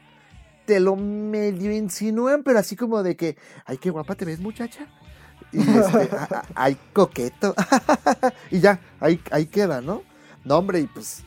te 0.66 0.80
lo 0.80 0.96
medio 0.96 1.72
insinúan, 1.72 2.42
pero 2.42 2.58
así 2.58 2.76
como 2.76 3.02
de 3.02 3.16
que, 3.16 3.36
ay, 3.66 3.76
qué 3.78 3.90
guapa 3.90 4.14
te 4.14 4.24
ves, 4.24 4.40
muchacha. 4.40 4.86
Y 5.52 5.60
este, 5.60 6.08
"Ah, 6.12 6.28
ah, 6.30 6.42
ay, 6.54 6.76
coqueto. 6.92 7.54
y 8.50 8.60
ya, 8.60 8.80
ahí, 9.00 9.20
ahí 9.30 9.46
queda, 9.46 9.80
¿no? 9.80 10.02
No, 10.44 10.58
hombre, 10.58 10.80
y 10.80 10.86
pues, 10.86 11.22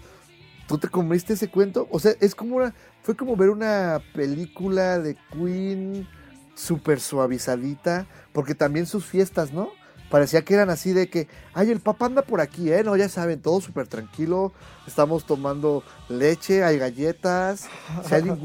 ¿tú 0.68 0.78
te 0.78 0.88
comiste 0.88 1.34
ese 1.34 1.50
cuento? 1.50 1.88
O 1.92 2.00
sea, 2.00 2.14
es 2.20 2.34
como 2.36 2.56
una, 2.58 2.74
fue 3.04 3.16
como 3.16 3.36
ver 3.36 3.50
una 3.50 4.02
película 4.14 5.00
de 5.00 5.16
Queen 5.32 6.08
súper 6.56 7.00
suavizadita, 7.00 8.08
porque 8.34 8.56
también 8.56 8.86
sus 8.88 9.06
fiestas, 9.06 9.54
¿no? 9.54 9.70
Parecía 10.10 10.42
que 10.44 10.54
eran 10.54 10.70
así 10.70 10.94
de 10.94 11.10
que, 11.10 11.28
ay, 11.54 11.70
el 11.70 11.82
papá 11.82 12.06
anda 12.06 12.22
por 12.22 12.40
aquí, 12.40 12.72
¿eh? 12.72 12.82
No, 12.84 12.96
ya 12.96 13.10
saben, 13.10 13.42
todo 13.42 13.60
súper 13.60 13.88
tranquilo. 13.88 14.54
Estamos 14.88 15.26
tomando 15.26 15.84
leche, 16.08 16.64
hay 16.64 16.78
galletas. 16.78 17.66
Si 18.08 18.16
alguien, 18.16 18.40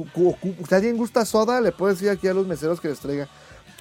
si 0.68 0.92
gusta 0.92 1.24
soda, 1.24 1.60
le 1.60 1.70
puedo 1.70 1.92
decir 1.92 2.10
aquí 2.10 2.26
a 2.26 2.34
los 2.34 2.48
meseros 2.48 2.80
que 2.80 2.88
les 2.88 2.98
traiga. 2.98 3.28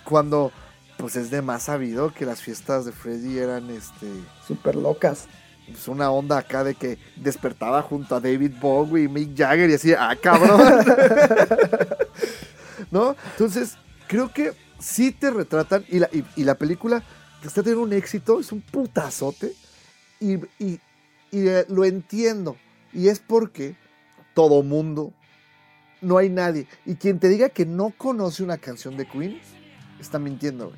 Cuando, 0.03 0.51
pues 0.97 1.15
es 1.15 1.32
de 1.32 1.41
más 1.41 1.63
sabido 1.63 2.13
que 2.13 2.25
las 2.25 2.39
fiestas 2.41 2.86
de 2.86 2.91
Freddy 2.91 3.39
eran, 3.39 3.71
este, 3.71 4.07
Súper 4.47 4.75
locas. 4.75 5.25
pues 5.65 5.88
una 5.88 6.11
onda 6.11 6.38
acá 6.38 6.63
de 6.63 6.75
que 6.75 6.99
despertaba 7.15 7.82
junto 7.82 8.15
a 8.15 8.19
David 8.19 8.53
Bowie 8.61 9.05
y 9.05 9.07
Mick 9.07 9.36
Jagger 9.36 9.71
y 9.71 9.73
así, 9.73 9.93
ah, 9.93 10.15
cabrón. 10.21 10.61
¿No? 12.91 13.15
Entonces, 13.32 13.77
creo 14.07 14.32
que 14.32 14.53
sí 14.79 15.11
te 15.11 15.32
retratan 15.32 15.84
y 15.89 15.97
la, 15.97 16.09
y, 16.11 16.23
y 16.36 16.43
la 16.43 16.55
película 16.55 17.01
está 17.47 17.61
teniendo 17.63 17.83
un 17.83 17.93
éxito, 17.93 18.39
es 18.39 18.51
un 18.51 18.61
putazote 18.61 19.53
y, 20.19 20.35
y- 20.63 20.79
y, 21.31 21.47
eh, 21.47 21.65
lo 21.69 21.85
entiendo. 21.85 22.57
Y 22.93 23.07
es 23.07 23.19
porque 23.19 23.75
todo 24.33 24.63
mundo, 24.63 25.13
no 26.01 26.17
hay 26.17 26.29
nadie. 26.29 26.67
Y 26.85 26.95
quien 26.95 27.19
te 27.19 27.29
diga 27.29 27.49
que 27.49 27.65
no 27.65 27.91
conoce 27.97 28.43
una 28.43 28.57
canción 28.57 28.97
de 28.97 29.05
Queen, 29.07 29.39
está 29.99 30.19
mintiendo. 30.19 30.71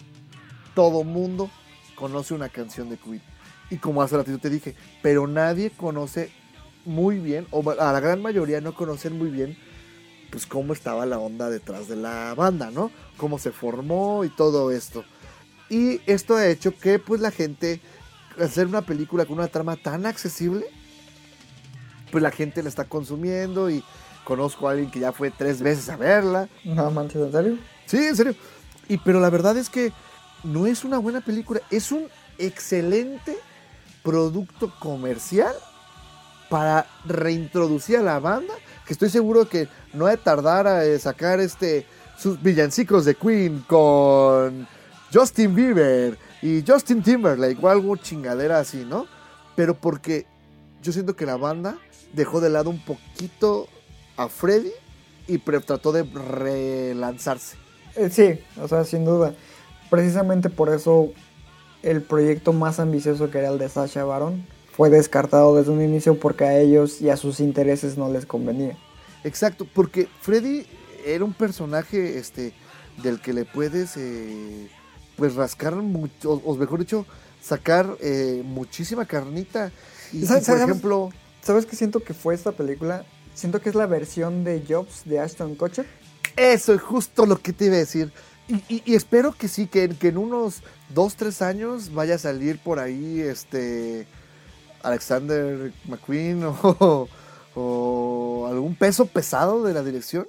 Todo 0.76 1.04
mundo 1.04 1.50
conoce 1.96 2.34
una 2.34 2.50
canción 2.50 2.90
de 2.90 2.98
Queen. 2.98 3.22
Y 3.70 3.78
como 3.78 4.02
hace 4.02 4.18
ratito 4.18 4.38
te 4.40 4.50
dije, 4.50 4.76
pero 5.02 5.26
nadie 5.28 5.72
conoce 5.72 6.32
muy 6.86 7.18
bien, 7.20 7.48
o 7.52 7.68
a 7.72 7.94
la 7.94 8.00
gran 8.00 8.22
mayoría 8.22 8.60
no 8.62 8.76
conocen 8.76 9.18
muy 9.18 9.30
bien, 9.30 9.58
pues 10.30 10.46
cómo 10.46 10.74
estaba 10.74 11.06
la 11.06 11.18
onda 11.18 11.50
detrás 11.50 11.88
de 11.88 11.96
la 11.96 12.34
banda, 12.36 12.72
¿no? 12.72 12.92
Cómo 13.18 13.40
se 13.40 13.52
formó 13.52 14.26
y 14.26 14.30
todo 14.30 14.72
esto. 14.72 15.06
Y 15.70 16.02
esto 16.06 16.36
ha 16.36 16.48
hecho 16.48 16.78
que 16.78 17.00
pues 17.00 17.22
la 17.22 17.32
gente, 17.32 17.82
hacer 18.40 18.68
una 18.68 18.82
película 18.82 19.26
con 19.26 19.40
una 19.40 19.48
trama 19.48 19.76
tan 19.76 20.06
accesible, 20.06 20.66
pues 22.12 22.22
la 22.22 22.32
gente 22.32 22.62
la 22.62 22.70
está 22.70 22.86
consumiendo 22.86 23.70
y 23.70 23.84
conozco 24.24 24.68
a 24.68 24.72
alguien 24.72 24.92
que 24.92 25.00
ya 25.00 25.12
fue 25.12 25.32
tres 25.32 25.62
veces 25.62 25.90
a 25.90 25.98
verla. 25.98 26.48
No 26.64 26.92
manches, 26.92 27.22
¿en 27.22 27.32
serio? 27.32 27.58
Sí, 27.86 27.98
en 27.98 28.16
serio. 28.16 28.36
Y 28.88 28.98
pero 28.98 29.20
la 29.20 29.30
verdad 29.30 29.58
es 29.58 29.70
que 29.70 29.92
no 30.44 30.68
es 30.68 30.84
una 30.84 30.98
buena 30.98 31.22
película, 31.22 31.62
es 31.72 31.92
un 31.92 32.08
excelente 32.38 33.38
producto 34.04 34.74
comercial 34.80 35.54
para 36.50 36.86
reintroducir 37.06 37.98
a 37.98 38.02
la 38.02 38.20
banda, 38.20 38.54
que 38.86 38.94
estoy 38.94 39.10
seguro 39.10 39.48
que 39.48 39.68
no 39.94 40.06
ha 40.06 40.12
de 40.12 40.18
tardar 40.18 40.68
a 40.68 41.00
sacar 41.00 41.40
este 41.40 41.88
sus 42.18 42.42
villancicos 42.42 43.06
de 43.06 43.16
Queen 43.16 43.66
con 43.68 44.68
Justin 45.14 45.54
Bieber 45.54 46.18
y 46.42 46.64
Justin 46.66 47.04
Timberlake 47.04 47.58
o 47.62 47.70
algo 47.70 47.96
chingadera 47.98 48.60
así, 48.60 48.84
¿no? 48.86 49.06
Pero 49.56 49.76
porque 49.76 50.26
yo 50.82 50.92
siento 50.92 51.16
que 51.16 51.26
la 51.26 51.38
banda 51.38 51.78
dejó 52.14 52.42
de 52.42 52.50
lado 52.50 52.70
un 52.70 52.80
poquito 52.80 53.68
a 54.18 54.28
Freddy 54.28 54.72
y 55.28 55.38
trató 55.38 55.92
de 55.92 56.04
relanzarse. 56.04 57.58
Eh, 57.96 58.10
sí, 58.10 58.40
o 58.62 58.68
sea, 58.68 58.84
sin 58.84 59.06
duda. 59.06 59.36
Precisamente 59.90 60.50
por 60.50 60.70
eso 60.70 61.12
el 61.84 62.02
proyecto 62.02 62.54
más 62.54 62.80
ambicioso 62.80 63.30
que 63.30 63.38
era 63.38 63.50
el 63.50 63.60
de 63.60 63.70
Sasha 63.70 64.04
Baron 64.04 64.46
fue 64.72 64.90
descartado 64.90 65.56
desde 65.56 65.72
un 65.72 65.82
inicio 65.82 66.20
porque 66.20 66.46
a 66.46 66.60
ellos 66.60 67.02
y 67.02 67.10
a 67.10 67.18
sus 67.18 67.40
intereses 67.40 67.98
no 67.98 68.10
les 68.10 68.26
convenía. 68.26 68.76
Exacto, 69.24 69.68
porque 69.74 70.08
Freddy 70.22 70.66
era 71.06 71.24
un 71.24 71.34
personaje 71.34 72.18
este, 72.18 72.54
del 73.04 73.22
que 73.22 73.34
le 73.34 73.46
puedes 73.46 73.96
eh, 73.98 74.70
pues 75.16 75.36
rascar 75.36 75.76
mucho, 75.76 76.34
o 76.44 76.56
mejor 76.56 76.80
dicho, 76.80 77.06
sacar 77.42 77.98
eh, 78.02 78.42
muchísima 78.46 79.06
carnita. 79.06 79.72
Y, 80.12 80.20
y, 80.24 80.26
¿Sabes- 80.26 80.46
por 80.46 80.56
sabes- 80.58 80.70
ejemplo, 80.70 81.10
¿Sabes 81.42 81.66
qué 81.66 81.76
siento 81.76 82.02
que 82.02 82.14
fue 82.14 82.36
esta 82.36 82.54
película? 82.54 83.06
Siento 83.36 83.60
que 83.62 83.68
es 83.70 83.76
la 83.76 83.86
versión 83.86 84.44
de 84.46 84.64
Jobs 84.68 85.02
de 85.06 85.20
Ashton 85.20 85.56
Kutcher. 85.56 85.86
eso 86.38 86.74
es 86.74 86.82
justo 86.82 87.26
lo 87.26 87.38
que 87.42 87.52
te 87.52 87.66
iba 87.66 87.76
a 87.76 87.80
decir. 87.80 88.12
Y, 88.48 88.56
y- 88.74 88.84
y 88.86 88.96
espero 88.96 89.34
que 89.34 89.48
sí, 89.48 89.68
que, 89.68 89.90
que 89.90 90.08
en 90.10 90.18
unos 90.18 90.62
dos, 90.90 91.16
tres 91.16 91.42
años 91.42 91.94
vaya 91.94 92.16
a 92.16 92.18
salir 92.18 92.60
por 92.60 92.80
ahí 92.80 93.20
este 93.22 94.06
Alexander 94.84 95.72
McQueen 95.88 96.44
o, 96.64 97.08
o 97.56 98.48
algún 98.50 98.76
peso 98.76 99.06
pesado 99.06 99.64
de 99.64 99.74
la 99.74 99.84
dirección 99.84 100.28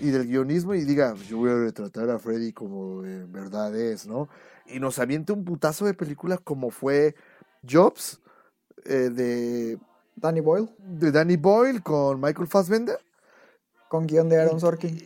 y 0.00 0.10
del 0.10 0.26
guionismo 0.28 0.74
y 0.74 0.84
diga, 0.84 1.14
yo 1.28 1.38
voy 1.38 1.50
a 1.50 1.56
retratar 1.56 2.10
a 2.10 2.18
Freddy 2.18 2.52
como 2.52 3.04
en 3.04 3.32
verdad 3.32 3.76
es, 3.76 4.06
¿no? 4.06 4.28
Y 4.66 4.80
nos 4.80 4.98
aviente 4.98 5.32
un 5.32 5.44
putazo 5.44 5.86
de 5.86 5.94
película 5.94 6.38
como 6.38 6.70
fue 6.70 7.14
Jobs 7.68 8.20
eh, 8.86 9.10
de, 9.10 9.78
Danny 10.16 10.40
Boyle, 10.40 10.70
de 10.78 11.12
Danny 11.12 11.36
Boyle 11.36 11.82
con 11.82 12.20
Michael 12.20 12.48
Fassbender. 12.48 12.98
con 13.88 14.06
guion 14.06 14.28
de 14.28 14.38
Aaron 14.40 14.60
Sorkin. 14.60 14.96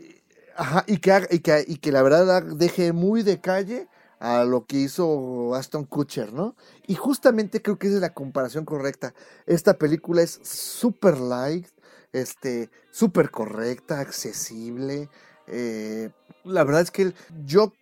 Ajá, 0.57 0.85
y 0.87 0.99
que, 0.99 1.13
haga- 1.13 1.29
y, 1.31 1.41
que, 1.41 1.65
y 1.67 1.77
que 1.79 1.93
la 1.93 2.03
verdad 2.03 2.43
deje 2.43 2.93
muy 2.93 3.23
de 3.23 3.41
calle 3.41 3.89
a 4.21 4.45
lo 4.45 4.67
que 4.67 4.77
hizo 4.79 5.55
Aston 5.55 5.85
Kutcher, 5.85 6.33
¿no? 6.33 6.55
Y 6.87 6.95
justamente 6.95 7.61
creo 7.61 7.79
que 7.79 7.89
esa 7.89 7.97
es 7.97 8.03
la 8.03 8.15
comparación 8.15 8.65
correcta. 8.65 9.15
Esta 9.47 9.79
película 9.79 10.23
es 10.23 10.41
súper 10.45 11.19
light, 11.19 11.67
este, 12.15 12.71
súper 12.91 13.31
correcta, 13.31 14.01
accesible. 14.01 15.11
eh, 15.47 16.11
la 16.45 16.65
verdad 16.65 16.81
es 16.83 16.91
que 16.91 17.13
yo 17.45 17.73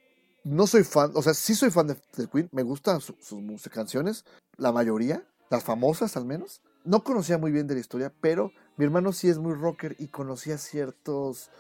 no 0.44 0.66
soy 0.66 0.82
fan, 0.82 1.12
o 1.14 1.22
sea, 1.22 1.34
sí 1.34 1.54
soy 1.54 1.70
fan 1.70 1.86
de, 1.86 1.96
de 2.16 2.26
Queen, 2.28 2.48
me 2.50 2.62
gustan 2.64 3.00
su- 3.00 3.16
sus 3.20 3.68
canciones, 3.68 4.24
la 4.56 4.72
mayoría, 4.72 5.22
las 5.50 5.62
famosas 5.62 6.16
al 6.16 6.24
menos. 6.24 6.60
No 6.84 7.04
conocía 7.04 7.38
muy 7.38 7.52
bien 7.52 7.66
de 7.68 7.74
la 7.74 7.80
historia, 7.80 8.12
pero 8.20 8.50
mi 8.76 8.84
hermano 8.84 9.12
sí 9.12 9.28
es 9.28 9.38
muy 9.38 9.54
rocker 9.54 9.94
y 10.00 10.08
conocía 10.08 10.58
ciertos 10.58 11.50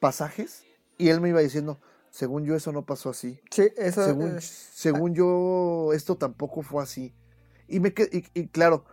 pasajes 0.00 0.64
y 0.96 1.08
él 1.08 1.20
me 1.20 1.28
iba 1.30 1.40
diciendo, 1.40 1.78
según 2.10 2.44
yo 2.44 2.54
eso 2.54 2.72
no 2.72 2.86
pasó 2.86 3.10
así. 3.10 3.40
Sí, 3.50 3.68
esa 3.76 4.04
Según, 4.04 4.36
es- 4.38 4.44
según 4.72 5.14
yo 5.14 5.92
esto 5.92 6.16
tampoco 6.16 6.62
fue 6.62 6.82
así. 6.82 7.12
Y, 7.68 7.80
me, 7.80 7.92
y, 8.12 8.24
y 8.34 8.48
claro, 8.48 8.84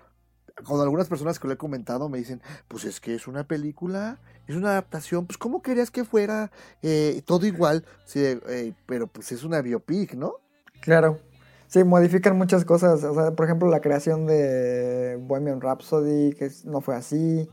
con 0.64 0.82
algunas 0.82 1.08
personas 1.08 1.40
que 1.40 1.48
lo 1.48 1.54
he 1.54 1.58
comentado 1.58 2.10
me 2.10 2.18
dicen, 2.18 2.42
pues 2.68 2.84
es 2.86 3.00
que 3.00 3.16
es 3.16 3.28
una 3.28 3.46
película, 3.48 4.20
es 4.48 4.56
una 4.56 4.70
adaptación, 4.72 5.26
pues 5.26 5.38
¿cómo 5.38 5.62
querías 5.62 5.92
que 5.92 6.04
fuera 6.04 6.52
eh, 6.82 7.22
todo 7.26 7.46
igual? 7.46 7.86
Sí, 8.06 8.22
eh, 8.24 8.74
pero 8.86 9.08
pues 9.08 9.32
es 9.32 9.44
una 9.44 9.62
biopic, 9.62 10.14
¿no? 10.16 10.36
Claro. 10.82 11.20
Sí, 11.68 11.84
modifican 11.84 12.38
muchas 12.38 12.64
cosas. 12.64 13.04
O 13.04 13.14
sea, 13.14 13.32
por 13.32 13.46
ejemplo, 13.46 13.70
la 13.70 13.82
creación 13.82 14.26
de 14.26 15.18
Bohemian 15.22 15.60
Rhapsody, 15.60 16.32
que 16.34 16.50
no 16.64 16.80
fue 16.80 16.96
así. 16.96 17.50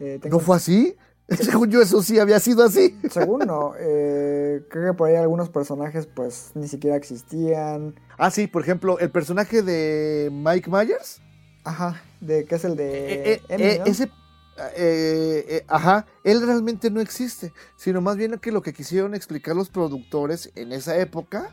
Eh, 0.00 0.18
tengo- 0.20 0.36
¿No 0.36 0.40
fue 0.40 0.56
así? 0.56 0.96
Según 1.30 1.70
yo 1.70 1.80
eso 1.82 2.02
sí 2.02 2.18
había 2.18 2.40
sido 2.40 2.62
así. 2.64 2.98
Según 3.10 3.40
no, 3.46 3.72
eh, 3.78 4.64
creo 4.70 4.92
que 4.92 4.96
por 4.96 5.08
ahí 5.08 5.16
algunos 5.16 5.48
personajes 5.50 6.06
pues 6.06 6.52
ni 6.54 6.68
siquiera 6.68 6.96
existían. 6.96 7.94
Ah, 8.18 8.30
sí, 8.30 8.46
por 8.46 8.62
ejemplo, 8.62 8.98
el 8.98 9.10
personaje 9.10 9.62
de 9.62 10.30
Mike 10.32 10.70
Myers 10.70 11.20
Ajá, 11.68 12.02
de 12.20 12.44
que 12.46 12.54
es 12.54 12.64
el 12.64 12.76
de 12.76 12.86
Eh, 12.86 13.32
eh, 13.34 13.42
Emmy, 13.50 13.64
eh, 13.64 13.78
¿no? 13.80 13.84
ese, 13.84 14.04
eh, 14.04 15.44
eh, 15.48 15.64
ajá, 15.68 16.06
él 16.24 16.40
realmente 16.44 16.90
no 16.90 17.00
existe, 17.00 17.52
sino 17.76 18.00
más 18.00 18.16
bien 18.16 18.38
que 18.38 18.52
lo 18.52 18.62
que 18.62 18.72
quisieron 18.72 19.14
explicar 19.14 19.54
los 19.54 19.68
productores 19.68 20.50
en 20.54 20.72
esa 20.72 20.96
época 20.96 21.50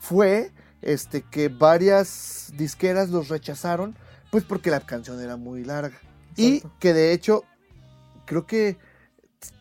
fue 0.00 0.52
este, 0.82 1.22
que 1.22 1.48
varias 1.48 2.52
disqueras 2.58 3.08
los 3.08 3.28
rechazaron, 3.28 3.96
pues 4.30 4.44
porque 4.44 4.70
la 4.70 4.80
canción 4.80 5.18
era 5.20 5.36
muy 5.38 5.64
larga. 5.64 5.98
Y 6.36 6.62
que 6.78 6.92
de 6.92 7.12
hecho, 7.12 7.44
creo 8.26 8.46
que, 8.46 8.76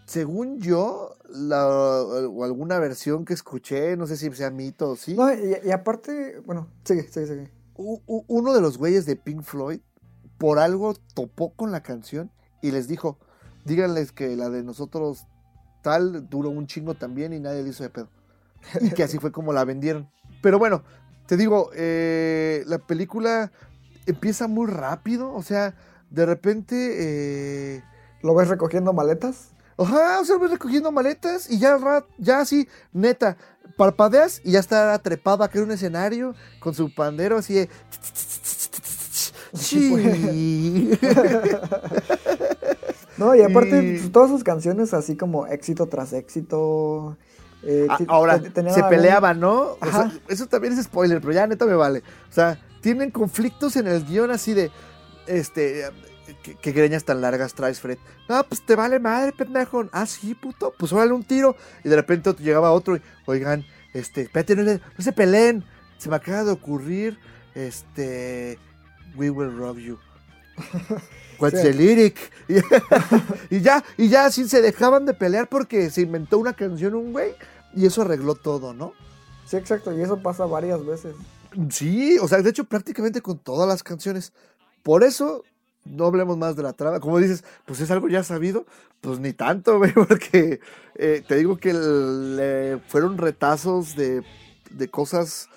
según 0.05 0.59
yo, 0.59 1.15
la, 1.29 1.65
o 1.65 2.43
alguna 2.43 2.77
versión 2.79 3.23
que 3.23 3.33
escuché, 3.33 3.95
no 3.95 4.05
sé 4.05 4.17
si 4.17 4.29
sea 4.33 4.49
mito 4.49 4.89
o 4.89 4.95
sí, 4.97 5.13
No, 5.13 5.33
y, 5.33 5.55
y 5.63 5.71
aparte, 5.71 6.41
bueno, 6.45 6.67
sigue, 6.83 7.03
sigue, 7.03 7.27
sigue. 7.27 7.51
u- 7.75 8.01
u- 8.05 8.25
uno 8.27 8.53
de 8.53 8.59
los 8.59 8.77
güeyes 8.77 9.05
de 9.05 9.15
Pink 9.15 9.43
Floyd 9.43 9.79
por 10.43 10.59
algo 10.59 10.93
topó 11.13 11.53
con 11.53 11.71
la 11.71 11.83
canción 11.83 12.29
y 12.61 12.71
les 12.71 12.89
dijo, 12.89 13.17
díganles 13.63 14.11
que 14.11 14.35
la 14.35 14.49
de 14.49 14.61
nosotros 14.61 15.25
tal 15.81 16.29
duró 16.29 16.49
un 16.49 16.67
chingo 16.67 16.95
también 16.95 17.31
y 17.31 17.39
nadie 17.39 17.63
le 17.63 17.69
hizo 17.69 17.83
de 17.83 17.89
pedo. 17.89 18.09
Y 18.81 18.89
que 18.89 19.03
así 19.03 19.19
fue 19.19 19.31
como 19.31 19.53
la 19.53 19.63
vendieron. 19.63 20.09
Pero 20.41 20.59
bueno, 20.59 20.83
te 21.27 21.37
digo, 21.37 21.69
eh, 21.73 22.65
la 22.67 22.77
película 22.79 23.53
empieza 24.05 24.49
muy 24.49 24.67
rápido, 24.67 25.33
o 25.33 25.43
sea, 25.43 25.75
de 26.09 26.25
repente... 26.25 27.77
eh, 27.77 27.83
¿Lo 28.21 28.35
ves 28.35 28.49
recogiendo 28.49 28.91
maletas? 28.91 29.51
Ajá, 29.77 30.19
o 30.19 30.25
sea, 30.25 30.35
vas 30.35 30.51
recogiendo 30.51 30.91
maletas 30.91 31.49
y 31.49 31.57
ya, 31.57 31.79
ya 32.17 32.41
así, 32.41 32.67
neta, 32.91 33.37
parpadeas 33.77 34.41
y 34.43 34.51
ya 34.51 34.59
está 34.59 34.99
trepada 34.99 35.45
acá 35.45 35.59
en 35.59 35.63
un 35.63 35.71
escenario 35.71 36.35
con 36.59 36.73
su 36.73 36.93
pandero 36.93 37.37
así 37.37 37.53
de... 37.53 37.69
Sí. 39.59 40.89
No, 43.17 43.35
y 43.35 43.41
aparte, 43.41 43.83
Y- 43.83 43.97
pues, 43.99 44.11
todas 44.11 44.29
sus 44.29 44.43
canciones 44.43 44.93
así 44.93 45.15
como 45.15 45.45
éxito 45.47 45.87
tras 45.87 46.13
éxito. 46.13 47.17
eh, 47.61 47.87
Ah, 47.89 47.97
Ahora, 48.07 48.41
se 48.41 48.83
peleaban, 48.89 49.39
¿no? 49.39 49.77
O 49.79 49.85
sea, 49.85 49.99
Ajá. 50.01 50.11
eso 50.27 50.47
también 50.47 50.73
es 50.73 50.83
spoiler, 50.83 51.21
pero 51.21 51.31
ya 51.33 51.47
neta 51.47 51.65
me 51.65 51.75
vale. 51.75 51.99
O 52.29 52.33
sea, 52.33 52.59
tienen 52.81 53.11
conflictos 53.11 53.75
en 53.77 53.87
el 53.87 54.03
guion 54.05 54.31
así 54.31 54.53
de, 54.53 54.69
este, 55.27 55.85
¿qué, 56.41 56.55
qué 56.61 56.71
greñas 56.71 57.05
tan 57.05 57.21
largas 57.21 57.53
traes, 57.53 57.79
Fred? 57.79 57.97
No, 58.27 58.43
pues 58.43 58.65
te 58.65 58.75
vale 58.75 58.99
madre, 58.99 59.31
pendejo. 59.31 59.85
Ah, 59.93 60.05
sí, 60.07 60.33
puto, 60.35 60.73
pues 60.77 60.91
órale 60.91 61.13
un 61.13 61.23
tiro. 61.23 61.55
Y 61.85 61.89
de 61.89 61.95
repente 61.95 62.33
llegaba 62.39 62.71
otro 62.71 62.95
y, 62.97 63.01
oigan, 63.27 63.63
este, 63.93 64.21
espérate, 64.23 64.55
no, 64.55 64.63
no 64.63 64.79
se 65.03 65.13
peleen. 65.13 65.63
Se 65.99 66.09
me 66.09 66.15
acaba 66.17 66.43
de 66.43 66.51
ocurrir, 66.51 67.17
este, 67.55 68.57
we 69.15 69.29
will 69.29 69.51
rob 69.51 69.77
you. 69.77 69.97
What's 71.39 71.59
Sí. 71.59 71.63
the 71.63 71.73
lyric? 71.73 72.31
Y, 73.49 73.61
ya, 73.61 73.83
y 73.97 74.07
ya 74.09 74.25
así 74.25 74.47
se 74.47 74.61
dejaban 74.61 75.05
de 75.05 75.13
pelear 75.13 75.47
porque 75.49 75.89
se 75.89 76.01
inventó 76.01 76.37
una 76.37 76.53
canción 76.53 76.93
un 76.95 77.11
güey 77.11 77.33
y 77.75 77.85
eso 77.85 78.01
arregló 78.03 78.35
todo, 78.35 78.73
¿no? 78.73 78.93
Sí, 79.45 79.57
exacto, 79.57 79.91
y 79.97 80.01
eso 80.01 80.21
pasa 80.21 80.45
varias 80.45 80.85
veces. 80.85 81.15
Sí, 81.69 82.17
o 82.19 82.27
sea, 82.27 82.41
de 82.41 82.49
hecho 82.49 82.63
prácticamente 82.65 83.21
con 83.21 83.37
todas 83.39 83.67
las 83.67 83.83
canciones. 83.83 84.31
Por 84.83 85.03
eso 85.03 85.43
no 85.85 86.05
hablemos 86.05 86.37
más 86.37 86.55
de 86.55 86.63
la 86.63 86.73
trama. 86.73 86.99
Como 86.99 87.19
dices, 87.19 87.43
pues 87.65 87.79
es 87.79 87.91
algo 87.91 88.07
ya 88.09 88.23
sabido, 88.23 88.65
pues 89.01 89.19
ni 89.19 89.33
tanto, 89.33 89.77
güey, 89.79 89.91
porque 89.93 90.59
eh, 90.95 91.23
te 91.27 91.35
digo 91.35 91.57
que 91.57 91.73
le 91.73 92.79
fueron 92.87 93.17
retazos 93.17 93.95
de, 93.95 94.23
de 94.71 94.87
cosas 94.89 95.47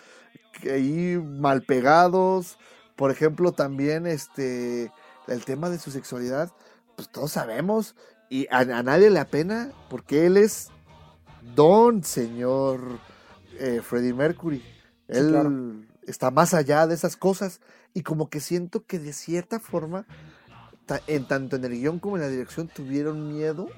que 0.61 0.73
ahí 0.73 1.17
mal 1.19 1.63
pegados. 1.63 2.59
Por 2.97 3.11
ejemplo, 3.11 3.53
también 3.53 4.07
este 4.07 4.91
el 5.29 5.45
tema 5.45 5.69
de 5.71 5.79
su 5.79 5.91
sexualidad, 5.91 6.51
pues 6.97 7.09
todos 7.09 7.33
sabemos 7.33 7.95
y 8.31 8.47
a, 8.51 8.59
a 8.61 8.83
nadie 8.83 9.11
le 9.11 9.19
apena 9.21 9.71
porque 9.91 10.27
él 10.27 10.37
es 10.37 10.69
don 11.55 12.03
señor 12.05 12.81
eh, 13.59 13.81
Freddie 13.83 14.15
Mercury. 14.15 14.59
Sí, 14.61 14.65
Él 15.09 15.29
claro. 15.31 15.53
está 16.07 16.31
más 16.31 16.55
allá 16.55 16.87
de 16.87 16.95
esas 16.95 17.17
cosas 17.17 17.61
y 17.95 18.03
como 18.03 18.29
que 18.29 18.41
siento 18.41 18.85
que 18.85 18.99
de 18.99 19.13
cierta 19.13 19.61
forma, 19.61 20.07
ta- 20.87 21.01
en 21.07 21.27
tanto 21.27 21.57
en 21.57 21.65
el 21.65 21.73
guion 21.73 21.99
como 21.99 22.17
en 22.17 22.23
la 22.23 22.29
dirección, 22.29 22.69
tuvieron 22.69 23.33
miedo 23.33 23.69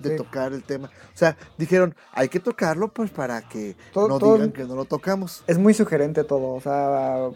de 0.00 0.10
Sí. 0.10 0.16
tocar 0.16 0.52
el 0.54 0.62
tema. 0.62 0.88
O 1.14 1.16
sea, 1.18 1.36
dijeron, 1.58 1.94
hay 2.12 2.28
que 2.30 2.40
tocarlo 2.40 2.88
pues 2.88 3.10
para 3.10 3.42
que 3.42 3.76
Todo- 3.92 4.08
no 4.08 4.18
todo- 4.18 4.34
digan 4.34 4.52
que 4.52 4.64
no 4.64 4.74
lo 4.74 4.86
tocamos. 4.86 5.44
Es 5.46 5.58
muy 5.58 5.74
sugerente 5.74 6.24
todo, 6.24 6.54
o 6.54 6.60
sea, 6.60 7.28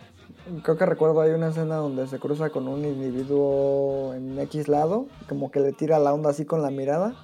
creo 0.62 0.76
que 0.76 0.86
recuerdo 0.86 1.20
hay 1.20 1.32
una 1.32 1.48
escena 1.48 1.76
donde 1.76 2.06
se 2.06 2.18
cruza 2.18 2.50
con 2.50 2.68
un 2.68 2.84
individuo 2.84 4.14
en 4.14 4.38
X 4.40 4.68
lado, 4.68 5.06
como 5.28 5.50
que 5.50 5.60
le 5.60 5.72
tira 5.72 5.98
la 5.98 6.12
onda 6.12 6.30
así 6.30 6.44
con 6.44 6.62
la 6.62 6.70
mirada. 6.70 7.14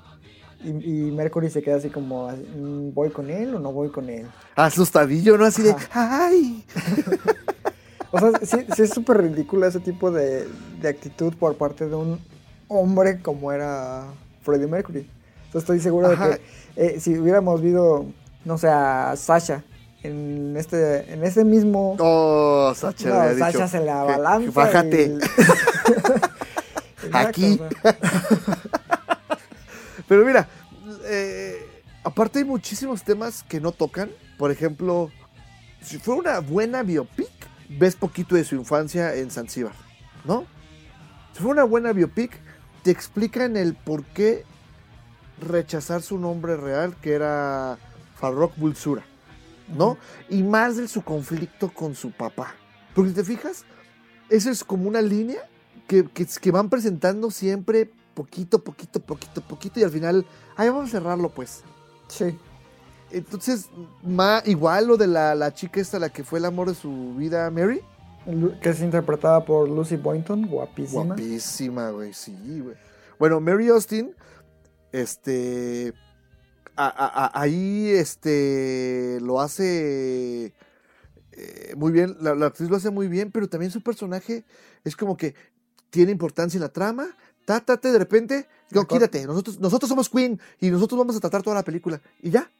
Y, 0.63 0.69
y 0.69 1.11
Mercury 1.11 1.49
se 1.49 1.63
queda 1.63 1.77
así 1.77 1.89
como, 1.89 2.29
mm, 2.29 2.93
¿voy 2.93 3.11
con 3.11 3.31
él 3.31 3.55
o 3.55 3.59
no 3.59 3.73
voy 3.73 3.89
con 3.89 4.11
él? 4.11 4.27
Asustadillo, 4.57 5.39
¿no? 5.39 5.47
Así 5.47 5.63
de, 5.63 5.71
Ajá. 5.71 6.27
¡ay! 6.27 6.65
O 8.13 8.19
sea, 8.19 8.33
sí, 8.43 8.67
sí 8.75 8.83
es 8.83 8.91
súper 8.91 9.19
ridículo 9.19 9.67
ese 9.67 9.79
tipo 9.79 10.11
de, 10.11 10.49
de 10.81 10.89
actitud 10.89 11.33
por 11.37 11.57
parte 11.57 11.89
de 11.89 11.95
un 11.95 12.19
hombre 12.67 13.21
como 13.23 13.53
era 13.53 14.05
Freddie 14.43 14.67
Mercury. 14.67 15.09
Entonces 15.47 15.63
estoy 15.63 15.79
seguro 15.79 16.09
Ajá. 16.09 16.29
de 16.29 16.37
que 16.37 16.43
eh, 16.97 17.01
si 17.01 17.17
hubiéramos 17.17 17.63
visto, 17.63 18.07
no 18.45 18.59
sé, 18.59 18.69
a 18.69 19.15
Sasha 19.17 19.63
en 20.03 20.57
este, 20.57 21.13
en 21.13 21.25
ese 21.25 21.45
mismo... 21.45 21.97
Oh, 21.99 22.73
Sacha 22.75 23.09
No, 23.09 23.47
dicho, 23.47 23.69
se 23.69 23.81
la 23.81 24.03
abalanza. 24.03 24.51
Bájate. 24.53 25.19
Aquí. 27.13 27.61
Pero 30.09 30.25
mira, 30.25 30.49
eh, 31.05 31.69
aparte 32.03 32.41
hay 32.41 32.45
muchísimos 32.45 33.03
temas 33.03 33.45
que 33.45 33.61
no 33.61 33.73
tocan. 33.73 34.11
Por 34.39 34.51
ejemplo, 34.51 35.11
si 35.83 35.99
fue 35.99 36.17
una 36.17 36.41
buena 36.41 36.83
biopic, 36.83 37.31
ves 37.69 37.95
poquito 37.95 38.35
de 38.35 38.45
su 38.45 38.57
infancia 38.57 39.15
en 39.15 39.31
Zanzíbar, 39.31 39.75
¿no? 40.25 40.47
Si 41.33 41.43
fue 41.43 41.53
una 41.53 41.65
buena 41.65 41.93
biopic, 41.93 42.33
te 42.83 42.91
explican 42.91 43.57
el 43.57 43.75
por 43.75 44.05
qué 44.05 44.45
rechazar 45.41 46.03
su 46.03 46.19
nombre 46.19 46.57
real, 46.57 46.97
que 47.01 47.13
era 47.13 47.79
Farrokh 48.17 48.57
Bulsura, 48.57 49.05
¿no? 49.75 49.97
Y 50.29 50.43
más 50.43 50.77
de 50.77 50.89
su 50.89 51.03
conflicto 51.03 51.73
con 51.73 51.95
su 51.95 52.11
papá. 52.11 52.55
Porque 52.95 53.11
si 53.11 53.17
te 53.17 53.25
fijas, 53.25 53.65
eso 54.29 54.51
es 54.51 54.65
como 54.65 54.89
una 54.89 55.03
línea 55.03 55.41
que, 55.87 56.05
que, 56.05 56.27
que 56.27 56.51
van 56.51 56.69
presentando 56.69 57.31
siempre 57.31 57.91
poquito, 58.15 58.63
poquito, 58.63 59.01
poquito, 59.01 59.41
poquito 59.41 59.81
y 59.81 59.85
al 59.85 59.91
final, 59.91 60.27
ahí 60.57 60.69
vamos 60.69 60.89
a 60.89 60.93
cerrarlo 60.93 61.31
pues. 61.31 61.63
Sí. 62.09 62.39
Entonces, 63.11 63.69
ma, 64.03 64.43
igual 64.47 64.87
lo 64.87 64.97
de 64.97 65.07
la, 65.07 65.35
la 65.35 65.53
chica 65.53 65.81
esta, 65.81 65.99
la 65.99 66.11
que 66.11 66.23
fue 66.23 66.39
el 66.39 66.45
amor 66.45 66.69
de 66.69 66.75
su 66.75 67.15
vida, 67.17 67.51
Mary. 67.51 67.81
Que 68.61 68.69
es 68.69 68.81
interpretada 68.81 69.45
por 69.45 69.69
Lucy 69.69 69.97
Boynton, 69.97 70.47
guapísima. 70.47 71.05
Guapísima, 71.05 71.91
güey, 71.91 72.13
sí, 72.13 72.61
güey. 72.61 72.77
Bueno, 73.19 73.41
Mary 73.41 73.69
Austin, 73.69 74.15
este, 74.93 75.93
a- 76.87 76.89
a- 77.07 77.25
a- 77.27 77.41
ahí, 77.43 77.89
este, 77.91 79.19
lo 79.23 79.41
hace 79.41 80.53
eh, 81.33 81.75
muy 81.77 81.93
bien, 81.93 82.17
la, 82.21 82.35
la 82.35 82.47
actriz 82.47 82.69
lo 82.69 82.77
hace 82.77 82.91
muy 82.91 83.09
bien, 83.09 83.31
pero 83.31 83.49
también 83.49 83.71
su 83.73 83.83
personaje 83.83 84.45
es 84.85 84.97
como 84.97 85.17
que 85.17 85.35
tiene 85.91 86.13
importancia 86.13 86.59
en 86.59 86.63
la 86.63 86.69
trama, 86.73 87.07
tátate 87.45 87.91
de 87.93 87.99
repente, 87.99 88.47
no, 88.71 88.87
quítate, 88.87 89.27
nosotros, 89.27 89.59
nosotros 89.59 89.89
somos 89.89 90.09
Queen 90.09 90.41
y 90.61 90.71
nosotros 90.71 90.99
vamos 90.99 91.17
a 91.17 91.21
tratar 91.21 91.43
toda 91.43 91.57
la 91.57 91.63
película, 91.65 92.01
y 92.23 92.31
ya, 92.31 92.51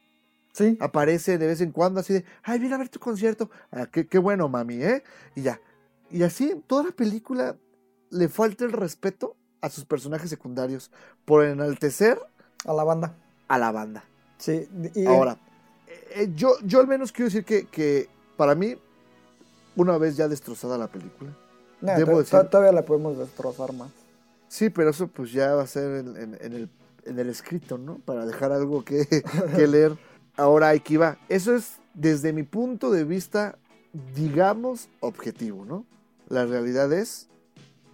Sí. 0.53 0.77
aparece 0.81 1.37
de 1.37 1.47
vez 1.47 1.61
en 1.61 1.71
cuando 1.71 1.99
así 2.01 2.13
de, 2.13 2.25
ay, 2.43 2.59
viene 2.59 2.75
a 2.75 2.77
ver 2.77 2.89
tu 2.89 2.99
concierto. 2.99 3.49
Ah, 3.71 3.85
qué, 3.89 4.05
qué 4.05 4.17
bueno, 4.17 4.49
mami, 4.49 4.83
¿eh? 4.83 5.01
Y 5.33 5.43
ya. 5.43 5.61
Y 6.09 6.23
así, 6.23 6.51
en 6.51 6.61
toda 6.61 6.83
la 6.83 6.91
película 6.91 7.55
le 8.09 8.27
falta 8.27 8.65
el 8.65 8.73
respeto 8.73 9.37
a 9.61 9.69
sus 9.69 9.85
personajes 9.85 10.29
secundarios 10.29 10.91
por 11.23 11.45
enaltecer 11.45 12.19
A 12.65 12.73
la 12.73 12.83
banda. 12.83 13.15
a 13.47 13.57
la 13.57 13.71
banda. 13.71 14.03
Sí. 14.41 14.67
y- 14.95 15.05
Ahora, 15.05 15.37
eh, 16.15 16.29
yo, 16.35 16.55
yo 16.65 16.79
al 16.79 16.87
menos 16.87 17.11
quiero 17.11 17.25
decir 17.27 17.45
que, 17.45 17.65
que 17.67 18.09
para 18.37 18.55
mí, 18.55 18.75
una 19.75 19.97
vez 19.97 20.17
ya 20.17 20.27
destrozada 20.27 20.77
la 20.77 20.87
película, 20.87 21.31
debo 21.79 22.19
decir- 22.19 22.39
to- 22.41 22.47
todavía 22.47 22.71
la 22.73 22.83
podemos 22.85 23.17
destrozar 23.17 23.71
más. 23.73 23.89
sí, 24.49 24.69
pero 24.69 24.89
eso 24.89 25.07
pues 25.07 25.31
ya 25.31 25.53
va 25.55 25.63
a 25.63 25.67
ser 25.67 25.97
en, 25.99 26.17
en- 26.17 26.37
en 26.41 26.53
el, 26.53 26.69
en 27.05 27.19
el 27.19 27.29
escrito, 27.29 27.77
¿no? 27.77 27.99
Para 27.99 28.25
dejar 28.25 28.51
algo 28.51 28.83
que, 28.83 29.05
que 29.55 29.67
leer. 29.67 29.95
Ahora, 30.37 30.69
aquí 30.69 30.97
va. 30.97 31.17
Eso 31.29 31.55
es 31.55 31.73
desde 31.93 32.33
mi 32.33 32.43
punto 32.43 32.89
de 32.91 33.03
vista, 33.03 33.57
digamos, 34.15 34.89
objetivo, 35.01 35.65
¿no? 35.65 35.85
La 36.29 36.45
realidad 36.45 36.91
es 36.93 37.27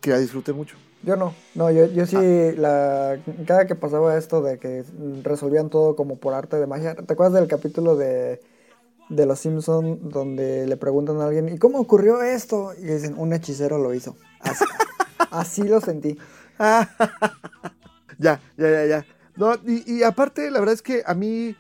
que 0.02 0.12
la 0.12 0.20
disfruté 0.20 0.54
mucho. 0.54 0.78
Yo 1.04 1.16
no, 1.16 1.34
no, 1.56 1.72
yo, 1.72 1.86
yo 1.86 2.06
sí, 2.06 2.16
Ah. 2.18 2.54
la, 2.58 3.20
cada 3.45 3.66
que 3.66 3.76
pasaba 3.76 4.18
esto 4.18 4.41
de 4.41 4.58
que 4.60 4.84
resolvían 5.24 5.70
todo 5.70 5.95
como 5.95 6.18
por 6.18 6.34
arte 6.34 6.58
de 6.58 6.68
magia, 6.68 6.95
¿te 6.95 7.14
acuerdas 7.14 7.34
del 7.34 7.48
capítulo 7.48 7.95
de, 7.95 8.41
de 9.10 9.26
Los 9.26 9.39
Simpson 9.39 10.10
donde 10.10 10.66
le 10.68 10.76
preguntan 10.78 11.22
a 11.22 11.26
alguien, 11.26 11.50
¿y 11.50 11.58
cómo 11.60 11.80
ocurrió 11.80 12.22
esto? 12.24 12.74
Y 12.78 12.84
dicen, 12.86 13.16
un 13.18 13.32
hechicero 13.34 13.78
lo 13.78 13.93
hizo. 13.93 14.16
Así, 14.41 14.66
Así 15.32 15.64
lo 15.64 15.80
sentí. 15.82 16.18
ya, 18.18 18.41
ya, 18.58 18.70
ya, 18.70 18.86
ya. 18.86 19.06
No, 19.36 19.54
y, 19.66 19.98
y 20.00 20.04
aparte, 20.04 20.50
la 20.52 20.60
verdad 20.60 20.74
es 20.74 20.82
que 20.82 21.04
a 21.06 21.14
mí, 21.14 21.56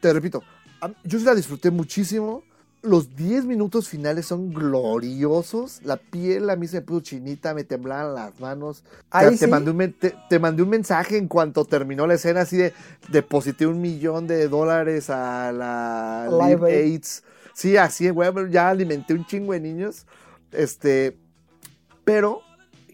te 0.00 0.12
repito, 0.12 0.42
a- 0.80 0.90
yo 1.04 1.18
sí 1.18 1.24
la 1.24 1.34
disfruté 1.34 1.70
muchísimo. 1.70 2.42
Los 2.84 3.16
10 3.16 3.46
minutos 3.46 3.88
finales 3.88 4.26
son 4.26 4.52
gloriosos. 4.52 5.80
La 5.84 5.96
piel 5.96 6.50
a 6.50 6.56
mí 6.56 6.66
se 6.68 6.76
me 6.76 6.82
puso 6.82 7.00
chinita, 7.00 7.54
me 7.54 7.64
temblaban 7.64 8.14
las 8.14 8.38
manos. 8.40 8.84
Ahí 9.10 9.30
te, 9.30 9.46
sí. 9.46 9.46
mandé 9.46 9.70
un, 9.70 9.76
men- 9.78 9.92
te, 9.98 10.14
te 10.28 10.38
mandé 10.38 10.62
un 10.62 10.68
mensaje 10.68 11.16
en 11.16 11.26
cuanto 11.28 11.64
terminó 11.64 12.06
la 12.06 12.14
escena, 12.14 12.42
así 12.42 12.56
de 12.56 12.72
deposité 13.10 13.66
un 13.66 13.80
millón 13.80 14.26
de 14.26 14.48
dólares 14.48 15.08
a 15.10 15.50
la 15.52 16.28
Live 16.30 16.56
Live 16.68 16.72
Aid. 16.72 16.92
AIDS. 16.94 17.22
Sí, 17.54 17.76
así, 17.76 18.08
güey, 18.10 18.30
ya 18.50 18.68
alimenté 18.68 19.14
un 19.14 19.24
chingo 19.26 19.52
de 19.54 19.60
niños. 19.60 20.06
Este, 20.52 21.16
pero, 22.04 22.40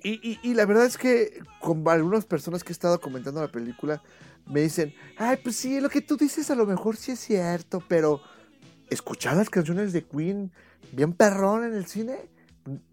y, 0.02 0.12
y- 0.28 0.38
y 0.42 0.54
la 0.54 0.66
verdad 0.66 0.86
es 0.86 0.96
que 0.98 1.40
con 1.60 1.86
algunas 1.88 2.24
personas 2.26 2.62
que 2.62 2.70
he 2.70 2.74
estado 2.74 3.00
comentando 3.00 3.40
la 3.40 3.48
película, 3.50 4.02
me 4.46 4.60
dicen, 4.62 4.94
ay, 5.18 5.38
pues 5.42 5.56
sí, 5.56 5.80
lo 5.80 5.88
que 5.88 6.00
tú 6.00 6.16
dices 6.16 6.50
a 6.50 6.54
lo 6.54 6.66
mejor 6.66 6.96
sí 6.96 7.12
es 7.12 7.20
cierto, 7.20 7.82
pero 7.88 8.20
escuchar 8.90 9.36
las 9.36 9.50
canciones 9.50 9.92
de 9.92 10.04
Queen 10.04 10.50
bien 10.92 11.12
perrón 11.12 11.64
en 11.64 11.74
el 11.74 11.86
cine, 11.86 12.16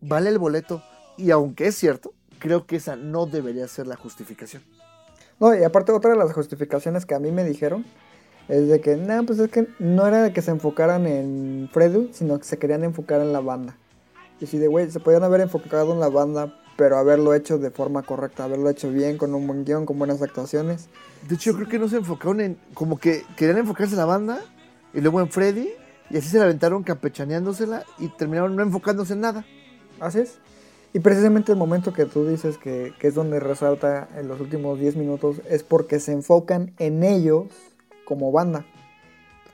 vale 0.02 0.30
el 0.30 0.38
boleto. 0.38 0.84
Y 1.18 1.32
aunque 1.32 1.68
es 1.68 1.76
cierto, 1.76 2.14
creo 2.40 2.66
que 2.66 2.78
esa 2.78 2.96
no 2.96 3.26
debería 3.26 3.68
ser 3.68 3.88
la 3.88 3.96
justificación. 3.96 4.64
No, 5.40 5.56
y 5.56 5.64
aparte 5.64 5.92
otra 5.92 6.12
de 6.12 6.18
las 6.18 6.34
justificaciones 6.34 7.06
que 7.06 7.16
a 7.16 7.20
mí 7.20 7.32
me 7.32 7.44
dijeron 7.44 7.86
es 8.48 8.68
de 8.68 8.80
que, 8.80 8.96
no, 8.96 9.26
pues 9.26 9.40
es 9.40 9.52
que 9.52 9.68
no 9.80 10.08
era 10.08 10.24
de 10.24 10.34
que 10.34 10.42
se 10.42 10.52
enfocaran 10.52 11.06
en 11.06 11.70
Fredu, 11.72 12.10
sino 12.14 12.40
que 12.40 12.46
se 12.46 12.58
querían 12.58 12.84
enfocar 12.84 13.22
en 13.22 13.34
la 13.34 13.42
banda. 13.42 13.76
Y 14.40 14.46
si 14.46 14.58
de, 14.58 14.68
güey, 14.68 14.90
se 14.90 15.00
podían 15.00 15.24
haber 15.24 15.42
enfocado 15.42 15.94
en 15.94 16.00
la 16.00 16.10
banda, 16.10 16.58
pero 16.78 16.98
haberlo 16.98 17.34
hecho 17.34 17.58
de 17.58 17.72
forma 17.72 18.04
correcta, 18.04 18.46
haberlo 18.46 18.70
hecho 18.70 18.90
bien, 18.90 19.18
con 19.18 19.34
un 19.36 19.48
buen 19.48 19.66
guion, 19.66 19.86
con 19.86 20.00
buenas 20.00 20.22
actuaciones. 20.22 20.90
De 21.28 21.36
hecho, 21.36 21.52
yo 21.52 21.58
creo 21.58 21.68
que 21.68 21.80
no 21.80 21.90
se 21.90 21.98
enfocaron 21.98 22.40
en, 22.40 22.58
como 22.74 22.98
que 23.00 23.24
querían 23.36 23.58
enfocarse 23.58 23.94
en 23.94 24.00
la 24.00 24.06
banda 24.06 24.40
y 24.94 25.02
luego 25.02 25.20
en 25.20 25.30
Freddy, 25.30 25.70
y 26.10 26.18
así 26.18 26.30
se 26.30 26.38
la 26.38 26.46
aventaron 26.46 26.84
campechaneándosela 26.84 27.84
y 28.00 28.08
terminaron 28.10 28.56
no 28.56 28.64
enfocándose 28.64 29.14
en 29.14 29.22
nada. 29.22 29.46
Así 30.00 30.20
es. 30.20 30.40
Y 30.94 31.00
precisamente 31.00 31.52
el 31.52 31.58
momento 31.58 31.94
que 31.94 32.06
tú 32.06 32.28
dices 32.28 32.58
que, 32.58 32.94
que 33.00 33.08
es 33.08 33.16
donde 33.16 33.40
resalta 33.40 34.08
en 34.16 34.28
los 34.28 34.40
últimos 34.40 34.80
10 34.80 34.96
minutos 34.96 35.42
es 35.50 35.64
porque 35.64 36.00
se 36.00 36.14
enfocan 36.14 36.74
en 36.80 37.04
ellos 37.04 37.46
como 38.06 38.32
banda. 38.32 38.66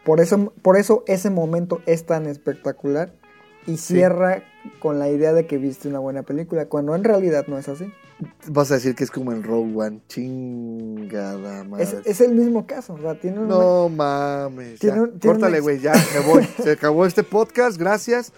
Por 0.04 0.20
eso, 0.20 0.54
por 0.62 0.78
eso 0.78 1.04
ese 1.08 1.30
momento 1.30 1.82
es 1.86 2.06
tan 2.06 2.28
espectacular 2.28 3.14
y 3.66 3.78
cierra 3.78 4.44
con 4.80 5.00
la 5.00 5.10
idea 5.10 5.34
de 5.34 5.48
que 5.48 5.58
viste 5.58 5.88
una 5.88 6.00
buena 6.00 6.24
película, 6.24 6.66
cuando 6.68 6.96
en 6.96 7.04
realidad 7.04 7.46
no 7.48 7.58
es 7.58 7.70
así. 7.70 7.92
Vas 8.48 8.72
a 8.72 8.76
decir 8.76 8.96
que 8.96 9.04
es 9.04 9.12
como 9.12 9.32
en 9.32 9.44
Rogue 9.44 9.74
One. 9.76 10.02
Chingada 10.08 11.64
madre. 11.64 11.84
Es, 11.84 11.94
es 12.06 12.22
el 12.22 12.36
mismo 12.36 12.66
caso, 12.68 12.94
o 12.94 13.00
sea, 13.02 13.20
tiene 13.20 13.40
una- 13.40 13.48
No 13.56 13.90
mames. 13.90 14.80
Tiene 14.80 15.02
un- 15.02 15.20
tiene 15.20 15.34
Córtale, 15.36 15.58
una- 15.58 15.64
güey, 15.64 15.80
ya, 15.80 15.94
me 16.14 16.20
voy. 16.26 16.44
Se 16.64 16.72
acabó 16.72 17.06
este 17.06 17.24
podcast, 17.24 17.78
gracias. 17.78 18.34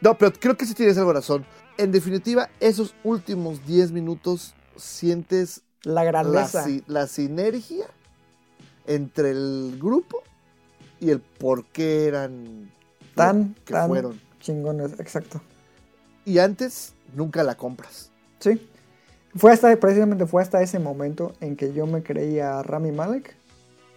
No, 0.00 0.16
pero 0.18 0.32
creo 0.38 0.56
que 0.56 0.66
sí 0.66 0.74
tienes 0.74 0.98
algo 0.98 1.10
de 1.12 1.20
razón. 1.20 1.44
En 1.78 1.92
definitiva, 1.92 2.50
esos 2.60 2.94
últimos 3.04 3.64
10 3.66 3.92
minutos 3.92 4.54
sientes 4.76 5.62
la 5.82 6.04
grandeza. 6.04 6.66
la 6.86 7.06
sinergia 7.06 7.86
entre 8.86 9.30
el 9.30 9.78
grupo 9.80 10.22
y 11.00 11.10
el 11.10 11.20
por 11.20 11.64
qué 11.66 12.06
eran 12.06 12.70
tan, 13.14 13.54
que 13.64 13.72
tan 13.72 13.88
fueron. 13.88 14.20
chingones, 14.40 14.98
exacto. 15.00 15.40
Y 16.24 16.38
antes 16.38 16.94
nunca 17.14 17.42
la 17.42 17.54
compras. 17.56 18.10
Sí. 18.40 18.60
Fue 19.36 19.52
hasta, 19.52 19.74
precisamente 19.76 20.26
fue 20.26 20.42
hasta 20.42 20.62
ese 20.62 20.78
momento 20.78 21.32
en 21.40 21.56
que 21.56 21.72
yo 21.72 21.86
me 21.86 22.02
creía 22.02 22.58
a 22.58 22.62
Rami 22.62 22.92
Malek 22.92 23.34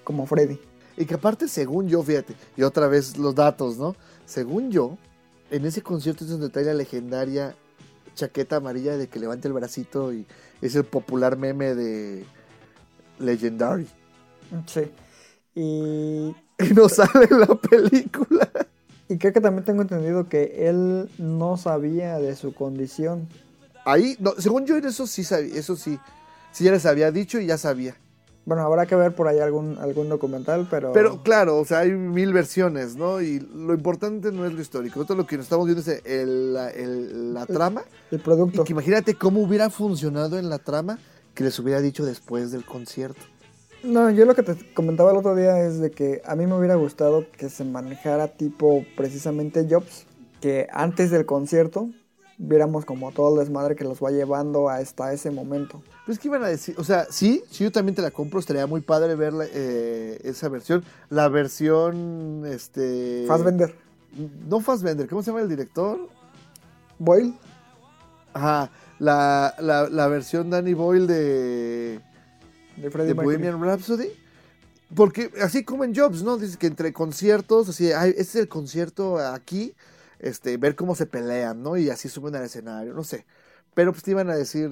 como 0.04 0.26
Freddy. 0.26 0.60
Y 0.98 1.06
que 1.06 1.14
aparte, 1.14 1.48
según 1.48 1.88
yo, 1.88 2.02
fíjate, 2.02 2.34
y 2.56 2.64
otra 2.64 2.88
vez 2.88 3.18
los 3.18 3.36
datos, 3.36 3.78
¿no? 3.78 3.96
Según 4.26 4.72
yo, 4.72 4.98
en 5.52 5.66
ese 5.66 5.82
concierto 5.82 6.24
es 6.24 6.32
donde 6.32 6.50
trae 6.50 6.66
la 6.66 6.74
legendaria 6.74 7.56
chaqueta 8.16 8.56
amarilla 8.56 8.98
de 8.98 9.08
que 9.08 9.20
levanta 9.20 9.48
el 9.48 9.54
bracito 9.54 10.12
y 10.12 10.26
es 10.62 10.76
el 10.76 10.86
popular 10.86 11.38
meme 11.38 11.76
de 11.76 12.26
Legendary. 13.20 13.88
Sí. 14.66 14.92
Y, 15.54 16.36
Y 16.60 16.74
no 16.74 16.90
sale 16.90 17.28
en 17.30 17.40
la 17.40 17.56
película. 17.56 18.50
y 19.10 19.18
creo 19.18 19.34
que 19.34 19.42
también 19.42 19.66
tengo 19.66 19.82
entendido 19.84 20.28
que 20.28 20.68
él 20.68 21.10
no 21.18 21.58
sabía 21.58 22.18
de 22.18 22.36
su 22.36 22.54
condición. 22.54 23.28
Ahí, 23.88 24.16
no, 24.20 24.34
según 24.38 24.66
yo 24.66 24.76
eso 24.78 25.08
sí 25.08 25.24
sabía, 25.24 25.56
eso 25.56 25.76
sí, 25.76 25.98
sí 26.52 26.64
ya 26.66 26.72
les 26.72 26.86
había 26.86 27.12
dicho 27.12 27.40
y 27.40 27.46
ya 27.46 27.58
sabía. 27.58 27.96
Bueno, 28.46 28.64
habrá 28.64 28.86
que 28.86 28.96
ver 28.96 29.14
por 29.14 29.28
ahí 29.28 29.40
algún, 29.40 29.78
algún 29.78 30.08
documental, 30.08 30.68
pero... 30.72 30.94
Pero 30.94 31.22
claro, 31.22 31.58
o 31.58 31.66
sea, 31.66 31.80
hay 31.80 31.92
mil 31.92 32.32
versiones, 32.32 32.96
¿no? 32.96 33.22
Y 33.22 33.40
lo 33.40 33.74
importante 33.74 34.32
no 34.32 34.46
es 34.46 34.54
lo 34.54 34.62
histórico, 34.62 35.00
nosotros 35.00 35.18
lo 35.18 35.28
que 35.28 35.36
estamos 35.36 35.66
viendo 35.66 35.82
es 35.82 36.02
el- 36.06 36.54
la, 36.54 36.70
el- 36.70 37.34
la 37.34 37.46
trama. 37.46 37.84
el 38.12 38.20
producto. 38.22 38.62
Y 38.62 38.66
que 38.66 38.72
imagínate 38.74 39.16
cómo 39.16 39.42
hubiera 39.42 39.70
funcionado 39.70 40.40
en 40.40 40.50
la 40.50 40.60
trama 40.60 40.98
que 41.34 41.44
les 41.44 41.60
hubiera 41.60 41.82
dicho 41.82 42.06
después 42.06 42.52
del 42.52 42.66
concierto. 42.66 43.22
No, 43.84 44.10
yo 44.12 44.26
lo 44.26 44.34
que 44.34 44.44
te 44.44 44.74
comentaba 44.74 45.12
el 45.12 45.18
otro 45.18 45.36
día 45.36 45.60
es 45.60 45.80
de 45.80 45.92
que 45.92 46.22
a 46.26 46.36
mí 46.36 46.46
me 46.48 46.58
hubiera 46.58 46.76
gustado 46.76 47.26
que 47.38 47.50
se 47.50 47.64
manejara 47.64 48.30
tipo 48.30 48.84
precisamente 48.96 49.68
Jobs, 49.70 50.06
que 50.42 50.68
antes 50.72 51.12
del 51.12 51.26
concierto 51.26 51.90
viéramos 52.38 52.86
como 52.86 53.12
todo 53.12 53.34
el 53.34 53.46
desmadre 53.46 53.76
que 53.76 53.84
los 53.84 54.00
va 54.00 54.12
llevando 54.12 54.70
hasta 54.70 55.12
ese 55.14 55.32
momento. 55.32 55.82
Pues 56.06 56.20
que 56.20 56.28
iban 56.28 56.44
a 56.44 56.48
decir, 56.48 56.76
o 56.78 56.84
sea, 56.84 57.08
sí, 57.10 57.44
sí, 57.50 57.64
yo 57.64 57.72
también 57.72 57.96
te 57.96 58.02
la 58.02 58.12
compro, 58.12 58.40
estaría 58.40 58.68
muy 58.68 58.82
padre 58.82 59.16
ver 59.16 59.34
eh, 59.54 60.20
esa 60.24 60.48
versión. 60.50 60.84
La 61.10 61.30
versión, 61.30 62.44
este... 62.46 63.26
Fassbender, 63.28 63.76
No 64.48 64.60
Fassbender, 64.60 65.08
¿cómo 65.08 65.24
se 65.24 65.32
llama 65.32 65.42
el 65.42 65.50
director? 65.50 66.10
Boyle, 67.00 67.34
Ajá, 68.34 68.72
la, 69.00 69.56
la, 69.60 69.90
la 69.90 70.08
versión 70.08 70.52
Danny 70.52 70.76
Boyle 70.76 71.08
de, 71.08 72.00
de 72.76 72.84
Mercury. 72.84 73.14
Bohemian 73.14 73.62
Rhapsody. 73.62 74.10
Porque 74.96 75.32
así 75.42 75.64
como 75.64 75.84
en 75.84 75.96
Jobs, 75.96 76.24
¿no? 76.24 76.38
Dice 76.38 76.58
que 76.58 76.68
entre 76.68 76.94
conciertos, 76.94 77.70
así, 77.70 77.92
ay, 77.92 78.12
este 78.12 78.22
es 78.22 78.36
el 78.36 78.48
concierto 78.48 79.18
aquí, 79.18 79.74
este, 80.20 80.58
ver 80.58 80.76
cómo 80.76 80.96
se 80.96 81.06
pelean, 81.06 81.62
¿no? 81.62 81.78
Y 81.78 81.90
así 81.90 82.10
suben 82.10 82.36
al 82.36 82.44
escenario, 82.44 82.94
no 82.94 83.04
sé. 83.04 83.26
Pero 83.74 83.92
pues 83.92 84.04
te 84.04 84.12
iban 84.12 84.30
a 84.30 84.36
decir 84.36 84.70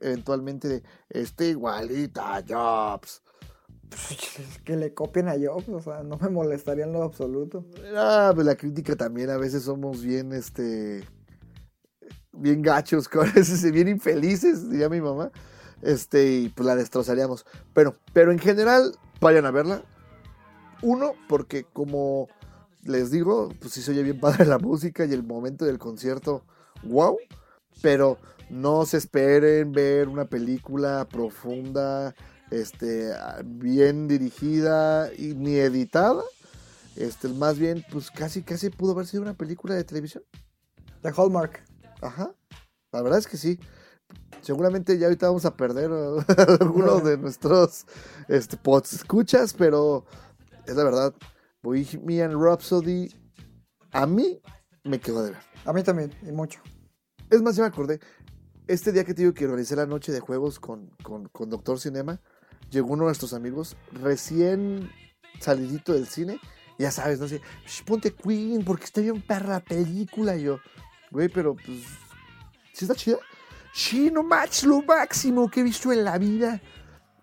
eventualmente 0.00 0.68
de, 0.68 0.82
este 1.10 1.48
igualita 1.48 2.36
a 2.36 2.44
Jobs. 2.46 3.22
que 4.64 4.76
le 4.76 4.92
copien 4.92 5.28
a 5.28 5.34
Jobs, 5.34 5.68
o 5.68 5.80
sea, 5.80 6.02
no 6.02 6.18
me 6.18 6.28
molestaría 6.28 6.84
en 6.84 6.92
lo 6.92 7.02
absoluto. 7.02 7.64
Ah, 7.96 8.32
pues 8.34 8.46
la 8.46 8.56
crítica 8.56 8.96
también, 8.96 9.30
a 9.30 9.38
veces 9.38 9.62
somos 9.62 10.02
bien, 10.02 10.32
este, 10.32 11.04
bien 12.32 12.62
gachos, 12.62 13.08
bien 13.72 13.88
infelices, 13.88 14.70
diría 14.70 14.88
mi 14.88 15.00
mamá, 15.00 15.30
este, 15.82 16.30
y 16.30 16.48
pues 16.50 16.66
la 16.66 16.76
destrozaríamos. 16.76 17.46
Pero, 17.72 17.94
pero 18.12 18.30
en 18.30 18.38
general, 18.38 18.94
vayan 19.20 19.46
a 19.46 19.50
verla. 19.50 19.82
Uno, 20.82 21.14
porque 21.28 21.64
como 21.64 22.28
les 22.84 23.10
digo, 23.10 23.50
pues 23.60 23.72
sí 23.72 23.82
se 23.82 23.90
oye 23.90 24.02
bien 24.02 24.20
padre 24.20 24.46
la 24.46 24.58
música 24.58 25.04
y 25.04 25.12
el 25.12 25.22
momento 25.22 25.64
del 25.64 25.78
concierto, 25.78 26.44
wow. 26.84 27.18
Pero 27.82 28.18
no 28.50 28.86
se 28.86 28.96
esperen 28.96 29.72
ver 29.72 30.08
una 30.08 30.24
película 30.24 31.06
profunda, 31.10 32.14
este, 32.50 33.12
bien 33.44 34.08
dirigida 34.08 35.12
y 35.14 35.34
ni 35.34 35.56
editada. 35.56 36.22
Este, 36.96 37.28
más 37.28 37.58
bien, 37.58 37.84
pues 37.92 38.10
casi, 38.10 38.42
casi 38.42 38.70
pudo 38.70 38.92
haber 38.92 39.06
sido 39.06 39.22
una 39.22 39.34
película 39.34 39.74
de 39.74 39.84
televisión. 39.84 40.24
De 41.02 41.12
Hallmark. 41.16 41.62
Ajá. 42.00 42.34
La 42.92 43.02
verdad 43.02 43.18
es 43.18 43.26
que 43.26 43.36
sí. 43.36 43.58
Seguramente 44.40 44.98
ya 44.98 45.06
ahorita 45.06 45.26
vamos 45.26 45.44
a 45.44 45.56
perder 45.56 45.90
algunos 46.60 47.04
de 47.04 47.18
nuestros 47.18 47.86
este, 48.28 48.56
pods 48.56 48.94
escuchas, 48.94 49.52
pero 49.52 50.06
es 50.66 50.74
la 50.74 50.84
verdad. 50.84 51.14
Bohemian 51.62 52.40
Rhapsody 52.40 53.08
a 53.92 54.06
mí 54.06 54.40
me 54.84 55.00
quedó 55.00 55.22
de 55.22 55.32
ver. 55.32 55.40
A 55.64 55.72
mí 55.72 55.82
también, 55.82 56.12
y 56.22 56.32
mucho. 56.32 56.60
Es 57.30 57.42
más, 57.42 57.56
ya 57.56 57.62
me 57.62 57.68
acordé. 57.68 58.00
Este 58.66 58.92
día 58.92 59.04
que 59.04 59.14
te 59.14 59.22
digo 59.22 59.34
que 59.34 59.44
organicé 59.46 59.76
la 59.76 59.86
noche 59.86 60.12
de 60.12 60.20
juegos 60.20 60.60
con, 60.60 60.90
con, 61.02 61.28
con 61.28 61.50
Doctor 61.50 61.80
Cinema, 61.80 62.20
llegó 62.70 62.88
uno 62.88 63.04
de 63.04 63.08
nuestros 63.08 63.32
amigos 63.34 63.76
recién 63.92 64.90
salidito 65.40 65.92
del 65.92 66.06
cine. 66.06 66.38
Ya 66.78 66.90
sabes, 66.90 67.18
no 67.18 67.26
sé, 67.26 67.40
"Shh, 67.66 67.82
ponte 67.84 68.14
Queen 68.14 68.64
porque 68.64 68.84
está 68.84 69.00
bien 69.00 69.20
perra 69.20 69.48
la 69.54 69.60
película. 69.60 70.36
Y 70.36 70.44
yo, 70.44 70.60
güey, 71.10 71.28
pero 71.28 71.54
pues, 71.56 71.80
¿sí 72.72 72.84
está 72.84 72.94
chida? 72.94 73.16
Sí, 73.74 74.10
no 74.12 74.22
match, 74.22 74.64
lo 74.64 74.82
máximo 74.82 75.50
que 75.50 75.60
he 75.60 75.62
visto 75.62 75.92
en 75.92 76.04
la 76.04 76.18
vida. 76.18 76.60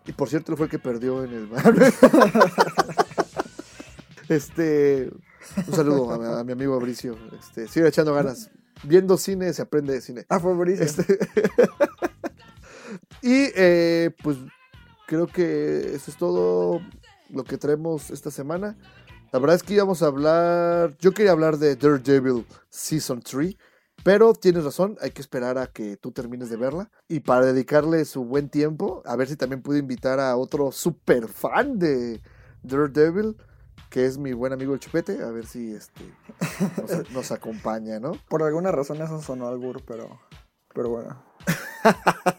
Y 0.06 0.12
por 0.12 0.30
cierto, 0.30 0.56
fue 0.56 0.66
el 0.66 0.72
que 0.72 0.80
perdió 0.80 1.24
en 1.24 1.34
el 1.34 1.48
bar. 1.48 1.74
este, 4.30 5.12
un 5.68 5.74
saludo 5.74 6.12
a, 6.12 6.18
mi- 6.18 6.26
a 6.26 6.44
mi 6.44 6.52
amigo 6.54 6.78
Fabricio. 6.80 7.18
Este, 7.40 7.68
sigue 7.68 7.88
echando 7.88 8.14
ganas. 8.14 8.50
Viendo 8.84 9.18
cine 9.18 9.54
se 9.54 9.62
aprende 9.62 9.94
de 9.94 10.02
cine. 10.02 10.26
Ah, 10.30 10.40
fue 10.40 10.54
buenísimo. 10.54 10.86
Este- 10.86 11.18
y 13.22 13.50
eh, 13.56 14.12
pues 14.24 14.38
creo 15.08 15.28
que 15.28 15.96
eso 15.96 16.12
es 16.12 16.18
todo 16.18 16.82
lo 17.30 17.44
que 17.44 17.58
traemos 17.58 18.12
esta 18.12 18.32
semana. 18.32 18.78
La 19.32 19.40
verdad 19.40 19.56
es 19.56 19.64
que 19.64 19.74
íbamos 19.74 20.02
a 20.02 20.08
hablar, 20.08 20.96
yo 21.00 21.12
quería 21.14 21.32
hablar 21.32 21.58
de 21.58 21.76
Daredevil 21.76 22.46
Season 22.70 23.22
3, 23.22 23.56
pero 24.04 24.34
tienes 24.34 24.64
razón, 24.64 24.98
hay 25.02 25.12
que 25.12 25.22
esperar 25.22 25.58
a 25.58 25.68
que 25.68 25.98
tú 25.98 26.12
termines 26.12 26.50
de 26.50 26.56
verla. 26.58 26.90
Y 27.10 27.22
para 27.22 27.46
dedicarle 27.48 28.06
su 28.06 28.24
buen 28.24 28.50
tiempo, 28.50 29.02
a 29.06 29.16
ver 29.16 29.28
si 29.28 29.36
también 29.36 29.62
puedo 29.62 29.80
invitar 29.80 30.20
a 30.20 30.36
otro 30.38 30.72
super 30.72 31.28
fan 31.28 31.80
de 31.80 32.22
Daredevil, 32.64 33.36
que 33.96 34.06
es 34.06 34.18
mi 34.18 34.34
buen 34.34 34.52
amigo 34.52 34.74
el 34.74 34.82
Chupete, 34.82 35.24
a 35.24 35.32
ver 35.32 35.46
si 35.46 35.74
este 35.74 36.04
nos, 36.82 37.10
nos 37.14 37.32
acompaña, 37.32 37.98
¿no? 37.98 38.12
Por 38.28 38.44
alguna 38.44 38.70
razón 38.70 39.02
eso 39.02 39.22
sonó 39.22 39.48
albur, 39.48 39.84
pero, 39.86 40.20
pero 40.74 40.90
bueno. 40.90 41.24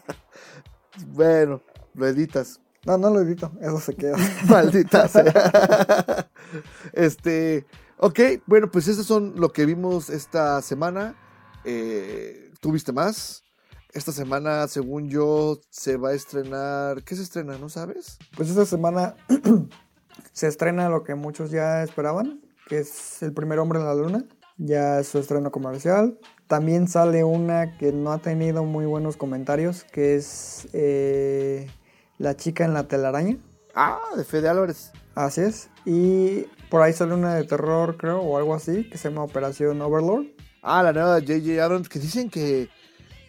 Bueno, 1.07 1.61
lo 1.93 2.07
editas. 2.07 2.59
No, 2.85 2.97
no 2.97 3.09
lo 3.09 3.21
edito, 3.21 3.51
eso 3.59 3.79
se 3.79 3.95
queda. 3.95 4.17
Maldita 4.49 5.07
sea. 5.07 6.29
Este, 6.93 7.65
ok, 7.97 8.19
bueno, 8.45 8.69
pues 8.69 8.87
esos 8.87 9.07
son 9.07 9.33
lo 9.35 9.51
que 9.51 9.65
vimos 9.65 10.11
esta 10.11 10.61
semana. 10.61 11.15
Eh, 11.65 12.51
¿Tuviste 12.59 12.91
más? 12.91 13.43
Esta 13.93 14.11
semana, 14.11 14.67
según 14.67 15.09
yo, 15.09 15.59
se 15.71 15.97
va 15.97 16.09
a 16.09 16.13
estrenar. 16.13 17.03
¿Qué 17.03 17.15
se 17.15 17.23
estrena? 17.23 17.57
¿No 17.57 17.69
sabes? 17.69 18.19
Pues 18.35 18.49
esta 18.49 18.65
semana 18.65 19.15
se 20.33 20.47
estrena 20.47 20.89
lo 20.89 21.03
que 21.03 21.15
muchos 21.15 21.51
ya 21.51 21.83
esperaban, 21.83 22.41
que 22.67 22.79
es 22.79 23.21
El 23.23 23.33
primer 23.33 23.59
hombre 23.59 23.79
en 23.79 23.85
la 23.85 23.95
luna. 23.95 24.25
Ya 24.57 24.99
es 24.99 25.07
su 25.07 25.19
estreno 25.19 25.51
comercial. 25.51 26.17
También 26.47 26.87
sale 26.87 27.23
una 27.23 27.77
que 27.77 27.91
no 27.91 28.11
ha 28.11 28.17
tenido 28.17 28.63
muy 28.63 28.85
buenos 28.85 29.15
comentarios, 29.15 29.83
que 29.83 30.15
es 30.15 30.67
eh, 30.73 31.67
La 32.17 32.35
chica 32.35 32.65
en 32.65 32.73
la 32.73 32.87
telaraña. 32.87 33.37
Ah, 33.75 33.99
de 34.15 34.23
Fede 34.23 34.49
Álvarez. 34.49 34.91
Así 35.13 35.41
es. 35.41 35.69
Y 35.85 36.45
por 36.69 36.81
ahí 36.81 36.93
sale 36.93 37.13
una 37.13 37.35
de 37.35 37.43
terror, 37.43 37.97
creo, 37.97 38.19
o 38.21 38.37
algo 38.37 38.55
así, 38.55 38.89
que 38.89 38.97
se 38.97 39.09
llama 39.09 39.23
Operación 39.23 39.81
Overlord. 39.81 40.25
Ah, 40.61 40.81
la 40.83 40.93
nueva 40.93 41.19
de 41.19 41.21
J.J. 41.21 41.63
Abrams, 41.63 41.89
que 41.89 41.99
dicen 41.99 42.29
que, 42.29 42.69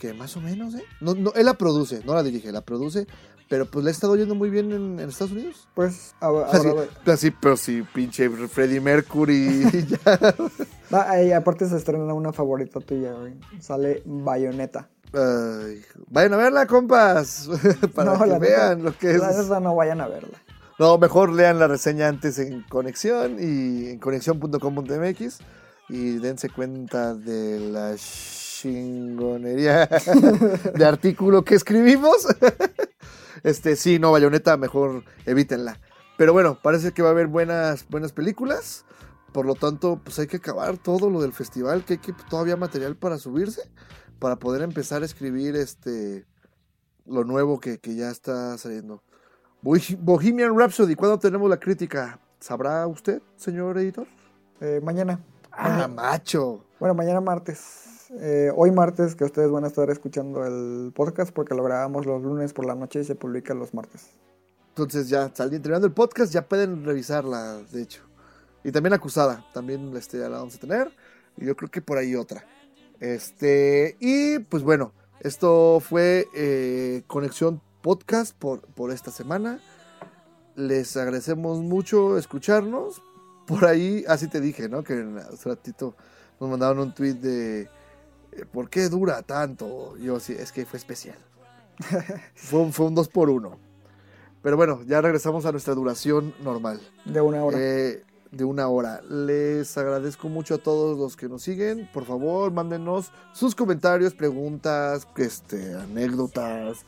que 0.01 0.15
más 0.15 0.37
o 0.37 0.41
menos, 0.41 0.75
¿eh? 0.75 0.85
No, 1.01 1.15
no, 1.15 1.33
él 1.35 1.45
la 1.45 1.55
produce, 1.55 2.03
no 2.05 2.15
la 2.15 2.23
dirige, 2.23 2.51
la 2.51 2.63
produce. 2.63 3.07
Pero 3.49 3.65
pues 3.67 3.83
le 3.85 3.91
ha 3.91 3.93
estado 3.93 4.15
yendo 4.17 4.35
muy 4.35 4.51
bien 4.51 4.73
en, 4.73 5.01
en 5.01 5.09
Estados 5.09 5.33
Unidos. 5.33 5.69
Pues, 5.75 6.15
ahora, 6.21 6.49
Así, 6.51 6.69
así, 7.07 7.31
pero 7.31 7.57
sí, 7.57 7.83
pinche 7.95 8.29
Freddie 8.29 8.81
Mercury. 8.81 9.87
ya. 10.05 10.35
Ah, 10.91 11.05
ahí 11.11 11.33
aparte 11.33 11.69
se 11.69 11.77
estrena 11.77 12.15
una 12.15 12.33
favorita 12.33 12.81
tuya, 12.81 13.13
güey. 13.13 13.35
Sale 13.61 14.03
Bayonetta. 14.07 14.89
Ay, 15.13 15.83
vayan 16.09 16.33
a 16.33 16.37
verla, 16.39 16.67
compas. 16.67 17.47
Para 17.95 18.15
No, 18.15 18.19
que 18.23 18.27
la 18.31 18.39
neta- 18.39 18.57
vean 18.57 18.83
lo 18.83 18.97
que 18.97 19.11
es. 19.11 19.19
La 19.19 19.33
neta 19.33 19.61
no 19.61 19.75
vayan 19.75 20.01
a 20.01 20.09
verla. 20.09 20.39
No, 20.79 20.97
mejor 20.97 21.31
lean 21.35 21.59
la 21.59 21.67
reseña 21.69 22.09
antes 22.09 22.39
en 22.39 22.63
Conexión 22.63 23.37
y 23.39 23.89
en 23.91 23.99
conexión.com.mx 23.99 25.39
y 25.91 26.17
dense 26.19 26.49
cuenta 26.49 27.15
de 27.15 27.61
la 27.61 27.95
chingonería 27.99 29.91
de 30.75 30.85
artículo 30.87 31.45
que 31.45 31.55
escribimos. 31.55 32.27
Este, 33.43 33.77
sí, 33.77 33.99
no, 33.99 34.13
Bayonetta, 34.13 34.57
mejor 34.57 35.05
evítenla. 35.27 35.81
Pero 36.17 36.33
bueno, 36.33 36.59
parece 36.61 36.93
que 36.93 37.03
va 37.03 37.09
a 37.09 37.13
haber 37.13 37.29
buenas, 37.29 37.87
buenas 37.89 38.13
películas. 38.13 38.85
Por 39.33 39.47
lo 39.47 39.55
tanto, 39.55 40.01
pues 40.03 40.19
hay 40.19 40.27
que 40.27 40.39
acabar 40.39 40.79
todo 40.79 41.11
lo 41.11 41.21
del 41.21 41.33
festival, 41.33 41.85
que 41.85 41.95
hay 41.95 41.99
que 41.99 42.13
todavía 42.31 42.57
material 42.57 42.97
para 42.97 43.19
subirse, 43.19 43.71
para 44.19 44.37
poder 44.37 44.63
empezar 44.63 45.03
a 45.03 45.05
escribir 45.05 45.55
este 45.55 46.27
lo 47.07 47.25
nuevo 47.25 47.61
que, 47.61 47.79
que 47.79 47.95
ya 47.95 48.11
está 48.11 48.57
saliendo. 48.59 49.03
Bohemian 49.63 50.57
Rhapsody, 50.57 50.95
¿cuándo 50.95 51.19
tenemos 51.19 51.49
la 51.51 51.59
crítica? 51.59 52.21
¿Sabrá 52.39 52.87
usted, 52.87 53.21
señor 53.37 53.77
editor? 53.79 54.07
Eh, 54.61 54.81
mañana. 54.83 55.21
Ah, 55.51 55.89
macho. 55.89 56.65
Bueno, 56.79 56.95
mañana 56.95 57.21
martes. 57.21 57.98
Eh, 58.11 58.51
hoy 58.57 58.71
martes, 58.71 59.15
que 59.15 59.25
ustedes 59.25 59.51
van 59.51 59.65
a 59.65 59.67
estar 59.67 59.91
escuchando 59.91 60.47
el 60.47 60.93
podcast 60.95 61.31
porque 61.31 61.55
lo 61.55 61.63
grabamos 61.63 62.07
los 62.07 62.23
lunes 62.23 62.55
por 62.55 62.65
la 62.65 62.75
noche 62.75 63.01
y 63.01 63.05
se 63.05 63.15
publica 63.15 63.53
los 63.53 63.75
martes. 63.75 64.07
Entonces 64.71 65.09
ya 65.09 65.31
entrenando 65.39 65.87
el 65.87 65.93
podcast, 65.93 66.33
ya 66.33 66.49
pueden 66.49 66.85
revisarla, 66.85 67.59
de 67.71 67.83
hecho. 67.83 68.03
Y 68.65 68.73
también 68.73 68.95
acusada, 68.95 69.45
también 69.53 69.95
este, 69.97 70.19
la 70.19 70.39
vamos 70.39 70.55
a 70.57 70.59
tener. 70.59 70.91
Y 71.37 71.45
yo 71.45 71.57
creo 71.57 71.71
que 71.71 71.83
por 71.83 71.99
ahí 71.99 72.17
otra. 72.17 72.47
Este, 72.99 73.97
y 74.01 74.39
pues 74.39 74.63
bueno, 74.63 74.93
esto 75.21 75.81
fue 75.81 76.27
eh, 76.35 77.03
Conexión 77.07 77.61
Podcast 77.83 78.35
por, 78.37 78.63
por 78.63 78.91
esta 78.91 79.11
semana. 79.11 79.61
Les 80.57 80.97
agradecemos 80.97 81.61
mucho 81.61 82.17
escucharnos. 82.17 83.03
Por 83.47 83.67
ahí, 83.67 84.05
así 84.09 84.29
te 84.29 84.41
dije, 84.41 84.69
¿no? 84.69 84.83
Que 84.83 85.05
hace 85.31 85.49
ratito 85.49 85.95
nos 86.41 86.49
mandaron 86.51 86.79
un 86.79 86.95
tweet 86.95 87.15
de 87.15 87.69
¿por 88.47 88.69
qué 88.71 88.89
dura 88.89 89.23
tanto? 89.23 89.97
Yo 89.99 90.21
sí, 90.21 90.35
es 90.39 90.53
que 90.53 90.65
fue 90.67 90.79
especial. 90.79 91.17
fue, 92.35 92.61
un- 92.61 92.73
fue 92.73 92.87
un 92.87 92.95
2 92.95 93.09
por 93.09 93.31
1 93.31 93.57
Pero 94.43 94.57
bueno, 94.57 94.81
ya 94.87 95.01
regresamos 95.01 95.47
a 95.47 95.53
nuestra 95.53 95.75
duración 95.75 96.35
normal. 96.43 96.81
De 97.05 97.21
una 97.21 97.45
hora. 97.45 97.57
Eh, 97.61 98.03
de 98.31 98.45
una 98.45 98.69
hora. 98.69 99.01
Les 99.09 99.77
agradezco 99.79 100.29
mucho 100.29 100.57
a 100.57 100.59
todos 100.59 100.99
los 100.99 101.17
que 101.17 101.29
nos 101.29 101.43
siguen. 101.43 101.89
Por 101.95 102.05
favor, 102.05 102.53
mándenos 102.53 103.11
sus 103.33 103.55
comentarios, 103.55 104.15
preguntas, 104.15 105.07
este, 105.17 105.75
anécdotas. 105.75 106.79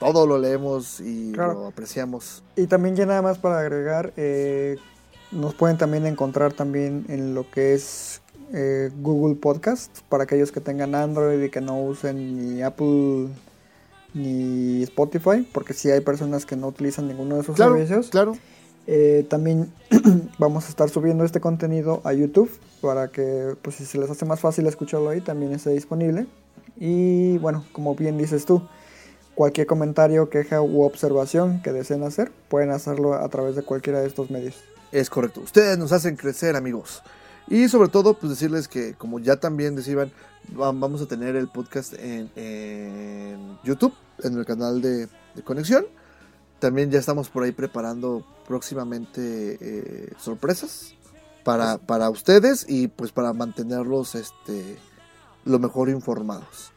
Todo 0.00 0.26
lo 0.26 0.38
leemos 0.38 1.00
y 1.00 1.32
Claro. 1.32 1.54
lo 1.54 1.66
apreciamos. 1.66 2.42
Y 2.56 2.66
también 2.66 2.96
ya 2.96 3.06
nada 3.06 3.22
más 3.22 3.38
para 3.38 3.58
agregar, 3.60 4.12
eh, 4.16 4.76
nos 5.32 5.54
pueden 5.54 5.76
también 5.78 6.06
encontrar 6.06 6.52
también 6.52 7.04
en 7.08 7.34
lo 7.34 7.50
que 7.50 7.74
es 7.74 8.20
eh, 8.52 8.90
Google 9.00 9.36
Podcast 9.36 10.00
para 10.08 10.24
aquellos 10.24 10.52
que 10.52 10.60
tengan 10.60 10.94
Android 10.94 11.42
y 11.42 11.50
que 11.50 11.60
no 11.60 11.80
usen 11.82 12.54
ni 12.56 12.62
Apple 12.62 13.28
ni 14.14 14.82
Spotify, 14.84 15.46
porque 15.52 15.72
si 15.72 15.90
hay 15.90 16.00
personas 16.00 16.46
que 16.46 16.56
no 16.56 16.68
utilizan 16.68 17.08
ninguno 17.08 17.34
de 17.36 17.42
esos 17.42 17.56
Claro, 17.56 17.72
servicios. 17.74 18.08
claro. 18.10 18.36
Eh, 18.86 19.26
también 19.30 19.72
vamos 20.38 20.66
a 20.66 20.68
estar 20.68 20.88
subiendo 20.90 21.24
este 21.24 21.40
contenido 21.40 22.00
a 22.04 22.12
YouTube 22.12 22.50
para 22.82 23.08
que 23.08 23.56
pues 23.62 23.76
si 23.76 23.84
se 23.86 23.98
les 23.98 24.10
hace 24.10 24.24
más 24.26 24.40
fácil 24.40 24.66
escucharlo 24.66 25.08
ahí 25.10 25.20
también 25.20 25.52
esté 25.52 25.70
disponible. 25.70 26.26
Y 26.78 27.38
bueno, 27.38 27.64
como 27.72 27.94
bien 27.94 28.18
dices 28.18 28.44
tú, 28.44 28.62
cualquier 29.34 29.66
comentario, 29.66 30.28
queja 30.28 30.60
u 30.60 30.82
observación 30.82 31.62
que 31.62 31.72
deseen 31.72 32.02
hacer, 32.02 32.30
pueden 32.48 32.70
hacerlo 32.70 33.14
a 33.14 33.28
través 33.30 33.56
de 33.56 33.62
cualquiera 33.62 34.00
de 34.00 34.06
estos 34.06 34.30
medios. 34.30 34.56
Es 34.92 35.10
correcto. 35.10 35.40
Ustedes 35.40 35.76
nos 35.78 35.90
hacen 35.92 36.14
crecer, 36.16 36.54
amigos. 36.54 37.02
Y 37.48 37.68
sobre 37.68 37.88
todo, 37.88 38.14
pues 38.14 38.30
decirles 38.30 38.68
que, 38.68 38.94
como 38.94 39.18
ya 39.18 39.36
también 39.36 39.76
decían, 39.76 40.10
va- 40.58 40.72
vamos 40.72 41.02
a 41.02 41.06
tener 41.06 41.36
el 41.36 41.48
podcast 41.48 41.92
en, 41.94 42.30
en 42.36 43.58
YouTube, 43.64 43.94
en 44.22 44.38
el 44.38 44.44
canal 44.46 44.80
de, 44.80 45.08
de 45.34 45.42
Conexión. 45.44 45.86
También 46.58 46.90
ya 46.90 46.98
estamos 46.98 47.28
por 47.28 47.42
ahí 47.42 47.52
preparando 47.52 48.24
próximamente 48.48 49.58
eh, 49.60 50.12
sorpresas 50.18 50.94
para, 51.44 51.76
para 51.78 52.08
ustedes 52.08 52.64
y 52.68 52.88
pues 52.88 53.12
para 53.12 53.34
mantenerlos 53.34 54.14
este, 54.14 54.78
lo 55.44 55.58
mejor 55.58 55.90
informados. 55.90 56.72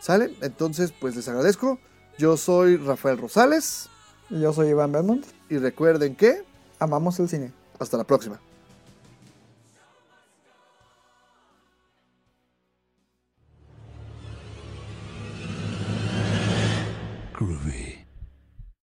¿Sale? 0.00 0.36
Entonces, 0.42 0.92
pues 1.00 1.16
les 1.16 1.26
agradezco. 1.28 1.78
Yo 2.18 2.36
soy 2.36 2.76
Rafael 2.76 3.18
Rosales 3.18 3.88
Y 4.30 4.40
Yo 4.40 4.52
soy 4.52 4.68
Iván 4.68 4.92
Belmont, 4.92 5.26
y 5.48 5.56
recuerden 5.58 6.14
que 6.16 6.44
amamos 6.78 7.18
el 7.20 7.28
cine. 7.28 7.52
hasta 7.78 7.96
la 7.96 8.04
próxima. 8.04 8.40
groovy. 17.36 17.85